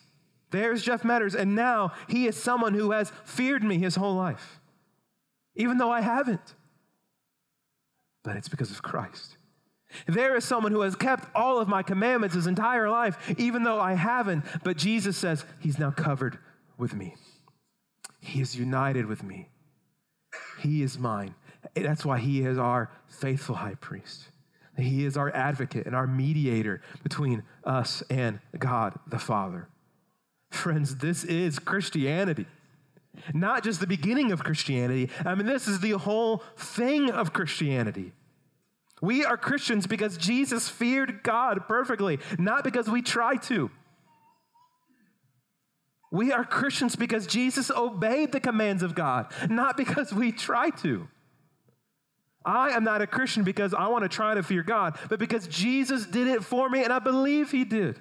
there's 0.50 0.82
Jeff 0.82 1.02
Metters, 1.02 1.34
and 1.34 1.56
now 1.56 1.92
he 2.06 2.28
is 2.28 2.40
someone 2.40 2.74
who 2.74 2.92
has 2.92 3.10
feared 3.24 3.64
me 3.64 3.78
his 3.78 3.96
whole 3.96 4.14
life, 4.14 4.60
even 5.56 5.78
though 5.78 5.90
I 5.90 6.00
haven't 6.00 6.54
but 8.24 8.36
it's 8.36 8.48
because 8.48 8.70
of 8.70 8.82
Christ. 8.82 9.36
There 10.06 10.36
is 10.36 10.44
someone 10.44 10.72
who 10.72 10.82
has 10.82 10.96
kept 10.96 11.28
all 11.34 11.58
of 11.58 11.68
my 11.68 11.82
commandments 11.82 12.34
his 12.34 12.46
entire 12.46 12.88
life, 12.88 13.16
even 13.38 13.62
though 13.62 13.80
I 13.80 13.94
haven't. 13.94 14.44
But 14.62 14.76
Jesus 14.76 15.16
says, 15.16 15.44
He's 15.60 15.78
now 15.78 15.90
covered 15.90 16.38
with 16.78 16.94
me. 16.94 17.14
He 18.20 18.40
is 18.40 18.56
united 18.56 19.06
with 19.06 19.22
me. 19.22 19.48
He 20.60 20.82
is 20.82 20.98
mine. 20.98 21.34
That's 21.74 22.04
why 22.04 22.18
He 22.18 22.44
is 22.44 22.58
our 22.58 22.90
faithful 23.08 23.56
high 23.56 23.76
priest. 23.76 24.28
He 24.76 25.04
is 25.04 25.16
our 25.16 25.34
advocate 25.34 25.86
and 25.86 25.94
our 25.94 26.06
mediator 26.06 26.80
between 27.02 27.44
us 27.62 28.02
and 28.10 28.40
God 28.58 28.98
the 29.06 29.18
Father. 29.18 29.68
Friends, 30.50 30.96
this 30.96 31.24
is 31.24 31.58
Christianity. 31.58 32.46
Not 33.32 33.62
just 33.62 33.80
the 33.80 33.86
beginning 33.86 34.32
of 34.32 34.42
Christianity. 34.42 35.10
I 35.24 35.34
mean, 35.34 35.46
this 35.46 35.68
is 35.68 35.80
the 35.80 35.92
whole 35.92 36.42
thing 36.56 37.10
of 37.10 37.32
Christianity. 37.32 38.12
We 39.02 39.24
are 39.24 39.36
Christians 39.36 39.86
because 39.86 40.16
Jesus 40.16 40.68
feared 40.68 41.22
God 41.22 41.66
perfectly, 41.66 42.20
not 42.38 42.64
because 42.64 42.88
we 42.88 43.02
try 43.02 43.36
to. 43.36 43.70
We 46.12 46.32
are 46.32 46.44
Christians 46.44 46.94
because 46.94 47.26
Jesus 47.26 47.70
obeyed 47.70 48.30
the 48.30 48.40
commands 48.40 48.82
of 48.82 48.94
God, 48.94 49.32
not 49.50 49.76
because 49.76 50.12
we 50.12 50.30
try 50.30 50.70
to. 50.70 51.08
I 52.44 52.70
am 52.70 52.84
not 52.84 53.02
a 53.02 53.06
Christian 53.06 53.42
because 53.42 53.74
I 53.74 53.88
want 53.88 54.04
to 54.04 54.08
try 54.08 54.34
to 54.34 54.42
fear 54.42 54.62
God, 54.62 54.98
but 55.08 55.18
because 55.18 55.48
Jesus 55.48 56.06
did 56.06 56.28
it 56.28 56.44
for 56.44 56.68
me 56.68 56.84
and 56.84 56.92
I 56.92 56.98
believe 56.98 57.50
He 57.50 57.64
did. 57.64 57.98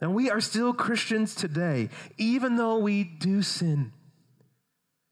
And 0.00 0.14
we 0.14 0.30
are 0.30 0.40
still 0.40 0.74
Christians 0.74 1.34
today, 1.34 1.88
even 2.18 2.56
though 2.56 2.78
we 2.78 3.02
do 3.02 3.40
sin. 3.42 3.92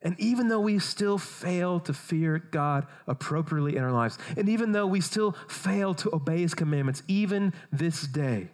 And 0.05 0.21
even 0.21 0.49
though 0.49 0.61
we 0.61 0.79
still 0.79 1.17
fail 1.17 1.81
to 1.81 1.95
fear 1.95 2.39
God 2.39 2.87
appropriately 3.07 3.77
in 3.77 3.83
our 3.83 3.91
lives, 3.91 4.19
and 4.37 4.51
even 4.51 4.73
though 4.73 4.87
we 4.87 5.01
still 5.01 5.33
fail 5.49 5.95
to 5.95 6.15
obey 6.15 6.43
his 6.43 6.53
commandments, 6.53 7.03
even 7.09 7.55
this 7.73 8.07
day, 8.07 8.51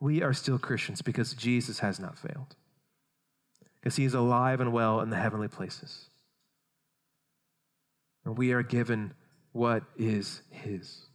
we 0.00 0.22
are 0.22 0.32
still 0.32 0.58
Christians 0.58 1.02
because 1.02 1.34
Jesus 1.34 1.80
has 1.80 2.00
not 2.00 2.18
failed. 2.18 2.56
Because 3.78 3.96
he 3.96 4.06
is 4.06 4.14
alive 4.14 4.60
and 4.60 4.72
well 4.72 5.00
in 5.00 5.10
the 5.10 5.16
heavenly 5.16 5.48
places. 5.48 6.06
And 8.24 8.38
we 8.38 8.52
are 8.52 8.62
given 8.62 9.12
what 9.52 9.82
is 9.98 10.40
his. 10.50 11.06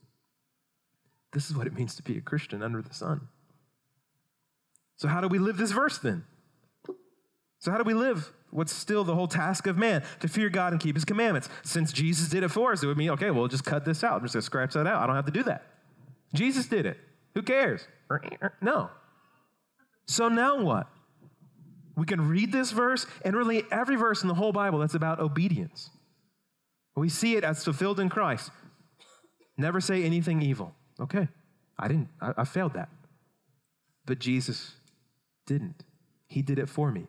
This 1.32 1.50
is 1.50 1.58
what 1.58 1.66
it 1.66 1.74
means 1.74 1.96
to 1.96 2.04
be 2.04 2.18
a 2.18 2.22
Christian 2.22 2.62
under 2.62 2.82
the 2.84 2.94
sun. 2.94 3.28
So, 4.98 5.08
how 5.08 5.20
do 5.20 5.28
we 5.28 5.40
live 5.40 5.58
this 5.58 5.72
verse 5.72 5.98
then? 5.98 6.26
So, 7.60 7.72
how 7.72 7.78
do 7.78 7.84
we 7.84 7.96
live 7.96 8.32
what's 8.54 8.74
still 8.74 9.04
the 9.04 9.16
whole 9.16 9.28
task 9.28 9.68
of 9.68 9.78
man? 9.78 10.04
To 10.22 10.28
fear 10.28 10.50
God 10.50 10.74
and 10.74 10.82
keep 10.82 10.96
his 10.96 11.06
commandments. 11.06 11.50
Since 11.64 11.92
Jesus 11.92 12.30
did 12.30 12.44
it 12.44 12.50
for 12.50 12.72
us, 12.72 12.84
it 12.84 12.88
would 12.88 12.98
mean, 12.98 13.10
okay, 13.12 13.32
well, 13.32 13.48
just 13.48 13.66
cut 13.66 13.84
this 13.84 14.04
out. 14.04 14.18
I'm 14.18 14.22
just 14.22 14.34
going 14.34 14.42
to 14.42 14.46
scratch 14.46 14.74
that 14.74 14.88
out. 14.88 15.02
I 15.02 15.08
don't 15.08 15.16
have 15.16 15.26
to 15.26 15.32
do 15.32 15.44
that. 15.44 15.66
Jesus 16.34 16.68
did 16.68 16.86
it. 16.86 16.98
Who 17.34 17.42
cares? 17.42 17.88
No. 18.62 18.90
So, 20.06 20.30
now 20.30 20.62
what? 20.62 20.88
We 21.96 22.06
can 22.06 22.28
read 22.28 22.52
this 22.52 22.72
verse 22.72 23.06
and 23.24 23.36
really 23.36 23.64
every 23.72 23.96
verse 23.96 24.22
in 24.24 24.28
the 24.28 24.34
whole 24.34 24.52
Bible 24.52 24.80
that's 24.80 24.96
about 24.96 25.20
obedience. 25.20 25.90
We 26.96 27.10
see 27.10 27.36
it 27.36 27.44
as 27.44 27.64
fulfilled 27.64 28.00
in 28.00 28.10
Christ. 28.10 28.52
Never 29.58 29.80
say 29.80 30.04
anything 30.04 30.42
evil. 30.42 30.74
Okay, 31.00 31.28
I 31.78 31.88
didn't, 31.88 32.10
I, 32.22 32.34
I 32.38 32.44
failed 32.46 32.74
that. 32.74 32.90
But 34.06 34.20
Jesus 34.20 34.74
didn't. 35.46 35.84
He 36.28 36.42
did 36.42 36.60
it 36.60 36.70
for 36.70 36.92
me. 36.92 37.08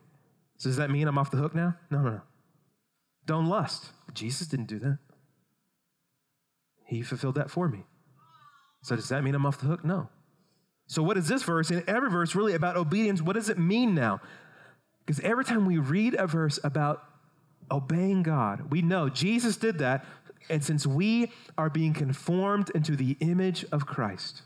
So 0.57 0.69
does 0.69 0.77
that 0.77 0.89
mean 0.89 1.07
I'm 1.07 1.17
off 1.17 1.31
the 1.31 1.37
hook 1.37 1.53
now? 1.53 1.75
No, 1.89 2.01
no, 2.01 2.09
no. 2.09 2.21
Don't 3.25 3.47
lust. 3.47 3.91
Jesus 4.13 4.47
didn't 4.47 4.67
do 4.67 4.79
that. 4.79 4.99
He 6.85 7.01
fulfilled 7.01 7.35
that 7.35 7.49
for 7.49 7.67
me. 7.67 7.83
So 8.83 8.95
does 8.95 9.09
that 9.09 9.23
mean 9.23 9.35
I'm 9.35 9.45
off 9.45 9.59
the 9.59 9.65
hook? 9.65 9.83
No. 9.83 10.09
So 10.87 11.01
what 11.01 11.17
is 11.17 11.27
this 11.27 11.43
verse 11.43 11.71
and 11.71 11.83
every 11.87 12.09
verse 12.09 12.35
really 12.35 12.53
about 12.53 12.77
obedience? 12.77 13.21
What 13.21 13.33
does 13.33 13.49
it 13.49 13.57
mean 13.57 13.95
now? 13.95 14.21
Because 15.05 15.19
every 15.21 15.43
time 15.43 15.65
we 15.65 15.77
read 15.77 16.13
a 16.13 16.27
verse 16.27 16.59
about 16.63 17.03
obeying 17.71 18.23
God, 18.23 18.71
we 18.71 18.81
know 18.81 19.09
Jesus 19.09 19.57
did 19.57 19.79
that. 19.79 20.05
And 20.49 20.63
since 20.63 20.85
we 20.85 21.31
are 21.57 21.71
being 21.71 21.93
conformed 21.93 22.69
into 22.75 22.95
the 22.95 23.17
image 23.19 23.65
of 23.71 23.87
Christ, 23.87 24.43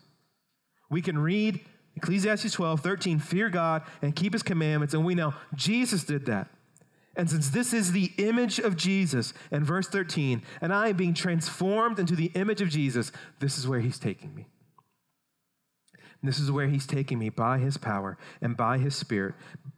we 0.89 1.01
can 1.01 1.20
read 1.20 1.60
Ecclesiastes 2.02 2.54
12, 2.54 2.80
13, 2.80 3.20
fear 3.20 3.50
God 3.50 3.84
and 4.02 4.16
keep 4.16 4.32
his 4.32 4.41
commandments. 4.43 4.93
And 4.93 5.04
we 5.04 5.16
know 5.16 5.34
Jesus 5.54 6.06
did 6.06 6.26
that. 6.28 6.47
And 7.18 7.30
since 7.30 7.50
this 7.50 7.74
is 7.74 7.91
the 7.91 8.14
image 8.18 8.60
of 8.60 8.78
Jesus, 8.78 9.34
in 9.52 9.66
verse 9.66 9.89
13, 9.89 10.41
and 10.62 10.74
I 10.74 10.88
am 10.88 10.95
being 10.95 11.14
transformed 11.14 12.00
into 12.00 12.16
the 12.16 12.32
image 12.36 12.62
of 12.62 12.70
Jesus, 12.70 13.12
this 13.39 13.58
is 13.58 13.68
where 13.68 13.82
he's 13.82 14.00
taking 14.00 14.34
me. 14.34 14.47
And 16.22 16.30
this 16.30 16.39
is 16.39 16.50
where 16.50 16.68
he's 16.68 16.88
taking 16.88 17.20
me 17.20 17.28
by 17.28 17.58
his 17.58 17.76
power 17.76 18.18
and 18.41 18.56
by 18.56 18.78
his 18.78 18.95
spirit. 18.95 19.36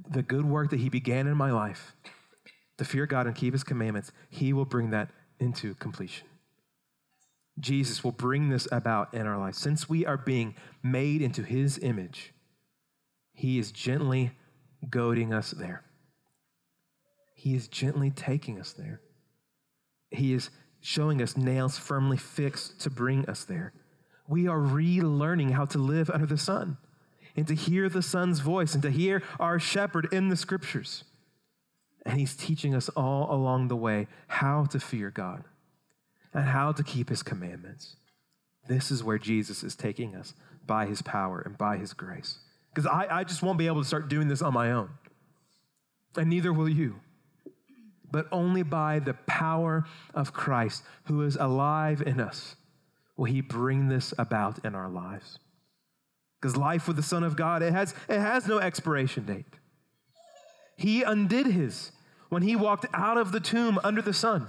The 0.08 0.22
good 0.22 0.46
work 0.46 0.70
that 0.70 0.80
he 0.80 0.90
began 0.90 1.26
in 1.26 1.36
my 1.36 1.52
life, 1.52 1.96
to 2.78 2.86
fear 2.86 3.08
God 3.08 3.26
and 3.26 3.36
keep 3.36 3.54
his 3.54 3.64
commandments, 3.64 4.12
he 4.30 4.54
will 4.54 4.66
bring 4.66 4.92
that 4.92 5.10
into 5.40 5.74
completion. 5.76 6.28
Jesus 7.62 8.04
will 8.04 8.12
bring 8.12 8.50
this 8.50 8.68
about 8.72 9.14
in 9.14 9.28
our 9.28 9.38
life. 9.38 9.56
Since 9.56 9.88
we 9.88 10.06
are 10.06 10.18
being 10.18 10.56
made 10.82 11.22
into 11.22 11.44
his 11.44 11.78
image, 11.78 12.34
he 13.34 13.60
is 13.60 13.72
gently 13.72 14.32
goading 14.90 15.32
us 15.32 15.52
there. 15.52 15.84
He 17.36 17.56
is 17.56 17.68
gently 17.68 18.10
taking 18.10 18.60
us 18.60 18.74
there. 18.74 19.02
He 20.10 20.34
is 20.34 20.50
showing 20.80 21.22
us 21.22 21.38
nails 21.38 21.78
firmly 21.78 22.18
fixed 22.18 22.80
to 22.82 22.90
bring 22.90 23.28
us 23.30 23.44
there. 23.44 23.74
We 24.28 24.48
are 24.48 24.60
relearning 24.60 25.52
how 25.52 25.66
to 25.66 25.78
live 25.78 26.10
under 26.10 26.26
the 26.26 26.38
sun 26.38 26.78
and 27.36 27.48
to 27.48 27.56
hear 27.56 27.90
the 27.90 28.02
Son's 28.02 28.40
voice 28.40 28.74
and 28.74 28.82
to 28.84 28.90
hear 28.90 29.24
our 29.40 29.60
shepherd 29.60 30.08
in 30.12 30.30
the 30.30 30.36
scriptures. 30.36 31.04
And 32.06 32.20
he's 32.20 32.36
teaching 32.36 32.74
us 32.74 32.90
all 32.90 33.34
along 33.34 33.68
the 33.68 33.76
way 33.76 34.08
how 34.28 34.66
to 34.66 34.80
fear 34.80 35.12
God 35.12 35.44
and 36.34 36.46
how 36.46 36.72
to 36.72 36.84
keep 36.84 37.10
his 37.10 37.24
commandments. 37.24 37.96
This 38.68 38.92
is 38.92 39.04
where 39.04 39.18
Jesus 39.18 39.64
is 39.64 39.76
taking 39.76 40.16
us 40.16 40.34
by 40.66 40.86
his 40.86 41.02
power 41.02 41.42
and 41.42 41.58
by 41.58 41.78
his 41.78 41.94
grace. 41.94 42.40
Because 42.74 42.88
I, 42.88 43.08
I 43.20 43.24
just 43.24 43.42
won't 43.42 43.58
be 43.58 43.68
able 43.68 43.82
to 43.82 43.88
start 43.88 44.08
doing 44.08 44.28
this 44.28 44.42
on 44.42 44.54
my 44.54 44.72
own, 44.72 44.90
and 46.16 46.30
neither 46.30 46.54
will 46.54 46.70
you. 46.70 47.00
But 48.12 48.28
only 48.32 48.64
by 48.64 49.00
the 49.00 49.14
power 49.14 49.86
of 50.14 50.34
Christ, 50.34 50.84
who 51.06 51.22
is 51.24 51.36
alive 51.38 52.02
in 52.02 52.20
us, 52.20 52.56
will 53.18 53.26
he 53.26 53.42
bring 53.42 53.88
this 53.88 54.14
about 54.18 54.64
in 54.66 54.76
our 54.76 54.90
lives. 54.90 55.40
Because 56.40 56.58
life 56.58 56.88
with 56.88 56.96
the 56.96 57.04
Son 57.04 57.24
of 57.24 57.36
God, 57.36 57.62
it 57.62 57.72
has, 57.72 57.94
it 58.10 58.20
has 58.20 58.48
no 58.48 58.58
expiration 58.58 59.26
date. 59.26 59.46
He 60.76 61.04
undid 61.04 61.46
his 61.46 61.92
when 62.30 62.42
he 62.42 62.56
walked 62.56 62.86
out 62.94 63.18
of 63.18 63.32
the 63.32 63.40
tomb 63.40 63.80
under 63.84 64.02
the 64.02 64.14
sun. 64.14 64.48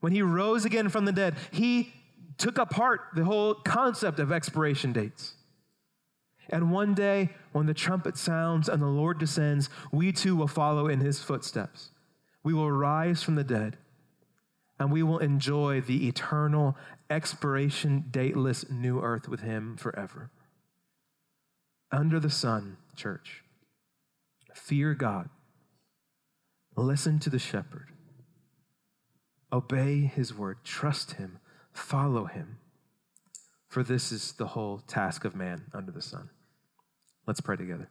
When 0.00 0.12
he 0.12 0.22
rose 0.22 0.64
again 0.64 0.88
from 0.88 1.04
the 1.04 1.12
dead, 1.12 1.36
he 1.50 1.92
took 2.38 2.58
apart 2.58 3.00
the 3.14 3.24
whole 3.24 3.54
concept 3.54 4.18
of 4.18 4.30
expiration 4.30 4.92
dates. 4.92 5.34
And 6.48 6.70
one 6.70 6.94
day, 6.94 7.30
when 7.52 7.66
the 7.66 7.74
trumpet 7.74 8.16
sounds 8.16 8.68
and 8.68 8.80
the 8.80 8.86
Lord 8.86 9.18
descends, 9.18 9.68
we 9.90 10.12
too 10.12 10.36
will 10.36 10.46
follow 10.46 10.86
in 10.86 11.00
his 11.00 11.20
footsteps. 11.20 11.90
We 12.44 12.54
will 12.54 12.70
rise 12.70 13.22
from 13.22 13.34
the 13.34 13.44
dead 13.44 13.78
and 14.78 14.92
we 14.92 15.02
will 15.02 15.18
enjoy 15.18 15.80
the 15.80 16.06
eternal, 16.06 16.76
expiration 17.08 18.04
dateless 18.10 18.68
new 18.70 19.00
earth 19.00 19.28
with 19.28 19.40
him 19.40 19.76
forever. 19.76 20.30
Under 21.90 22.20
the 22.20 22.30
sun, 22.30 22.76
church, 22.94 23.42
fear 24.54 24.94
God, 24.94 25.30
listen 26.76 27.18
to 27.20 27.30
the 27.30 27.38
shepherd, 27.38 27.90
obey 29.52 30.00
his 30.00 30.34
word, 30.34 30.58
trust 30.64 31.12
him, 31.12 31.38
follow 31.72 32.24
him. 32.24 32.58
For 33.68 33.82
this 33.82 34.12
is 34.12 34.32
the 34.32 34.48
whole 34.48 34.78
task 34.78 35.24
of 35.24 35.34
man 35.34 35.66
under 35.74 35.92
the 35.92 36.02
sun. 36.02 36.30
Let's 37.26 37.40
pray 37.40 37.56
together. 37.56 37.90